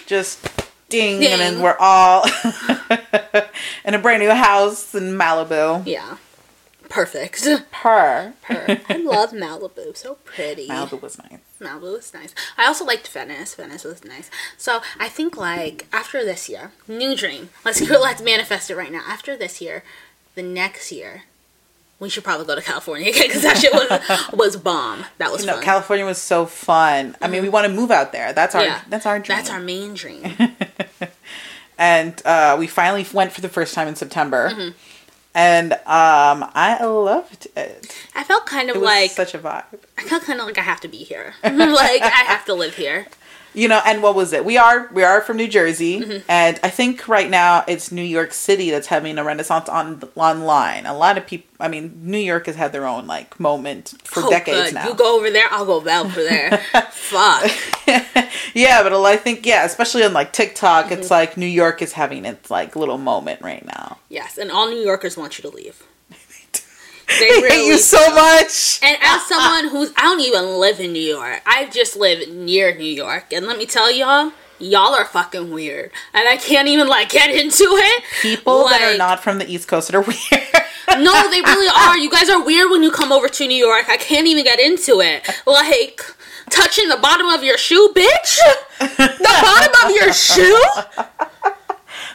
Just 0.06 0.42
ding, 0.90 1.20
Ding. 1.20 1.32
and 1.32 1.40
then 1.40 1.62
we're 1.62 1.76
all 1.80 2.24
in 3.84 3.94
a 3.94 3.98
brand 3.98 4.22
new 4.22 4.30
house 4.30 4.94
in 4.94 5.16
Malibu. 5.18 5.82
yeah 5.86 6.16
perfect 6.92 7.42
Per. 7.70 8.34
Per. 8.42 8.80
i 8.88 8.96
love 8.96 9.32
malibu 9.32 9.96
so 9.96 10.14
pretty 10.24 10.68
Malibu 10.68 11.00
was 11.00 11.18
nice. 11.18 11.40
Malibu 11.60 11.92
was 11.92 12.12
nice. 12.12 12.34
I 12.58 12.66
also 12.66 12.84
liked 12.84 13.08
Venice. 13.08 13.54
Venice 13.54 13.84
was 13.84 14.04
nice. 14.04 14.30
So 14.56 14.80
I 14.98 15.08
think 15.08 15.36
like 15.36 15.86
after 15.92 16.24
this 16.24 16.48
year, 16.48 16.72
new 16.88 17.16
dream. 17.16 17.50
Let's 17.64 17.80
let's 17.88 18.22
manifest 18.22 18.70
it 18.70 18.76
right 18.76 18.92
now. 18.92 19.02
After 19.06 19.36
this 19.36 19.60
year, 19.60 19.84
the 20.34 20.42
next 20.42 20.92
year, 20.92 21.22
we 21.98 22.08
should 22.08 22.24
probably 22.24 22.46
go 22.46 22.54
to 22.54 22.62
California 22.62 23.08
again 23.10 23.28
because 23.28 23.42
that 23.42 23.58
shit 23.58 23.72
was 23.72 24.32
was 24.32 24.56
bomb. 24.56 25.04
That 25.18 25.30
was 25.30 25.46
know, 25.46 25.54
fun. 25.54 25.62
California 25.62 26.04
was 26.04 26.18
so 26.18 26.46
fun. 26.46 27.16
I 27.22 27.28
mean, 27.28 27.42
we 27.42 27.48
want 27.48 27.66
to 27.66 27.72
move 27.72 27.90
out 27.90 28.12
there. 28.12 28.32
That's 28.32 28.54
our 28.54 28.64
yeah, 28.64 28.80
that's 28.88 29.06
our 29.06 29.18
dream. 29.18 29.38
That's 29.38 29.50
our 29.50 29.60
main 29.60 29.94
dream. 29.94 30.36
and 31.78 32.20
uh, 32.24 32.56
we 32.58 32.66
finally 32.66 33.06
went 33.12 33.32
for 33.32 33.40
the 33.40 33.48
first 33.48 33.74
time 33.74 33.88
in 33.88 33.94
September. 33.94 34.50
Mm-hmm. 34.50 34.76
And 35.34 35.72
um, 35.72 35.80
I 36.54 36.84
loved 36.84 37.48
it. 37.56 37.96
I 38.14 38.22
felt 38.22 38.44
kind 38.44 38.68
of 38.68 38.76
It 38.76 38.80
was 38.80 38.86
like 38.86 39.10
such 39.12 39.34
a 39.34 39.38
vibe. 39.38 39.64
I 39.96 40.02
felt 40.02 40.24
kind 40.24 40.38
of 40.40 40.46
like 40.46 40.58
I 40.58 40.62
have 40.62 40.80
to 40.82 40.88
be 40.88 40.98
here. 40.98 41.34
like 41.42 42.02
I 42.02 42.24
have 42.26 42.44
to 42.46 42.54
live 42.54 42.74
here. 42.76 43.06
You 43.54 43.68
know, 43.68 43.80
and 43.84 44.02
what 44.02 44.14
was 44.14 44.32
it? 44.32 44.44
We 44.46 44.56
are 44.56 44.88
we 44.94 45.02
are 45.02 45.20
from 45.20 45.36
New 45.36 45.48
Jersey, 45.48 46.00
Mm-hmm. 46.00 46.24
and 46.28 46.58
I 46.62 46.70
think 46.70 47.06
right 47.06 47.28
now 47.28 47.64
it's 47.68 47.92
New 47.92 48.02
York 48.02 48.32
City 48.32 48.70
that's 48.70 48.86
having 48.86 49.18
a 49.18 49.24
renaissance 49.24 49.68
on 49.68 50.02
online. 50.16 50.86
A 50.86 50.96
lot 50.96 51.18
of 51.18 51.26
people, 51.26 51.48
I 51.60 51.68
mean, 51.68 52.00
New 52.02 52.16
York 52.18 52.46
has 52.46 52.56
had 52.56 52.72
their 52.72 52.86
own 52.86 53.06
like 53.06 53.38
moment 53.38 53.92
for 54.04 54.22
Oh, 54.24 54.30
decades 54.30 54.68
good. 54.70 54.74
now. 54.74 54.88
You 54.88 54.94
go 54.94 55.18
over 55.18 55.30
there, 55.30 55.44
I'll 55.50 55.66
go 55.66 55.76
over 55.76 56.22
there. 56.22 56.56
Fuck. 56.92 57.50
yeah, 58.54 58.82
but 58.82 58.92
I 59.04 59.16
think 59.16 59.44
yeah, 59.44 59.64
especially 59.64 60.04
on 60.04 60.12
like 60.12 60.32
TikTok, 60.32 60.90
it's 60.90 61.06
Mm-hmm. 61.06 61.12
like 61.12 61.36
New 61.36 61.46
York 61.46 61.82
is 61.82 61.92
having 61.92 62.24
its 62.24 62.50
like 62.50 62.74
little 62.74 62.98
moment 62.98 63.42
right 63.42 63.64
now. 63.66 63.98
Yes, 64.08 64.38
and 64.38 64.50
all 64.50 64.68
New 64.70 64.80
Yorkers 64.80 65.16
want 65.16 65.38
you 65.38 65.42
to 65.50 65.54
leave. 65.54 65.82
They 67.18 67.48
hate 67.48 67.66
you 67.66 67.78
so 67.78 67.98
do. 68.08 68.14
much. 68.14 68.80
And 68.82 68.96
as 69.02 69.26
someone 69.26 69.68
who's, 69.68 69.92
I 69.96 70.02
don't 70.02 70.20
even 70.20 70.58
live 70.58 70.80
in 70.80 70.92
New 70.92 71.02
York. 71.02 71.42
I 71.46 71.68
just 71.70 71.96
live 71.96 72.28
near 72.28 72.74
New 72.76 72.84
York. 72.84 73.32
And 73.32 73.46
let 73.46 73.58
me 73.58 73.66
tell 73.66 73.90
y'all, 73.90 74.32
y'all 74.58 74.94
are 74.94 75.04
fucking 75.04 75.50
weird. 75.50 75.90
And 76.14 76.28
I 76.28 76.36
can't 76.36 76.68
even, 76.68 76.88
like, 76.88 77.10
get 77.10 77.30
into 77.30 77.64
it. 77.64 78.02
People 78.22 78.68
that 78.68 78.82
are 78.82 78.96
not 78.96 79.22
from 79.22 79.38
the 79.38 79.50
East 79.50 79.68
Coast 79.68 79.92
are 79.94 80.00
weird. 80.02 80.18
No, 80.98 81.30
they 81.30 81.40
really 81.40 81.70
are. 81.74 81.96
You 81.96 82.10
guys 82.10 82.28
are 82.28 82.44
weird 82.44 82.70
when 82.70 82.82
you 82.82 82.90
come 82.90 83.12
over 83.12 83.28
to 83.28 83.46
New 83.46 83.56
York. 83.56 83.88
I 83.88 83.96
can't 83.96 84.26
even 84.26 84.44
get 84.44 84.60
into 84.60 85.00
it. 85.00 85.28
Like, 85.46 86.00
touching 86.50 86.88
the 86.88 86.96
bottom 86.98 87.28
of 87.28 87.42
your 87.42 87.56
shoe, 87.56 87.92
bitch? 87.94 88.38
The 88.78 89.38
bottom 89.42 89.88
of 89.90 89.96
your 89.96 90.12
shoe? 90.12 90.60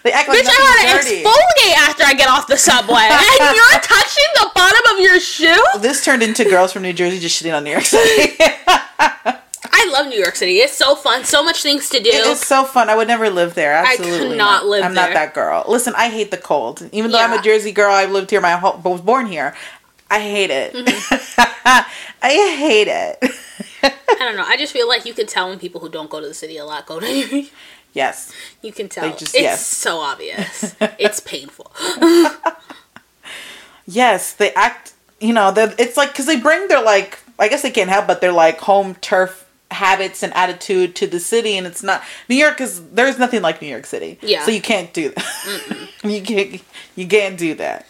They 0.04 0.12
act 0.12 0.30
like 0.30 0.40
Bitch, 0.40 0.48
I 0.50 0.88
gotta 0.88 1.04
dirty. 1.04 1.24
exfoliate 1.24 1.76
after 1.90 2.04
I 2.04 2.14
get 2.14 2.30
off 2.30 2.48
the 2.48 2.58
subway. 2.58 3.08
And 3.40 3.56
you're 3.56 3.82
touching 3.82 4.26
the 4.36 4.52
bottom 4.56 4.94
of 4.96 5.00
your 5.00 5.20
shoe? 5.20 5.64
This 5.80 6.04
turned 6.04 6.24
into 6.24 6.44
girls 6.46 6.72
from 6.74 6.84
New 6.84 6.94
Jersey 6.94 7.20
just 7.20 7.42
shitting 7.42 7.56
on 7.56 7.64
New 7.64 7.72
York 7.72 7.84
City. 7.84 8.36
I 9.70 9.90
love 9.92 10.08
New 10.08 10.20
York 10.20 10.36
City. 10.36 10.58
It's 10.58 10.76
so 10.76 10.96
fun. 10.96 11.24
So 11.24 11.44
much 11.44 11.62
things 11.62 11.90
to 11.90 12.00
do. 12.00 12.10
It 12.10 12.26
is 12.28 12.40
so 12.40 12.64
fun. 12.64 12.90
I 12.90 12.96
would 12.96 13.08
never 13.08 13.30
live 13.30 13.54
there. 13.54 13.74
Absolutely, 13.74 14.30
could 14.30 14.38
not 14.38 14.66
live 14.66 14.84
I'm 14.84 14.96
there. 14.96 15.08
not 15.08 15.14
that 15.14 15.34
girl. 15.34 15.66
Listen, 15.68 15.94
I 15.96 16.10
hate 16.10 16.32
the 16.32 16.38
cold. 16.38 16.88
Even 16.92 17.12
though 17.12 17.20
I'm 17.20 17.38
a 17.38 17.42
Jersey 17.42 17.72
girl, 17.72 17.92
I've 17.92 18.12
lived 18.12 18.32
here 18.32 18.42
my 18.42 18.52
whole, 18.52 18.78
was 18.84 19.02
born 19.02 19.28
here. 19.28 19.56
I 20.10 20.20
hate 20.22 20.50
it. 20.50 20.74
Mm-hmm. 20.74 21.92
I 22.22 22.56
hate 22.58 22.88
it. 22.88 23.18
I 23.84 24.16
don't 24.20 24.36
know. 24.36 24.46
I 24.46 24.58
just 24.58 24.74
feel 24.74 24.88
like 24.88 25.06
you 25.06 25.14
can 25.14 25.28
tell 25.28 25.50
when 25.50 25.60
people 25.60 25.80
who 25.82 25.90
don't 25.90 26.10
go 26.10 26.20
to 26.20 26.28
the 26.28 26.34
city 26.34 26.58
a 26.58 26.66
lot 26.66 26.86
go 26.86 27.00
to. 27.00 27.48
Yes, 27.94 28.32
You 28.62 28.72
can 28.72 28.90
tell. 28.90 29.10
just- 29.12 29.34
it's 29.36 29.42
yes. 29.42 29.66
so 29.66 30.00
obvious. 30.00 30.76
it's 31.00 31.20
painful. 31.20 31.72
yes, 33.86 34.34
they 34.34 34.54
act. 34.54 34.94
You 35.20 35.34
know, 35.34 35.52
they're- 35.52 35.74
it's 35.78 35.98
like 35.98 36.10
because 36.12 36.26
they 36.26 36.40
bring 36.40 36.68
their 36.68 36.82
like. 36.82 37.20
I 37.40 37.50
guess 37.50 37.62
they 37.62 37.70
can't 37.70 37.90
help 37.90 38.08
but 38.08 38.20
their 38.20 38.32
like 38.32 38.60
home 38.62 38.96
turf 38.96 39.48
habits 39.70 40.24
and 40.24 40.34
attitude 40.34 40.96
to 40.96 41.08
the 41.08 41.20
city, 41.20 41.56
and 41.58 41.68
it's 41.68 41.84
not 41.84 42.02
New 42.30 42.36
York. 42.36 42.60
Is 42.62 42.82
there's 42.90 43.20
nothing 43.20 43.42
like 43.42 43.62
New 43.62 43.68
York 43.68 43.86
City. 43.86 44.18
Yeah. 44.22 44.44
so 44.44 44.52
you 44.52 44.62
can't 44.62 44.92
do 44.94 45.10
that. 45.10 45.90
you 46.04 46.22
can't. 46.22 46.62
You 46.96 47.08
can't 47.08 47.38
do 47.38 47.54
that. 47.56 47.86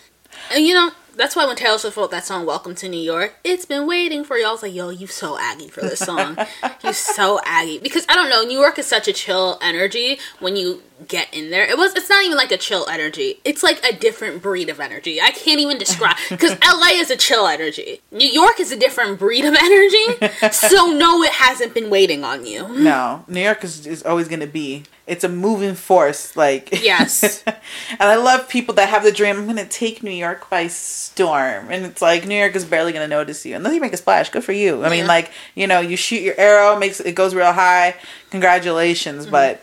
And 0.51 0.65
you 0.65 0.73
know, 0.73 0.91
that's 1.17 1.35
why 1.35 1.45
when 1.45 1.55
Taylor 1.55 1.77
Swift 1.77 1.97
wrote 1.97 2.11
that 2.11 2.25
song 2.25 2.45
"Welcome 2.45 2.75
to 2.75 2.87
New 2.87 2.99
York," 2.99 3.35
it's 3.43 3.65
been 3.65 3.87
waiting 3.87 4.23
for 4.23 4.37
you. 4.37 4.47
I 4.47 4.51
was 4.51 4.61
like, 4.61 4.73
"Yo, 4.73 4.89
you 4.89 5.07
so 5.07 5.37
aggy 5.39 5.67
for 5.67 5.81
this 5.81 5.99
song. 5.99 6.37
you 6.83 6.93
so 6.93 7.39
aggy." 7.43 7.79
Because 7.79 8.05
I 8.07 8.15
don't 8.15 8.29
know, 8.29 8.43
New 8.43 8.59
York 8.59 8.77
is 8.79 8.85
such 8.85 9.07
a 9.07 9.13
chill 9.13 9.57
energy 9.61 10.19
when 10.39 10.55
you 10.55 10.83
get 11.07 11.33
in 11.33 11.49
there. 11.49 11.63
It 11.63 11.77
was. 11.77 11.95
It's 11.95 12.09
not 12.09 12.23
even 12.23 12.37
like 12.37 12.51
a 12.51 12.57
chill 12.57 12.87
energy. 12.87 13.39
It's 13.43 13.63
like 13.63 13.83
a 13.83 13.95
different 13.95 14.41
breed 14.41 14.69
of 14.69 14.79
energy. 14.79 15.19
I 15.19 15.31
can't 15.31 15.59
even 15.59 15.77
describe 15.77 16.15
because 16.29 16.57
LA 16.61 16.91
is 16.93 17.09
a 17.09 17.17
chill 17.17 17.47
energy. 17.47 18.01
New 18.11 18.29
York 18.29 18.59
is 18.59 18.71
a 18.71 18.77
different 18.77 19.19
breed 19.19 19.45
of 19.45 19.55
energy. 19.55 20.51
so 20.51 20.87
no, 20.87 21.23
it 21.23 21.33
hasn't 21.33 21.73
been 21.73 21.89
waiting 21.89 22.23
on 22.23 22.45
you. 22.45 22.67
No, 22.67 23.25
New 23.27 23.41
York 23.41 23.63
is, 23.63 23.87
is 23.87 24.03
always 24.03 24.27
going 24.27 24.41
to 24.41 24.47
be. 24.47 24.83
It's 25.07 25.23
a 25.23 25.29
moving 25.29 25.73
force. 25.75 26.35
Like 26.35 26.69
Yes. 26.83 27.43
and 27.47 27.55
I 28.01 28.15
love 28.17 28.49
people 28.49 28.75
that 28.75 28.89
have 28.89 29.03
the 29.03 29.11
dream. 29.11 29.37
I'm 29.37 29.45
going 29.45 29.55
to 29.57 29.65
take 29.65 30.03
New 30.03 30.11
York 30.11 30.49
by 30.49 30.67
storm, 30.67 31.71
and 31.71 31.85
it's 31.85 32.01
like 32.01 32.25
New 32.27 32.35
York 32.37 32.55
is 32.55 32.65
barely 32.65 32.91
going 32.91 33.03
to 33.09 33.15
notice 33.15 33.45
you 33.45 33.55
unless 33.55 33.73
you 33.73 33.81
make 33.81 33.93
a 33.93 33.97
splash. 33.97 34.29
Good 34.29 34.43
for 34.43 34.51
you. 34.51 34.83
I 34.83 34.89
mean, 34.89 35.07
like 35.07 35.31
you 35.55 35.65
know, 35.65 35.79
you 35.79 35.95
shoot 35.97 36.21
your 36.21 36.35
arrow, 36.37 36.77
makes 36.77 36.99
it 36.99 37.13
goes 37.15 37.33
real 37.33 37.53
high. 37.53 37.95
Congratulations, 38.31 39.23
Mm-hmm. 39.23 39.31
but 39.31 39.61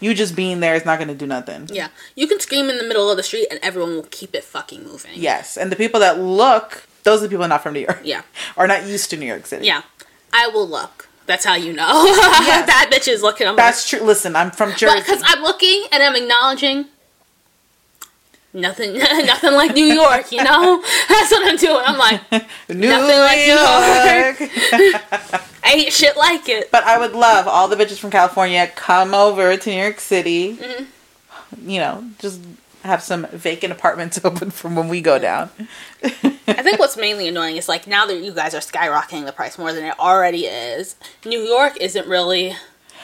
you 0.00 0.14
just 0.14 0.34
being 0.36 0.60
there 0.60 0.74
is 0.74 0.84
not 0.84 0.98
going 0.98 1.08
to 1.08 1.14
do 1.14 1.26
nothing. 1.26 1.68
Yeah, 1.72 1.88
you 2.14 2.26
can 2.26 2.40
scream 2.40 2.70
in 2.70 2.78
the 2.78 2.84
middle 2.84 3.10
of 3.10 3.16
the 3.16 3.22
street 3.22 3.48
and 3.50 3.58
everyone 3.62 3.94
will 3.96 4.06
keep 4.10 4.34
it 4.34 4.44
fucking 4.44 4.84
moving. 4.84 5.10
Yes, 5.14 5.56
and 5.56 5.70
the 5.72 5.76
people 5.76 6.00
that 6.00 6.18
look, 6.18 6.86
those 7.02 7.20
are 7.20 7.24
the 7.24 7.28
people 7.28 7.46
not 7.48 7.62
from 7.62 7.74
New 7.74 7.80
York. 7.80 8.00
Yeah. 8.04 8.22
are 8.56 8.66
not 8.66 8.86
used 8.86 9.10
to 9.10 9.16
New 9.16 9.26
York 9.26 9.44
City. 9.46 9.66
Yeah, 9.66 9.82
I 10.32 10.48
will 10.48 10.68
look. 10.68 11.07
That's 11.28 11.44
how 11.44 11.56
you 11.56 11.74
know 11.74 11.84
that 12.16 12.88
bitch 12.90 13.06
is 13.06 13.22
looking. 13.22 13.46
I'm 13.46 13.54
That's 13.54 13.86
true. 13.86 14.00
Listen, 14.00 14.34
I'm 14.34 14.50
from 14.50 14.74
Jersey. 14.74 14.98
because 14.98 15.22
I'm 15.26 15.42
looking 15.42 15.84
and 15.92 16.02
I'm 16.02 16.16
acknowledging. 16.16 16.86
Nothing, 18.54 18.96
nothing 18.98 19.52
like 19.52 19.74
New 19.74 19.84
York, 19.84 20.32
you 20.32 20.42
know. 20.42 20.82
That's 21.08 21.30
what 21.30 21.46
I'm 21.46 21.58
doing. 21.58 21.82
I'm 21.84 21.98
like, 21.98 22.22
New 22.70 22.88
nothing 22.88 23.18
like 23.18 24.40
New 24.40 24.40
York. 24.40 25.50
ain't 25.66 25.92
shit 25.92 26.16
like 26.16 26.48
it. 26.48 26.70
But 26.72 26.84
I 26.84 26.98
would 26.98 27.12
love 27.12 27.46
all 27.46 27.68
the 27.68 27.76
bitches 27.76 27.98
from 27.98 28.10
California 28.10 28.66
come 28.74 29.12
over 29.12 29.54
to 29.54 29.70
New 29.70 29.76
York 29.76 30.00
City. 30.00 30.56
Mm-hmm. 30.56 31.68
You 31.68 31.80
know, 31.80 32.04
just 32.20 32.40
have 32.84 33.02
some 33.02 33.26
vacant 33.26 33.72
apartments 33.72 34.20
open 34.24 34.50
from 34.50 34.76
when 34.76 34.88
we 34.88 35.00
go 35.00 35.18
down. 35.18 35.50
I 36.02 36.62
think 36.62 36.78
what's 36.78 36.96
mainly 36.96 37.28
annoying 37.28 37.56
is 37.56 37.68
like 37.68 37.86
now 37.86 38.06
that 38.06 38.16
you 38.22 38.32
guys 38.32 38.54
are 38.54 38.60
skyrocketing 38.60 39.26
the 39.26 39.32
price 39.32 39.58
more 39.58 39.72
than 39.72 39.84
it 39.84 39.98
already 39.98 40.46
is. 40.46 40.96
New 41.24 41.40
York 41.40 41.76
isn't 41.80 42.06
really. 42.06 42.54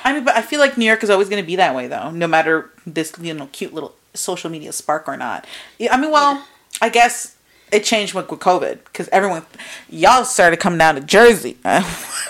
I 0.05 0.13
mean, 0.13 0.25
but 0.25 0.37
I 0.37 0.43
feel 0.43 0.61
like 0.61 0.77
New 0.77 0.85
York 0.85 1.03
is 1.03 1.11
always 1.11 1.29
going 1.29 1.43
to 1.43 1.47
be 1.47 1.57
that 1.57 1.75
way, 1.75 1.87
though. 1.87 2.11
No 2.11 2.27
matter 2.27 2.71
this, 2.87 3.13
you 3.21 3.33
know, 3.35 3.49
cute 3.53 3.73
little 3.73 3.95
social 4.13 4.51
media 4.51 4.73
spark 4.73 5.09
or 5.09 5.17
not. 5.17 5.47
Yeah, 5.79 5.95
I 5.95 6.01
mean, 6.01 6.11
well, 6.11 6.45
I 6.81 6.89
guess 6.89 7.37
it 7.73 7.85
changed 7.85 8.15
with, 8.15 8.31
with 8.31 8.41
COVID 8.41 8.85
because 8.85 9.09
everyone, 9.09 9.45
y'all 9.89 10.25
started 10.25 10.59
coming 10.61 10.79
down 10.79 10.95
to 10.95 11.01
Jersey 11.01 11.57
when 11.63 11.83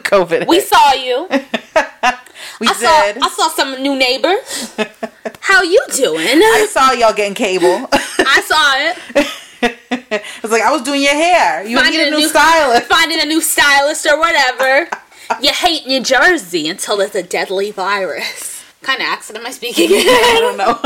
COVID. 0.00 0.46
We 0.46 0.56
hit. 0.56 0.68
saw 0.68 0.92
you. 0.92 1.28
we 2.60 2.68
I 2.68 2.72
saw. 2.72 3.02
did. 3.12 3.18
I 3.22 3.28
saw 3.28 3.48
some 3.48 3.82
new 3.82 3.96
neighbors. 3.96 4.74
How 5.40 5.62
you 5.62 5.80
doing? 5.94 6.26
I 6.26 6.66
saw 6.70 6.92
y'all 6.92 7.12
getting 7.14 7.34
cable. 7.34 7.88
I 7.92 8.40
saw 8.44 9.20
it. 9.20 9.30
I 10.10 10.22
was 10.42 10.50
like 10.52 10.62
I 10.62 10.70
was 10.70 10.82
doing 10.82 11.02
your 11.02 11.14
hair. 11.14 11.66
You 11.66 11.78
Finding 11.78 12.00
need 12.00 12.04
a 12.04 12.08
a 12.08 12.10
new 12.10 12.16
new- 12.18 12.28
stylist. 12.28 12.86
Finding 12.86 13.20
a 13.20 13.24
new 13.24 13.40
stylist 13.40 14.06
or 14.06 14.18
whatever. 14.18 14.88
you 15.40 15.50
hate 15.52 15.86
New 15.86 16.02
Jersey 16.02 16.68
until 16.68 17.00
it's 17.00 17.14
a 17.14 17.22
deadly 17.22 17.70
virus. 17.70 18.62
Kind 18.82 19.00
of 19.00 19.06
accent 19.08 19.38
am 19.38 19.46
I 19.46 19.50
speaking 19.50 19.88
I 19.90 20.38
don't 20.40 20.56
know. 20.58 20.78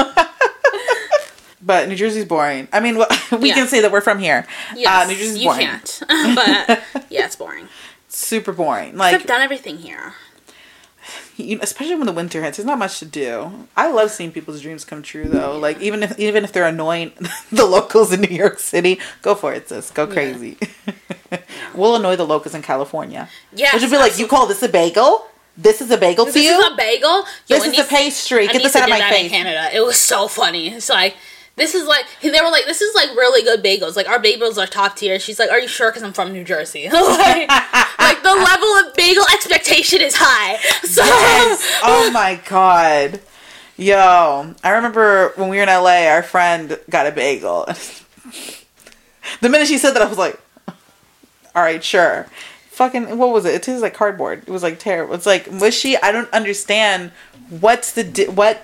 but 1.60 1.88
New 1.88 1.96
Jersey's 1.96 2.24
boring. 2.24 2.68
I 2.72 2.78
mean, 2.80 2.96
we 3.40 3.48
Yeah. 3.48 3.54
can 3.54 3.66
say 3.66 3.80
that 3.80 3.90
we're 3.90 4.00
from 4.00 4.18
here. 4.20 4.46
Yes, 4.76 4.86
uh, 4.88 5.08
New 5.08 5.16
Jersey's 5.18 5.42
boring. 5.42 5.60
you 5.62 5.66
can't. 5.66 6.02
but 6.36 6.82
yeah, 7.10 7.24
it's 7.26 7.36
boring. 7.36 7.68
Super 8.08 8.52
boring. 8.52 8.96
Like 8.96 9.14
I've 9.14 9.26
done 9.26 9.42
everything 9.42 9.78
here. 9.78 10.14
You, 11.38 11.58
especially 11.62 11.94
when 11.94 12.06
the 12.06 12.12
winter 12.12 12.42
hits, 12.42 12.56
there's 12.56 12.66
not 12.66 12.78
much 12.78 12.98
to 12.98 13.04
do. 13.04 13.66
I 13.76 13.90
love 13.90 14.10
seeing 14.10 14.32
people's 14.32 14.60
dreams 14.60 14.84
come 14.84 15.02
true, 15.02 15.24
though. 15.24 15.56
Like, 15.58 15.80
even 15.80 16.02
if 16.02 16.18
even 16.18 16.44
if 16.44 16.52
they're 16.52 16.66
annoying 16.66 17.12
the 17.52 17.64
locals 17.64 18.12
in 18.12 18.20
New 18.20 18.34
York 18.34 18.58
City, 18.58 18.98
go 19.22 19.34
for 19.34 19.52
it, 19.52 19.68
sis. 19.68 19.90
Go 19.90 20.06
crazy. 20.06 20.56
we'll 21.74 21.96
annoy 21.96 22.16
the 22.16 22.26
locals 22.26 22.54
in 22.54 22.62
California. 22.62 23.28
Yes, 23.52 23.74
Which 23.74 23.82
would 23.82 23.90
be 23.90 23.96
like, 23.98 24.18
you 24.18 24.26
call 24.26 24.46
this 24.46 24.62
a 24.62 24.68
bagel? 24.68 25.26
This 25.56 25.80
is 25.80 25.90
a 25.90 25.98
bagel 25.98 26.26
to 26.26 26.40
you. 26.40 26.50
This 26.50 26.58
is 26.66 26.72
a 26.72 26.76
bagel. 26.76 27.24
Yo, 27.48 27.58
This 27.58 27.66
is 27.66 27.78
a 27.78 27.84
pastry. 27.84 28.46
Get 28.46 28.62
this 28.62 28.76
out 28.76 28.84
of 28.84 28.90
my 28.90 28.98
that 28.98 29.12
in 29.12 29.22
face. 29.22 29.30
Canada. 29.30 29.68
It 29.76 29.80
was 29.80 29.98
so 29.98 30.28
funny. 30.28 30.68
It's 30.68 30.88
like 30.88 31.16
this 31.58 31.74
is 31.74 31.86
like 31.86 32.06
they 32.22 32.30
were 32.40 32.50
like 32.50 32.64
this 32.64 32.80
is 32.80 32.94
like 32.94 33.10
really 33.10 33.42
good 33.42 33.62
bagels. 33.62 33.96
Like 33.96 34.08
our 34.08 34.18
bagels 34.18 34.56
are 34.56 34.66
top 34.66 34.96
tier. 34.96 35.18
She's 35.18 35.38
like, 35.38 35.50
"Are 35.50 35.58
you 35.58 35.68
sure?" 35.68 35.90
Because 35.90 36.02
I'm 36.02 36.12
from 36.12 36.32
New 36.32 36.44
Jersey. 36.44 36.88
like, 36.92 37.48
like 37.98 38.22
the 38.22 38.34
level 38.34 38.68
of 38.78 38.94
bagel 38.94 39.24
expectation 39.34 40.00
is 40.00 40.14
high. 40.16 40.58
So 40.88 41.04
Yes. 41.04 41.80
Oh 41.82 42.10
my 42.12 42.40
god. 42.48 43.20
Yo, 43.76 44.54
I 44.64 44.70
remember 44.70 45.32
when 45.36 45.48
we 45.48 45.58
were 45.58 45.62
in 45.62 45.68
LA, 45.68 46.06
our 46.08 46.22
friend 46.22 46.78
got 46.90 47.06
a 47.06 47.12
bagel. 47.12 47.66
the 49.40 49.48
minute 49.48 49.68
she 49.68 49.78
said 49.78 49.92
that, 49.92 50.02
I 50.02 50.06
was 50.06 50.18
like, 50.18 50.40
all 51.54 51.62
right, 51.62 51.82
sure. 51.82 52.26
Fucking, 52.78 53.18
what 53.18 53.30
was 53.30 53.44
it? 53.44 53.56
It 53.56 53.64
tastes 53.64 53.82
like 53.82 53.92
cardboard. 53.92 54.44
It 54.46 54.52
was 54.52 54.62
like 54.62 54.78
terrible. 54.78 55.12
It's 55.14 55.26
like 55.26 55.50
mushy. 55.50 55.96
I 55.96 56.12
don't 56.12 56.32
understand. 56.32 57.10
What's 57.50 57.90
the, 57.90 58.04
di- 58.04 58.28
what, 58.28 58.58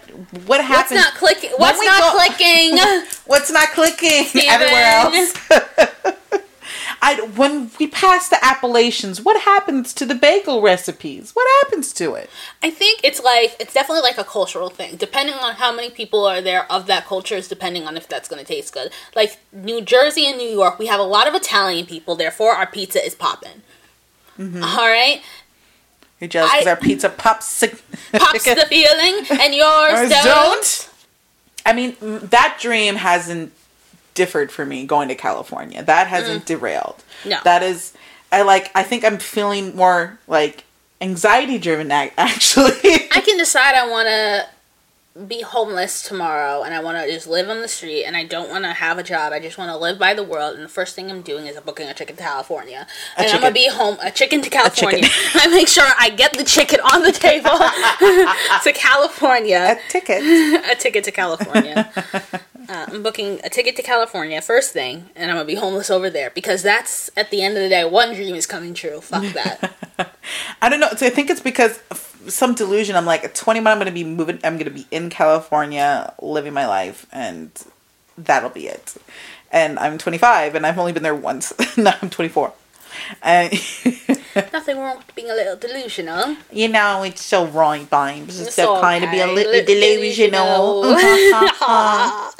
what 0.46 0.64
happens 0.64 1.00
what's 1.00 1.04
not 1.04 1.14
clicking? 1.14 1.50
What's 1.56 1.84
not 1.84 2.00
go- 2.00 2.18
clicking? 2.20 2.78
What's 3.26 3.50
not 3.50 3.70
clicking 3.70 4.22
Steven. 4.26 4.48
everywhere 4.48 4.84
else? 4.84 5.34
I, 7.02 7.22
when 7.34 7.72
we 7.80 7.88
pass 7.88 8.28
the 8.28 8.38
Appalachians, 8.40 9.20
what 9.20 9.40
happens 9.40 9.92
to 9.94 10.06
the 10.06 10.14
bagel 10.14 10.62
recipes? 10.62 11.32
What 11.32 11.48
happens 11.64 11.92
to 11.94 12.14
it? 12.14 12.30
I 12.62 12.70
think 12.70 13.00
it's 13.02 13.20
like 13.20 13.56
it's 13.58 13.74
definitely 13.74 14.02
like 14.02 14.18
a 14.18 14.22
cultural 14.22 14.70
thing. 14.70 14.94
Depending 14.94 15.34
on 15.34 15.56
how 15.56 15.74
many 15.74 15.90
people 15.90 16.24
are 16.24 16.40
there 16.40 16.70
of 16.70 16.86
that 16.86 17.04
culture 17.04 17.34
is 17.34 17.48
depending 17.48 17.88
on 17.88 17.96
if 17.96 18.06
that's 18.06 18.28
going 18.28 18.38
to 18.38 18.46
taste 18.46 18.72
good. 18.72 18.92
Like 19.16 19.38
New 19.52 19.80
Jersey 19.80 20.24
and 20.24 20.38
New 20.38 20.48
York, 20.48 20.78
we 20.78 20.86
have 20.86 21.00
a 21.00 21.02
lot 21.02 21.26
of 21.26 21.34
Italian 21.34 21.84
people. 21.84 22.14
Therefore, 22.14 22.52
our 22.52 22.66
pizza 22.66 23.04
is 23.04 23.16
popping. 23.16 23.62
Mm-hmm. 24.38 24.62
All 24.64 24.88
right, 24.88 25.22
You're 26.20 26.28
jealous 26.28 26.52
because 26.52 26.66
our 26.66 26.76
pizza 26.76 27.08
pops. 27.08 27.60
pops 28.12 28.44
the 28.44 28.66
feeling, 28.68 29.40
and 29.40 29.54
yours 29.54 29.92
Ours 29.92 30.10
don't. 30.10 30.24
don't. 30.24 30.90
I 31.66 31.72
mean, 31.72 31.96
that 32.00 32.58
dream 32.60 32.96
hasn't 32.96 33.52
differed 34.14 34.52
for 34.52 34.64
me 34.64 34.86
going 34.86 35.08
to 35.08 35.14
California. 35.14 35.82
That 35.82 36.06
hasn't 36.06 36.46
derailed. 36.46 37.02
Mm. 37.24 37.30
No. 37.30 37.38
That 37.44 37.62
is, 37.62 37.94
I 38.30 38.42
like, 38.42 38.70
I 38.74 38.82
think 38.82 39.04
I'm 39.04 39.18
feeling 39.18 39.74
more 39.74 40.18
like 40.26 40.64
anxiety 41.00 41.58
driven 41.58 41.90
actually. 42.18 42.72
I 43.12 43.20
can 43.24 43.36
decide 43.38 43.74
I 43.74 43.88
want 43.88 44.08
to 44.08 44.46
be 45.28 45.42
homeless 45.42 46.02
tomorrow 46.02 46.64
and 46.64 46.74
I 46.74 46.82
want 46.82 46.98
to 46.98 47.06
just 47.12 47.28
live 47.28 47.48
on 47.48 47.60
the 47.60 47.68
street 47.68 48.04
and 48.04 48.16
I 48.16 48.24
don't 48.24 48.50
want 48.50 48.64
to 48.64 48.72
have 48.72 48.98
a 48.98 49.02
job. 49.04 49.32
I 49.32 49.38
just 49.38 49.56
want 49.56 49.70
to 49.70 49.76
live 49.76 49.96
by 49.96 50.12
the 50.12 50.24
world. 50.24 50.56
And 50.56 50.64
the 50.64 50.68
first 50.68 50.96
thing 50.96 51.08
I'm 51.08 51.22
doing 51.22 51.46
is 51.46 51.56
I'm 51.56 51.62
booking 51.62 51.86
a 51.88 51.94
ticket 51.94 52.16
to 52.16 52.22
California. 52.24 52.84
and 53.16 53.26
I'm 53.26 53.26
chicken. 53.26 53.40
going 53.42 53.54
to 53.54 53.60
be 53.60 53.68
home, 53.68 53.96
a 54.02 54.10
chicken 54.10 54.42
to 54.42 54.50
California. 54.50 55.02
chicken. 55.04 55.10
I 55.40 55.46
make 55.46 55.68
sure 55.68 55.84
I 56.00 56.10
get 56.10 56.32
the 56.32 56.42
chicken 56.42 56.80
on 56.80 57.02
the 57.02 57.12
table 57.12 57.50
to 58.64 58.72
California. 58.72 59.78
a 59.78 59.90
ticket. 59.90 60.20
a 60.20 60.74
ticket 60.74 61.04
to 61.04 61.12
California. 61.12 61.92
Uh, 62.68 62.86
I'm 62.88 63.02
booking 63.02 63.40
a 63.44 63.50
ticket 63.50 63.76
to 63.76 63.82
California 63.82 64.40
first 64.40 64.72
thing, 64.72 65.10
and 65.14 65.30
I'm 65.30 65.36
gonna 65.36 65.46
be 65.46 65.54
homeless 65.54 65.90
over 65.90 66.10
there 66.10 66.30
because 66.30 66.62
that's 66.62 67.10
at 67.16 67.30
the 67.30 67.42
end 67.42 67.56
of 67.56 67.62
the 67.62 67.68
day, 67.68 67.84
one 67.84 68.14
dream 68.14 68.34
is 68.34 68.46
coming 68.46 68.74
true. 68.74 69.00
Fuck 69.00 69.32
that. 69.34 69.74
I 70.62 70.68
don't 70.68 70.80
know. 70.80 70.90
So 70.96 71.06
I 71.06 71.10
think 71.10 71.30
it's 71.30 71.40
because 71.40 71.80
some 72.28 72.54
delusion. 72.54 72.96
I'm 72.96 73.06
like, 73.06 73.24
at 73.24 73.34
21, 73.34 73.70
I'm 73.70 73.84
to 73.84 73.92
be 73.92 74.04
moving. 74.04 74.38
I'm 74.44 74.58
to 74.58 74.70
be 74.70 74.86
in 74.90 75.10
California, 75.10 76.12
living 76.20 76.52
my 76.52 76.66
life, 76.66 77.06
and 77.12 77.50
that'll 78.16 78.50
be 78.50 78.66
it. 78.66 78.96
And 79.52 79.78
I'm 79.78 79.98
25, 79.98 80.54
and 80.54 80.66
I've 80.66 80.78
only 80.78 80.92
been 80.92 81.02
there 81.02 81.14
once. 81.14 81.52
no, 81.76 81.92
I'm 82.00 82.10
24. 82.10 82.52
And 83.22 83.52
Nothing 84.52 84.78
wrong 84.78 84.96
with 84.98 85.14
being 85.14 85.30
a 85.30 85.34
little 85.34 85.56
delusional. 85.56 86.36
you 86.50 86.68
know, 86.68 87.02
it's 87.04 87.22
so 87.22 87.46
right, 87.46 87.88
babes. 87.88 88.38
It's, 88.40 88.48
It's 88.48 88.56
so 88.56 88.80
kind 88.80 89.04
of 89.04 89.10
be 89.10 89.20
a 89.20 89.26
little 89.26 89.52
little 89.52 89.66
delusional. 89.66 90.82
delusional. 90.82 92.32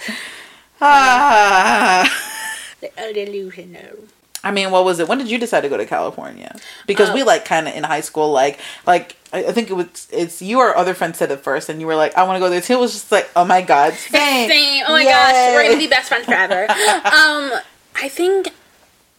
Ah. 0.81 2.21
little 2.83 3.13
delusional. 3.13 3.97
I 4.43 4.51
mean, 4.51 4.71
what 4.71 4.85
was 4.85 4.99
it? 4.99 5.09
When 5.09 5.17
did 5.19 5.31
you 5.31 5.39
decide 5.39 5.63
to 5.63 5.71
go 5.71 5.79
to 5.79 5.87
California? 5.87 6.55
Because 6.87 7.09
Oh. 7.11 7.15
we 7.15 7.23
like 7.23 7.47
kind 7.47 7.67
of 7.67 7.75
in 7.75 7.83
high 7.85 8.03
school, 8.03 8.31
like 8.31 8.59
like 8.87 9.17
I 9.33 9.53
think 9.53 9.71
it 9.71 9.75
was 9.75 9.87
it's 10.13 10.43
you 10.43 10.59
or 10.59 10.77
other 10.77 10.93
friend 10.93 11.17
said 11.17 11.31
it 11.31 11.41
first, 11.41 11.69
and 11.71 11.81
you 11.81 11.87
were 11.87 11.97
like, 11.97 12.15
I 12.19 12.25
want 12.25 12.37
to 12.37 12.41
go 12.41 12.51
there 12.51 12.61
too. 12.61 12.75
It 12.75 12.81
was 12.81 12.93
just 12.93 13.11
like, 13.11 13.31
oh 13.37 13.45
my 13.47 13.63
god, 13.63 13.95
same, 13.95 14.49
Same. 14.51 14.85
Oh 14.87 14.93
my 14.93 15.05
gosh, 15.05 15.33
we're 15.55 15.65
gonna 15.65 15.79
be 15.79 15.87
best 15.87 16.09
friends 16.09 16.27
forever. 16.27 16.65
um, 16.71 17.53
I 17.97 18.09
think 18.11 18.51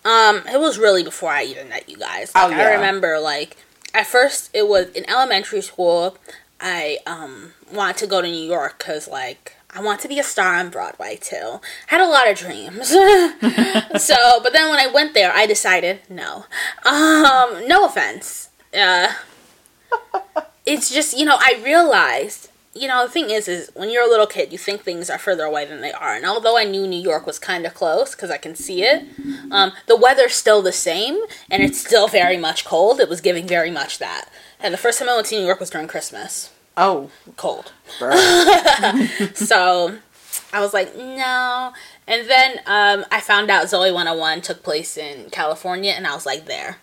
um 0.06 0.44
it 0.48 0.60
was 0.60 0.78
really 0.78 1.04
before 1.04 1.32
I 1.32 1.44
even 1.44 1.68
met 1.70 1.90
you 1.90 1.98
guys. 1.98 2.34
Like, 2.34 2.46
Oh, 2.46 2.50
yeah. 2.50 2.60
I 2.70 2.74
remember 2.76 3.20
like 3.20 3.58
at 3.94 4.08
first 4.08 4.50
it 4.54 4.68
was 4.68 4.88
in 4.92 5.10
elementary 5.10 5.62
school. 5.62 6.18
I 6.62 7.00
um 7.06 7.52
wanted 7.74 7.98
to 7.98 8.08
go 8.08 8.22
to 8.22 8.28
New 8.28 8.48
York 8.48 8.78
because 8.78 9.08
like 9.08 9.58
I 9.78 9.82
want 9.82 10.00
to 10.02 10.08
be 10.08 10.20
a 10.20 10.24
star 10.24 10.56
on 10.56 10.70
Broadway 10.70 11.18
too. 11.22 11.60
I 11.60 11.60
Had 11.88 12.00
a 12.02 12.08
lot 12.08 12.30
of 12.30 12.38
dreams. 12.38 12.88
so, 14.02 14.40
but 14.42 14.54
then 14.54 14.70
when 14.70 14.80
I 14.80 14.90
went 14.94 15.14
there, 15.14 15.34
I 15.34 15.46
decided 15.46 16.00
no. 16.10 16.46
Um, 16.86 17.68
no 17.68 17.84
offense. 17.86 18.50
Uh, 18.74 19.10
it's 20.66 20.94
just 20.94 21.18
you 21.18 21.26
know 21.26 21.36
I 21.38 21.60
realized 21.64 22.50
you 22.76 22.88
know 22.90 23.06
the 23.06 23.12
thing 23.12 23.30
is 23.30 23.48
is 23.48 23.72
when 23.74 23.90
you're 23.90 24.06
a 24.06 24.10
little 24.10 24.28
kid 24.28 24.52
you 24.52 24.58
think 24.58 24.82
things 24.82 25.10
are 25.10 25.18
further 25.18 25.44
away 25.44 25.66
than 25.66 25.82
they 25.82 25.94
are. 25.94 26.14
And 26.16 26.26
although 26.26 26.58
i 26.58 26.64
knew 26.66 26.86
new 26.86 27.02
york 27.02 27.26
was 27.26 27.40
kind 27.40 27.66
of 27.66 27.74
close 27.74 28.14
because 28.14 28.30
i 28.30 28.38
can 28.38 28.54
see 28.56 28.84
it 28.84 29.04
um, 29.52 29.72
the 29.88 29.96
weather's 29.96 30.36
still 30.36 30.62
the 30.62 30.72
same 30.74 31.18
and 31.50 31.64
it's 31.64 31.80
still 31.80 32.08
very 32.08 32.38
much 32.38 32.66
cold. 32.66 33.00
It 33.00 33.08
was 33.10 33.22
giving 33.22 33.48
very 33.48 33.72
much 33.72 34.00
that. 34.00 34.30
And 34.60 34.74
the 34.74 34.78
first 34.78 35.00
time 35.00 35.10
i 35.10 35.16
went 35.16 35.28
to 35.28 35.36
new 35.40 35.46
york 35.46 35.60
was 35.60 35.70
during 35.70 35.88
christmas. 35.88 36.52
Oh, 36.78 37.10
cold. 37.38 37.72
So 39.34 39.98
i 40.52 40.60
was 40.60 40.74
like 40.74 40.96
no. 40.98 41.72
And 42.08 42.30
then 42.30 42.60
um, 42.66 43.06
i 43.12 43.20
found 43.22 43.50
out 43.50 43.66
Zoey 43.68 43.94
101 43.94 44.42
took 44.42 44.64
place 44.64 44.98
in 44.98 45.30
california 45.30 45.94
and 45.94 46.06
i 46.06 46.14
was 46.14 46.26
like 46.26 46.46
there. 46.46 46.78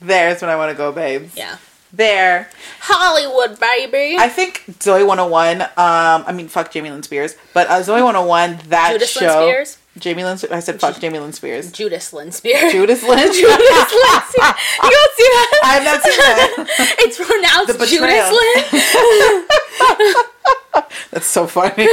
There's 0.00 0.40
when 0.42 0.50
I 0.50 0.56
want 0.56 0.70
to 0.70 0.76
go, 0.76 0.90
babes. 0.92 1.36
yeah 1.36 1.56
There. 1.96 2.48
hollywood 2.80 3.58
baby 3.60 4.16
I 4.18 4.28
think 4.28 4.64
Zoey 4.80 5.06
101. 5.06 5.62
Um, 5.62 5.68
I 5.76 6.32
mean, 6.32 6.48
fuck 6.48 6.70
Jamie 6.70 6.90
Lynn 6.90 7.02
Spears, 7.02 7.36
but 7.52 7.68
uh, 7.68 7.80
Zoey 7.80 8.02
101. 8.02 8.58
That 8.68 8.92
Judas 8.92 9.16
Lynn 9.16 9.30
show. 9.30 9.46
Spears? 9.48 9.78
Jamie 9.96 10.24
Lynn. 10.24 10.38
I 10.50 10.58
said 10.60 10.80
fuck 10.80 10.98
Jamie 10.98 11.20
Lynn 11.20 11.32
Spears. 11.32 11.70
judas 11.70 12.12
lynn 12.12 12.32
spears 12.32 12.72
Judas 12.72 13.02
Lynn. 13.04 13.18
Judas 13.32 13.32
Lynn 13.32 13.32
Spears. 13.32 13.38
You 13.38 13.46
don't 13.46 15.12
see 15.14 15.28
that? 15.30 15.60
I 15.64 15.74
have 15.74 15.84
not 15.84 16.02
seen 16.02 16.18
that. 16.18 16.96
It's 17.04 17.16
pronounced 17.16 17.78
Judas 17.90 18.30
Lynn. 18.38 20.24
That's 21.12 21.26
so 21.26 21.46
funny. 21.46 21.86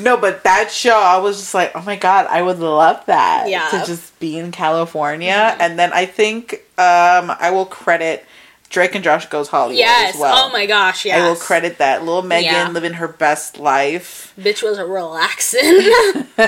no, 0.00 0.16
but 0.18 0.44
that 0.44 0.70
show, 0.70 0.98
I 0.98 1.16
was 1.18 1.38
just 1.38 1.54
like, 1.54 1.72
oh 1.74 1.82
my 1.82 1.96
god, 1.96 2.26
I 2.28 2.42
would 2.42 2.58
love 2.58 3.04
that. 3.06 3.46
Yeah. 3.48 3.68
To 3.70 3.86
just 3.86 4.18
be 4.20 4.36
in 4.38 4.52
California, 4.52 5.56
and 5.58 5.78
then 5.78 5.90
I 5.94 6.04
think 6.04 6.54
um, 6.76 7.30
I 7.40 7.50
will 7.50 7.64
credit 7.66 8.26
Drake 8.70 8.94
and 8.94 9.02
Josh 9.02 9.26
Goes 9.26 9.48
Hollywood 9.48 9.78
Yes. 9.78 10.14
as 10.14 10.20
well. 10.20 10.34
Oh 10.36 10.52
my 10.52 10.66
gosh. 10.66 11.04
Yes. 11.06 11.20
I 11.20 11.28
will 11.28 11.36
credit 11.36 11.78
that. 11.78 12.04
Little 12.04 12.22
Megan 12.22 12.52
Yeah. 12.52 12.68
living 12.68 12.94
her 12.94 13.08
best 13.08 13.58
life. 13.58 14.32
Bitch 14.38 14.62
was 14.62 14.78
relaxing, 14.78 15.60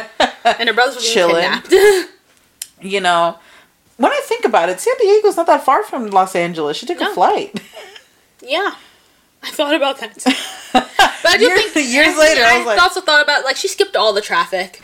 and 0.44 0.68
her 0.68 0.72
brothers 0.74 0.96
were 0.96 1.00
Chilling. 1.02 1.42
kidnapped. 1.62 1.74
You 2.82 3.00
know, 3.02 3.38
when 3.98 4.10
I 4.10 4.20
think 4.24 4.46
about 4.46 4.70
it, 4.70 4.80
San 4.80 4.94
Diego's 4.98 5.36
not 5.36 5.46
that 5.48 5.64
far 5.64 5.82
from 5.84 6.06
Los 6.08 6.34
Angeles. 6.34 6.78
She 6.78 6.86
took 6.86 6.98
a 7.00 7.12
flight. 7.12 7.60
yeah, 8.40 8.74
I 9.42 9.50
thought 9.50 9.74
about 9.74 9.98
that. 10.00 10.16
But 11.22 11.32
I 11.34 11.36
do 11.36 11.44
Years- 11.44 11.72
think 11.72 11.92
years 11.92 12.16
later, 12.16 12.42
I 12.42 12.56
was 12.58 12.66
like- 12.66 12.80
also 12.80 13.02
thought 13.02 13.22
about 13.22 13.44
like 13.44 13.56
she 13.56 13.68
skipped 13.68 13.94
all 13.96 14.14
the 14.14 14.22
traffic. 14.22 14.80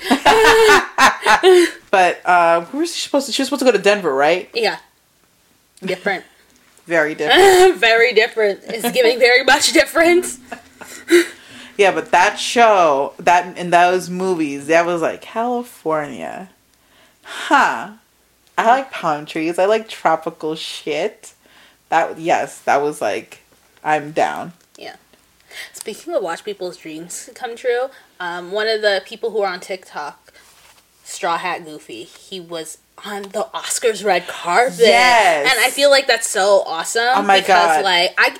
But 1.90 2.20
uh, 2.26 2.64
where 2.66 2.80
was 2.80 2.94
she 2.94 3.04
supposed 3.06 3.26
to? 3.26 3.32
She 3.32 3.40
was 3.42 3.48
supposed 3.48 3.60
to 3.60 3.64
go 3.64 3.72
to 3.72 3.82
Denver, 3.82 4.12
right? 4.14 4.50
yeah, 4.52 4.78
different. 5.82 6.24
Very 6.86 7.14
different. 7.20 7.78
very 7.78 8.12
different. 8.12 8.60
It's 8.64 8.90
giving 8.92 9.18
very 9.18 9.44
much 9.44 9.72
different. 9.72 10.38
Yeah, 11.78 11.92
but 11.92 12.10
that 12.10 12.38
show, 12.38 13.12
that 13.18 13.58
in 13.58 13.68
those 13.68 14.08
movies, 14.08 14.68
that 14.68 14.86
was 14.86 15.02
like 15.02 15.20
California. 15.20 16.48
Huh. 17.22 17.90
I 18.56 18.66
like 18.66 18.90
palm 18.90 19.26
trees. 19.26 19.58
I 19.58 19.66
like 19.66 19.86
tropical 19.86 20.54
shit. 20.54 21.34
that 21.90 22.18
yes, 22.18 22.60
that 22.62 22.80
was 22.80 23.02
like 23.02 23.40
I'm 23.84 24.12
down. 24.12 24.54
Yeah. 24.78 24.96
Speaking 25.74 26.14
of 26.14 26.22
watch 26.22 26.44
people's 26.44 26.78
dreams 26.78 27.28
come 27.34 27.56
true, 27.56 27.90
um, 28.20 28.52
one 28.52 28.68
of 28.68 28.80
the 28.80 29.02
people 29.04 29.30
who 29.30 29.42
are 29.42 29.52
on 29.52 29.60
TikTok, 29.60 30.25
Straw 31.06 31.38
Hat 31.38 31.64
Goofy, 31.64 32.02
he 32.02 32.40
was 32.40 32.78
on 33.04 33.22
the 33.22 33.48
Oscars 33.54 34.04
red 34.04 34.26
carpet. 34.26 34.78
Yes. 34.80 35.48
And 35.50 35.64
I 35.64 35.70
feel 35.70 35.88
like 35.88 36.08
that's 36.08 36.28
so 36.28 36.62
awesome. 36.66 37.08
Oh 37.14 37.22
my 37.22 37.40
because, 37.40 37.76
God. 37.76 37.84
like 37.84 38.14
I 38.18 38.36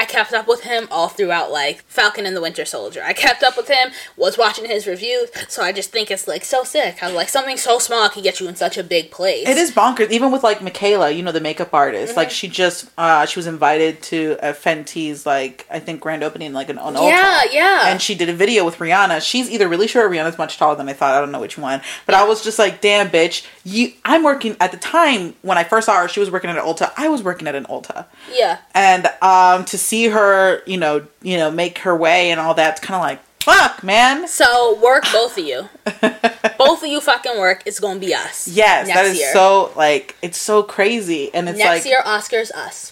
I 0.00 0.06
kept 0.06 0.32
up 0.32 0.48
with 0.48 0.62
him 0.62 0.88
all 0.90 1.08
throughout 1.08 1.52
like 1.52 1.82
Falcon 1.82 2.24
and 2.24 2.34
the 2.34 2.40
Winter 2.40 2.64
Soldier. 2.64 3.02
I 3.04 3.12
kept 3.12 3.42
up 3.42 3.54
with 3.54 3.68
him, 3.68 3.90
was 4.16 4.38
watching 4.38 4.64
his 4.64 4.86
reviews, 4.86 5.28
so 5.48 5.62
I 5.62 5.72
just 5.72 5.90
think 5.92 6.10
it's 6.10 6.26
like 6.26 6.42
so 6.42 6.64
sick 6.64 6.96
how 6.96 7.12
like 7.12 7.28
something 7.28 7.58
so 7.58 7.78
small 7.78 8.08
can 8.08 8.22
get 8.22 8.40
you 8.40 8.48
in 8.48 8.56
such 8.56 8.78
a 8.78 8.82
big 8.82 9.10
place. 9.10 9.46
It 9.46 9.58
is 9.58 9.70
bonkers. 9.70 10.10
Even 10.10 10.32
with 10.32 10.42
like 10.42 10.60
Mikayla, 10.60 11.14
you 11.14 11.22
know, 11.22 11.32
the 11.32 11.40
makeup 11.40 11.74
artist. 11.74 12.12
Mm-hmm. 12.12 12.16
Like 12.16 12.30
she 12.30 12.48
just 12.48 12.90
uh 12.96 13.26
she 13.26 13.38
was 13.38 13.46
invited 13.46 14.00
to 14.04 14.38
a 14.42 14.54
Fenty's 14.54 15.26
like 15.26 15.66
I 15.70 15.78
think 15.80 16.00
grand 16.00 16.24
opening 16.24 16.54
like 16.54 16.70
an 16.70 16.78
Ulta. 16.78 17.06
Yeah, 17.06 17.42
yeah. 17.52 17.88
And 17.88 18.00
she 18.00 18.14
did 18.14 18.30
a 18.30 18.34
video 18.34 18.64
with 18.64 18.76
Rihanna. 18.76 19.20
She's 19.20 19.50
either 19.50 19.68
really 19.68 19.86
short 19.86 20.06
or 20.06 20.08
Rihanna's 20.08 20.38
much 20.38 20.56
taller 20.56 20.76
than 20.76 20.88
I 20.88 20.94
thought. 20.94 21.14
I 21.14 21.20
don't 21.20 21.30
know 21.30 21.40
which 21.40 21.58
one. 21.58 21.82
But 22.06 22.14
I 22.14 22.24
was 22.24 22.42
just 22.42 22.58
like, 22.58 22.80
damn 22.80 23.10
bitch, 23.10 23.46
you 23.64 23.92
I'm 24.06 24.22
working 24.22 24.56
at 24.60 24.70
the 24.70 24.78
time 24.78 25.34
when 25.42 25.58
I 25.58 25.64
first 25.64 25.84
saw 25.84 26.00
her, 26.00 26.08
she 26.08 26.20
was 26.20 26.30
working 26.30 26.48
at 26.48 26.56
an 26.56 26.64
Ulta. 26.64 26.90
I 26.96 27.08
was 27.10 27.22
working 27.22 27.46
at 27.48 27.54
an 27.54 27.64
Ulta. 27.64 28.06
yeah. 28.32 28.60
And 28.74 29.06
um 29.20 29.66
to 29.66 29.76
see 29.76 29.89
her, 30.08 30.62
you 30.66 30.76
know, 30.76 31.06
you 31.22 31.36
know, 31.36 31.50
make 31.50 31.78
her 31.78 31.96
way 31.96 32.30
and 32.30 32.40
all 32.40 32.54
that, 32.54 32.78
it's 32.78 32.86
kinda 32.86 32.98
like, 32.98 33.20
fuck, 33.42 33.82
man. 33.82 34.28
So 34.28 34.78
work 34.80 35.04
both 35.12 35.36
of 35.38 35.44
you. 35.44 35.68
both 36.58 36.82
of 36.82 36.88
you 36.88 37.00
fucking 37.00 37.38
work. 37.38 37.62
It's 37.66 37.80
gonna 37.80 38.00
be 38.00 38.14
us. 38.14 38.48
Yes, 38.48 38.86
next 38.86 38.98
that 38.98 39.06
is 39.06 39.18
year. 39.18 39.32
so 39.32 39.72
like 39.76 40.16
it's 40.22 40.38
so 40.38 40.62
crazy. 40.62 41.32
And 41.34 41.48
it's 41.48 41.58
like 41.58 41.84
Next 41.84 41.84
like 41.84 41.90
year, 41.90 42.02
Oscars 42.04 42.50
us. 42.52 42.90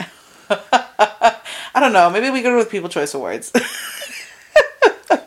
I 0.50 1.80
don't 1.80 1.92
know. 1.92 2.10
Maybe 2.10 2.30
we 2.30 2.42
go 2.42 2.56
to 2.56 2.64
the 2.64 2.70
People 2.70 2.88
Choice 2.88 3.14
Awards. 3.14 3.52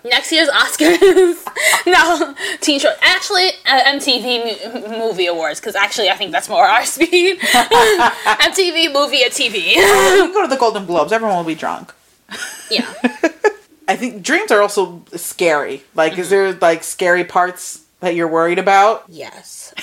Next 0.03 0.31
year's 0.31 0.49
Oscars. 0.49 1.37
no, 1.85 2.35
Teen 2.59 2.79
Choice. 2.79 2.95
Actually, 3.01 3.49
uh, 3.65 3.81
MTV 3.85 4.89
Movie 4.97 5.27
Awards, 5.27 5.59
because 5.59 5.75
actually 5.75 6.09
I 6.09 6.15
think 6.15 6.31
that's 6.31 6.49
more 6.49 6.65
our 6.65 6.85
speed. 6.97 7.39
MTV 7.39 8.93
Movie 8.93 9.23
at 9.23 9.31
TV. 9.31 9.75
we 9.75 10.33
go 10.33 10.41
to 10.43 10.47
the 10.47 10.57
Golden 10.57 10.85
Globes. 10.85 11.11
Everyone 11.11 11.37
will 11.37 11.43
be 11.43 11.55
drunk. 11.55 11.93
yeah. 12.69 12.91
I 13.87 13.95
think 13.95 14.23
dreams 14.23 14.51
are 14.51 14.61
also 14.61 15.03
scary. 15.15 15.83
Like, 15.95 16.17
is 16.17 16.29
there 16.29 16.53
like 16.53 16.83
scary 16.83 17.23
parts 17.23 17.83
that 17.99 18.15
you're 18.15 18.27
worried 18.27 18.59
about? 18.59 19.03
Yes. 19.09 19.73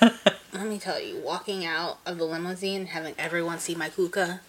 Let 0.00 0.66
me 0.66 0.78
tell 0.78 1.00
you, 1.00 1.20
walking 1.20 1.66
out 1.66 1.98
of 2.06 2.18
the 2.18 2.24
limousine, 2.24 2.86
having 2.86 3.14
everyone 3.18 3.58
see 3.58 3.74
my 3.74 3.90
hookah. 3.90 4.40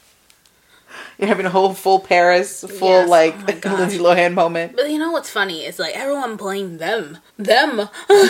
You're 1.20 1.28
having 1.36 1.46
a 1.46 1.50
whole 1.52 1.74
full 1.76 2.00
Paris, 2.00 2.64
full 2.80 3.02
Yes. 3.02 3.10
like 3.10 3.66
Oh. 3.66 3.76
Lindsay 3.76 4.00
Lohan 4.08 4.34
moment. 4.34 4.76
But 4.76 4.90
you 4.90 4.98
know 4.98 5.12
what's 5.12 5.30
funny? 5.30 5.66
Is 5.66 5.78
like 5.78 5.96
everyone 5.96 6.36
blamed 6.38 6.80
them. 6.80 7.20
Them. 7.38 7.90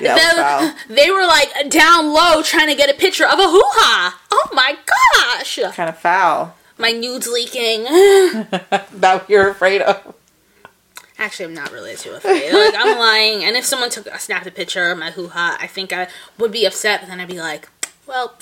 Yeah, 0.00 0.14
wow. 0.36 0.74
They 0.88 1.10
were 1.10 1.26
like 1.26 1.68
down 1.68 2.12
low 2.12 2.40
trying 2.42 2.68
to 2.68 2.74
get 2.76 2.88
a 2.88 2.94
picture 2.94 3.26
of 3.26 3.36
a 3.40 3.48
hoo 3.48 3.62
ha. 3.64 4.20
Oh 4.30 4.48
my 4.52 4.76
gosh. 4.86 5.58
kind 5.74 5.88
of 5.88 5.98
foul. 5.98 6.54
My 6.78 6.92
nudes 6.92 7.26
leaking. 7.26 7.82
That 7.84 9.24
you're 9.28 9.48
afraid 9.48 9.82
of. 9.82 10.14
Actually, 11.18 11.46
I'm 11.46 11.54
not 11.54 11.72
really 11.72 11.96
too 11.96 12.10
afraid. 12.12 12.52
Like, 12.52 12.74
I'm 12.76 12.96
lying. 12.96 13.42
And 13.42 13.56
if 13.56 13.64
someone 13.64 13.90
took 13.90 14.06
a 14.06 14.20
snapped 14.20 14.46
a 14.46 14.52
picture 14.52 14.88
of 14.88 14.98
my 14.98 15.10
hoo 15.10 15.26
ha, 15.28 15.56
I 15.60 15.66
think 15.66 15.92
I 15.92 16.06
would 16.38 16.52
be 16.52 16.64
upset. 16.64 17.00
But 17.00 17.08
then 17.08 17.18
I'd 17.18 17.26
be 17.26 17.40
like, 17.40 17.68
well, 18.06 18.34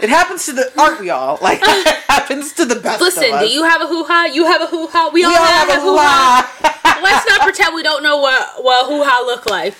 It 0.00 0.08
happens 0.08 0.46
to 0.46 0.52
the 0.52 0.72
aren't 0.80 1.00
we 1.00 1.10
all? 1.10 1.38
Like 1.42 1.60
it 1.62 1.86
happens 2.08 2.52
to 2.54 2.64
the 2.64 2.76
best 2.76 3.00
listen, 3.00 3.24
of 3.24 3.30
us. 3.34 3.46
do 3.48 3.52
you 3.52 3.64
have 3.64 3.80
a 3.82 3.86
hoo 3.86 4.04
ha? 4.04 4.24
You 4.26 4.44
have 4.46 4.60
a 4.62 4.66
hoo 4.66 4.86
ha? 4.88 5.10
We, 5.12 5.24
all 5.24 5.30
we 5.30 5.36
all 5.36 5.44
have, 5.44 5.68
have 5.68 5.78
a 5.78 5.80
hoo 5.82 5.96
ha. 5.96 6.50
hoo-ha. 6.60 7.00
Let's 7.02 7.28
not 7.28 7.40
pretend 7.42 7.74
we 7.74 7.82
don't 7.82 8.02
know 8.02 8.18
what, 8.18 8.62
what 8.64 8.86
hoo 8.86 9.02
ha 9.04 9.22
look 9.26 9.46
like. 9.50 9.74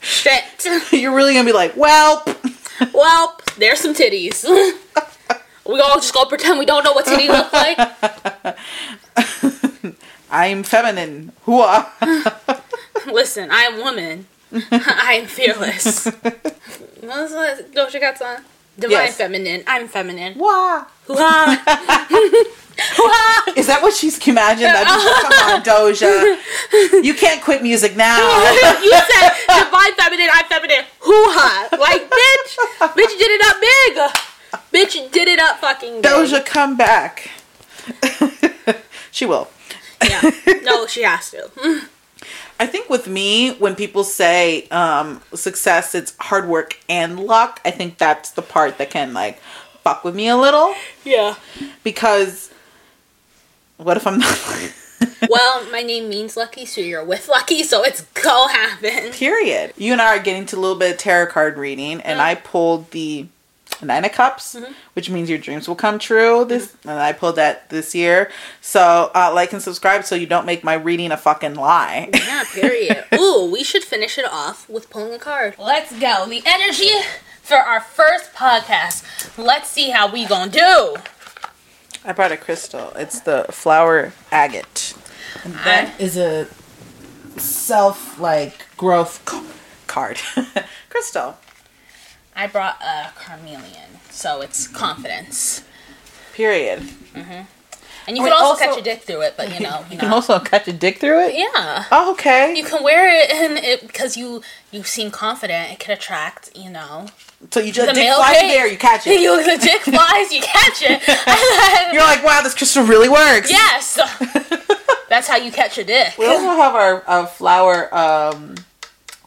Shit. 0.00 0.44
You're 0.92 1.14
really 1.14 1.34
gonna 1.34 1.46
be 1.46 1.52
like, 1.52 1.76
well, 1.76 2.24
Well, 2.92 3.38
there's 3.58 3.80
some 3.80 3.94
titties. 3.94 4.44
we 5.66 5.80
all 5.80 5.96
just 5.96 6.12
go 6.14 6.24
pretend 6.24 6.58
we 6.58 6.66
don't 6.66 6.84
know 6.84 6.92
what 6.92 7.06
titties 7.06 7.28
look 7.28 7.52
like. 7.52 8.56
I'm 10.30 10.62
feminine. 10.62 11.32
Hooah. 11.46 12.60
Listen, 13.06 13.50
I 13.50 13.62
am 13.64 13.78
woman. 13.78 14.26
I 14.52 15.14
am 15.20 15.26
fearless. 15.26 16.08
What 17.02 17.22
was 17.22 17.32
that 17.32 17.72
Doja 17.72 18.00
Cat 18.00 18.18
song? 18.18 18.36
Divine 18.78 18.92
Yes. 19.06 19.16
feminine. 19.16 19.62
I'm 19.66 19.88
feminine. 19.88 20.38
Wah. 20.38 20.84
Hoo-ha. 21.06 22.44
Is 23.56 23.66
that 23.66 23.82
what 23.82 23.92
she's 23.94 24.16
imagined? 24.26 24.72
That 24.74 24.86
come 25.22 25.32
on, 25.54 25.62
Doja. 25.62 26.38
You 27.04 27.12
can't 27.14 27.42
quit 27.42 27.62
music 27.62 27.96
now. 27.96 28.16
you 28.82 28.90
said 28.90 29.30
divine 29.46 29.92
feminine, 29.94 30.28
I'm 30.32 30.46
feminine. 30.46 30.84
Hoo-ha. 31.00 31.68
Like, 31.78 32.08
bitch. 32.08 32.56
Bitch 32.96 33.18
did 33.18 33.30
it 33.30 33.42
up 33.46 33.60
big. 33.60 33.94
Bitch 34.72 35.12
did 35.12 35.28
it 35.28 35.38
up 35.38 35.58
fucking 35.58 36.00
big. 36.00 36.10
Doja, 36.10 36.44
come 36.44 36.76
back. 36.78 37.30
she 39.10 39.26
will. 39.26 39.48
Yeah. 40.02 40.30
No, 40.62 40.86
she 40.86 41.02
has 41.02 41.30
to. 41.32 41.50
I 42.62 42.66
think 42.66 42.88
with 42.88 43.08
me, 43.08 43.54
when 43.54 43.74
people 43.74 44.04
say 44.04 44.68
um, 44.68 45.20
success, 45.34 45.96
it's 45.96 46.14
hard 46.20 46.46
work 46.48 46.78
and 46.88 47.18
luck. 47.18 47.60
I 47.64 47.72
think 47.72 47.98
that's 47.98 48.30
the 48.30 48.42
part 48.42 48.78
that 48.78 48.88
can 48.90 49.12
like 49.12 49.40
fuck 49.82 50.04
with 50.04 50.14
me 50.14 50.28
a 50.28 50.36
little 50.36 50.72
Yeah. 51.04 51.34
because 51.82 52.52
what 53.78 53.96
if 53.96 54.06
I'm 54.06 54.18
not? 54.18 54.38
Well, 55.28 55.64
my 55.70 55.82
name 55.82 56.08
means 56.08 56.36
lucky, 56.36 56.64
so 56.64 56.80
you're 56.80 57.04
with 57.04 57.28
lucky, 57.28 57.62
so 57.64 57.82
it's 57.84 58.02
go 58.02 58.46
happen. 58.48 59.10
Period. 59.12 59.72
You 59.76 59.92
and 59.92 60.02
I 60.02 60.16
are 60.16 60.22
getting 60.22 60.46
to 60.46 60.56
a 60.56 60.60
little 60.60 60.76
bit 60.78 60.92
of 60.92 60.98
tarot 60.98 61.26
card 61.32 61.56
reading, 61.56 62.00
and 62.00 62.20
I 62.20 62.34
pulled 62.36 62.90
the 62.92 63.26
Nine 63.82 64.04
of 64.04 64.12
Cups, 64.12 64.56
which 64.94 65.10
means 65.10 65.28
your 65.28 65.38
dreams 65.38 65.68
will 65.68 65.76
come 65.76 65.98
true. 65.98 66.44
This, 66.44 66.76
and 66.84 66.98
I 66.98 67.12
pulled 67.12 67.36
that 67.36 67.68
this 67.70 67.94
year. 67.94 68.30
So, 68.60 69.10
uh, 69.14 69.32
like 69.34 69.52
and 69.52 69.62
subscribe 69.62 70.04
so 70.04 70.14
you 70.14 70.26
don't 70.26 70.46
make 70.46 70.62
my 70.64 70.74
reading 70.74 71.10
a 71.10 71.16
fucking 71.16 71.54
lie. 71.54 72.10
Yeah, 72.12 72.44
period. 72.52 73.04
Ooh, 73.14 73.50
we 73.50 73.64
should 73.64 73.84
finish 73.84 74.18
it 74.18 74.24
off 74.24 74.68
with 74.68 74.90
pulling 74.90 75.12
a 75.12 75.18
card. 75.18 75.56
Let's 75.58 75.92
go. 75.98 76.26
The 76.28 76.42
energy 76.46 76.90
for 77.42 77.56
our 77.56 77.80
first 77.80 78.32
podcast. 78.32 79.36
Let's 79.36 79.68
see 79.68 79.90
how 79.90 80.10
we 80.12 80.26
gonna 80.26 80.50
do. 80.50 80.96
I 82.04 82.12
brought 82.12 82.32
a 82.32 82.36
crystal. 82.36 82.92
It's 82.96 83.20
the 83.20 83.46
flower 83.50 84.12
agate. 84.30 84.94
And 85.44 85.54
that 85.54 86.00
is 86.00 86.16
a 86.16 86.48
self 87.36 88.18
like 88.18 88.66
growth 88.76 89.24
card. 89.86 90.18
crystal. 90.88 91.36
I 92.34 92.46
brought 92.46 92.80
a 92.82 93.10
carnelian, 93.14 94.00
so 94.10 94.40
it's 94.40 94.66
confidence. 94.66 95.62
Period. 96.34 96.82
And 98.04 98.16
you 98.16 98.24
Wait, 98.24 98.30
can 98.30 98.32
also, 98.32 98.44
also- 98.46 98.64
catch 98.64 98.78
a 98.78 98.82
dick 98.82 99.02
through 99.02 99.20
it, 99.20 99.34
but 99.36 99.52
you 99.54 99.60
know, 99.60 99.80
you, 99.88 99.92
You 99.94 99.98
can 99.98 100.12
also 100.12 100.40
catch 100.40 100.66
a 100.66 100.72
dick 100.72 100.98
through 100.98 101.20
it. 101.26 101.34
yeah. 101.36 101.84
Oh, 101.92 102.12
okay. 102.12 102.52
You 102.56 102.64
can 102.64 102.82
wear 102.82 103.06
it 103.08 103.30
and 103.30 103.58
it 103.58 103.82
because 103.86 104.16
you 104.16 104.42
you 104.72 104.82
seem 104.82 105.10
confident. 105.12 105.70
It 105.72 105.78
can 105.78 105.92
attract, 105.96 106.50
you 106.56 106.68
know. 106.70 107.06
so 107.52 107.60
you 107.60 107.70
just 107.70 107.86
The 107.88 107.94
dick 107.94 108.12
flies 108.14 108.40
gaze. 108.40 108.52
there, 108.52 108.66
you 108.66 108.76
catch 108.78 109.06
it. 109.06 109.20
You 109.20 109.36
the 109.44 109.56
dick 109.62 109.82
flies, 109.82 110.32
you 110.32 110.40
catch 110.40 110.82
it. 110.82 111.00
You're 111.92 112.02
like, 112.02 112.24
wow, 112.24 112.40
this 112.42 112.54
crystal 112.54 112.84
really 112.84 113.08
works. 113.08 113.50
yes. 113.50 114.00
That's 115.08 115.28
how 115.28 115.36
you 115.36 115.52
catch 115.52 115.76
a 115.78 115.84
dick. 115.84 116.16
We 116.18 116.26
also 116.26 116.46
have 116.56 116.74
our 116.74 117.04
uh, 117.06 117.26
flower. 117.26 117.94
Um, 117.94 118.54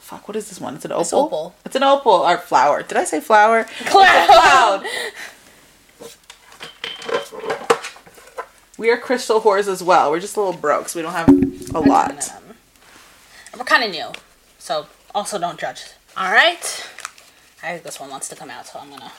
fuck, 0.06 0.28
what 0.28 0.38
is 0.38 0.50
this 0.50 0.62
one? 0.62 0.76
It's 0.76 0.86
an 0.86 0.92
opal. 0.92 1.02
It's 1.02 1.14
opal. 1.14 1.56
It's 1.66 1.76
an 1.76 1.84
opal. 1.84 2.22
Our 2.22 2.38
flower. 2.38 2.84
Did 2.84 2.96
I 2.96 3.06
say 3.06 3.20
flower? 3.20 3.64
Cloud. 3.86 4.28
Cloud. 4.28 4.86
We 8.78 8.92
are 8.92 8.98
crystal 8.98 9.42
whores 9.42 9.68
as 9.68 9.82
well. 9.82 10.12
We're 10.12 10.20
just 10.20 10.36
a 10.38 10.42
little 10.42 10.60
broke, 10.60 10.90
so 10.90 11.00
we 11.00 11.04
don't 11.04 11.14
have 11.14 11.30
a 11.74 11.80
lot. 11.80 12.30
Um, 12.36 12.44
we're 13.58 13.64
kind 13.64 13.84
of 13.84 13.90
new, 13.90 14.12
so 14.60 14.86
also 15.16 15.40
don't 15.40 15.60
judge. 15.60 15.86
All 16.16 16.32
right. 16.32 16.88
I 17.64 17.72
think 17.72 17.84
this 17.84 18.00
one 18.00 18.12
wants 18.12 18.30
to 18.30 18.36
come 18.36 18.52
out, 18.52 18.68
so 18.68 18.80
I'm 18.80 18.90
gonna. 18.92 19.12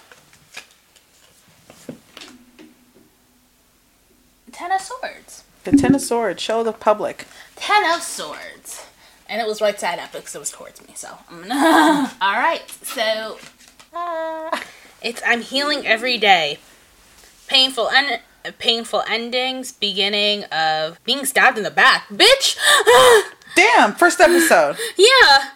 Ten 4.52 4.70
of 4.70 4.80
Swords. 4.80 5.42
The 5.64 5.72
Ten 5.72 5.94
of 5.96 6.00
Swords. 6.00 6.40
Show 6.40 6.62
the 6.62 6.72
public. 6.72 7.26
Ten 7.56 7.84
of 7.92 8.02
Swords. 8.02 8.86
And 9.28 9.40
it 9.40 9.46
was 9.46 9.60
right 9.60 9.78
side 9.78 9.98
up 9.98 10.12
because 10.12 10.34
it 10.34 10.38
was 10.38 10.50
towards 10.50 10.86
me, 10.86 10.94
so 10.94 11.08
I'm 11.28 11.42
gonna. 11.42 12.12
All 12.20 12.32
right, 12.32 12.62
so 12.82 13.38
it's 15.02 15.22
I'm 15.26 15.42
healing 15.42 15.86
every 15.86 16.18
day. 16.18 16.58
Painful 17.48 17.90
and 17.90 18.20
painful 18.58 19.02
endings, 19.08 19.72
beginning 19.72 20.44
of 20.44 21.02
being 21.04 21.24
stabbed 21.24 21.58
in 21.58 21.64
the 21.64 21.70
back, 21.70 22.08
bitch. 22.08 22.56
Damn, 23.56 23.94
first 23.94 24.20
episode. 24.20 24.76
yeah, 24.96 25.50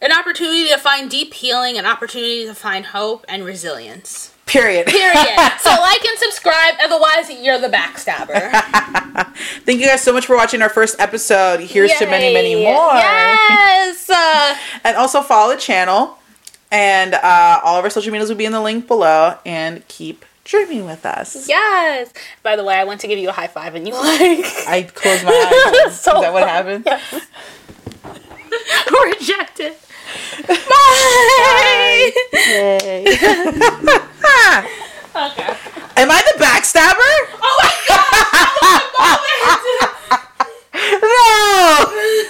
an 0.00 0.12
opportunity 0.12 0.68
to 0.68 0.78
find 0.78 1.10
deep 1.10 1.34
healing 1.34 1.78
an 1.78 1.86
opportunity 1.86 2.46
to 2.46 2.54
find 2.54 2.86
hope 2.86 3.24
and 3.28 3.44
resilience. 3.44 4.34
Period. 4.46 4.86
Period. 4.86 5.16
so 5.60 5.70
like 5.70 6.04
and 6.04 6.18
subscribe, 6.18 6.74
otherwise 6.82 7.30
you're 7.30 7.58
the 7.58 7.68
backstabber. 7.68 8.50
Thank 9.64 9.80
you 9.80 9.86
guys 9.86 10.02
so 10.02 10.12
much 10.12 10.26
for 10.26 10.36
watching 10.36 10.62
our 10.62 10.68
first 10.68 10.96
episode. 10.98 11.60
Here's 11.60 11.90
Yay. 11.92 11.98
to 11.98 12.06
many, 12.06 12.32
many 12.32 12.54
more. 12.54 12.94
Yes. 12.94 14.10
Uh, 14.22 14.56
and 14.84 14.96
also 14.96 15.22
follow 15.22 15.54
the 15.54 15.60
channel. 15.60 16.18
And 16.70 17.14
uh, 17.14 17.60
all 17.64 17.78
of 17.78 17.84
our 17.84 17.90
social 17.90 18.12
medias 18.12 18.28
will 18.28 18.36
be 18.36 18.44
in 18.44 18.52
the 18.52 18.60
link 18.60 18.86
below. 18.86 19.38
And 19.46 19.86
keep 19.88 20.24
dreaming 20.44 20.84
with 20.84 21.06
us. 21.06 21.48
Yes. 21.48 22.12
By 22.42 22.56
the 22.56 22.64
way, 22.64 22.74
I 22.74 22.84
want 22.84 23.00
to 23.02 23.06
give 23.06 23.18
you 23.18 23.30
a 23.30 23.32
high 23.32 23.46
five 23.46 23.74
and 23.74 23.86
you 23.88 23.94
like. 23.94 24.44
I 24.68 24.82
closed 24.94 25.24
my 25.24 25.82
eyes. 25.86 25.98
so 26.00 26.16
Is 26.16 26.22
that 26.22 26.32
what 26.32 26.46
happened? 26.48 26.84
Yes. 26.86 27.26
Rejected. 29.04 29.74
Bye. 30.46 32.12
Bye. 34.22 34.68
okay. 35.14 35.56
Am 35.96 36.10
I 36.10 36.22
the 36.26 36.38
backstabber? 36.38 37.38
Oh. 37.42 37.68
whoa 41.22 42.21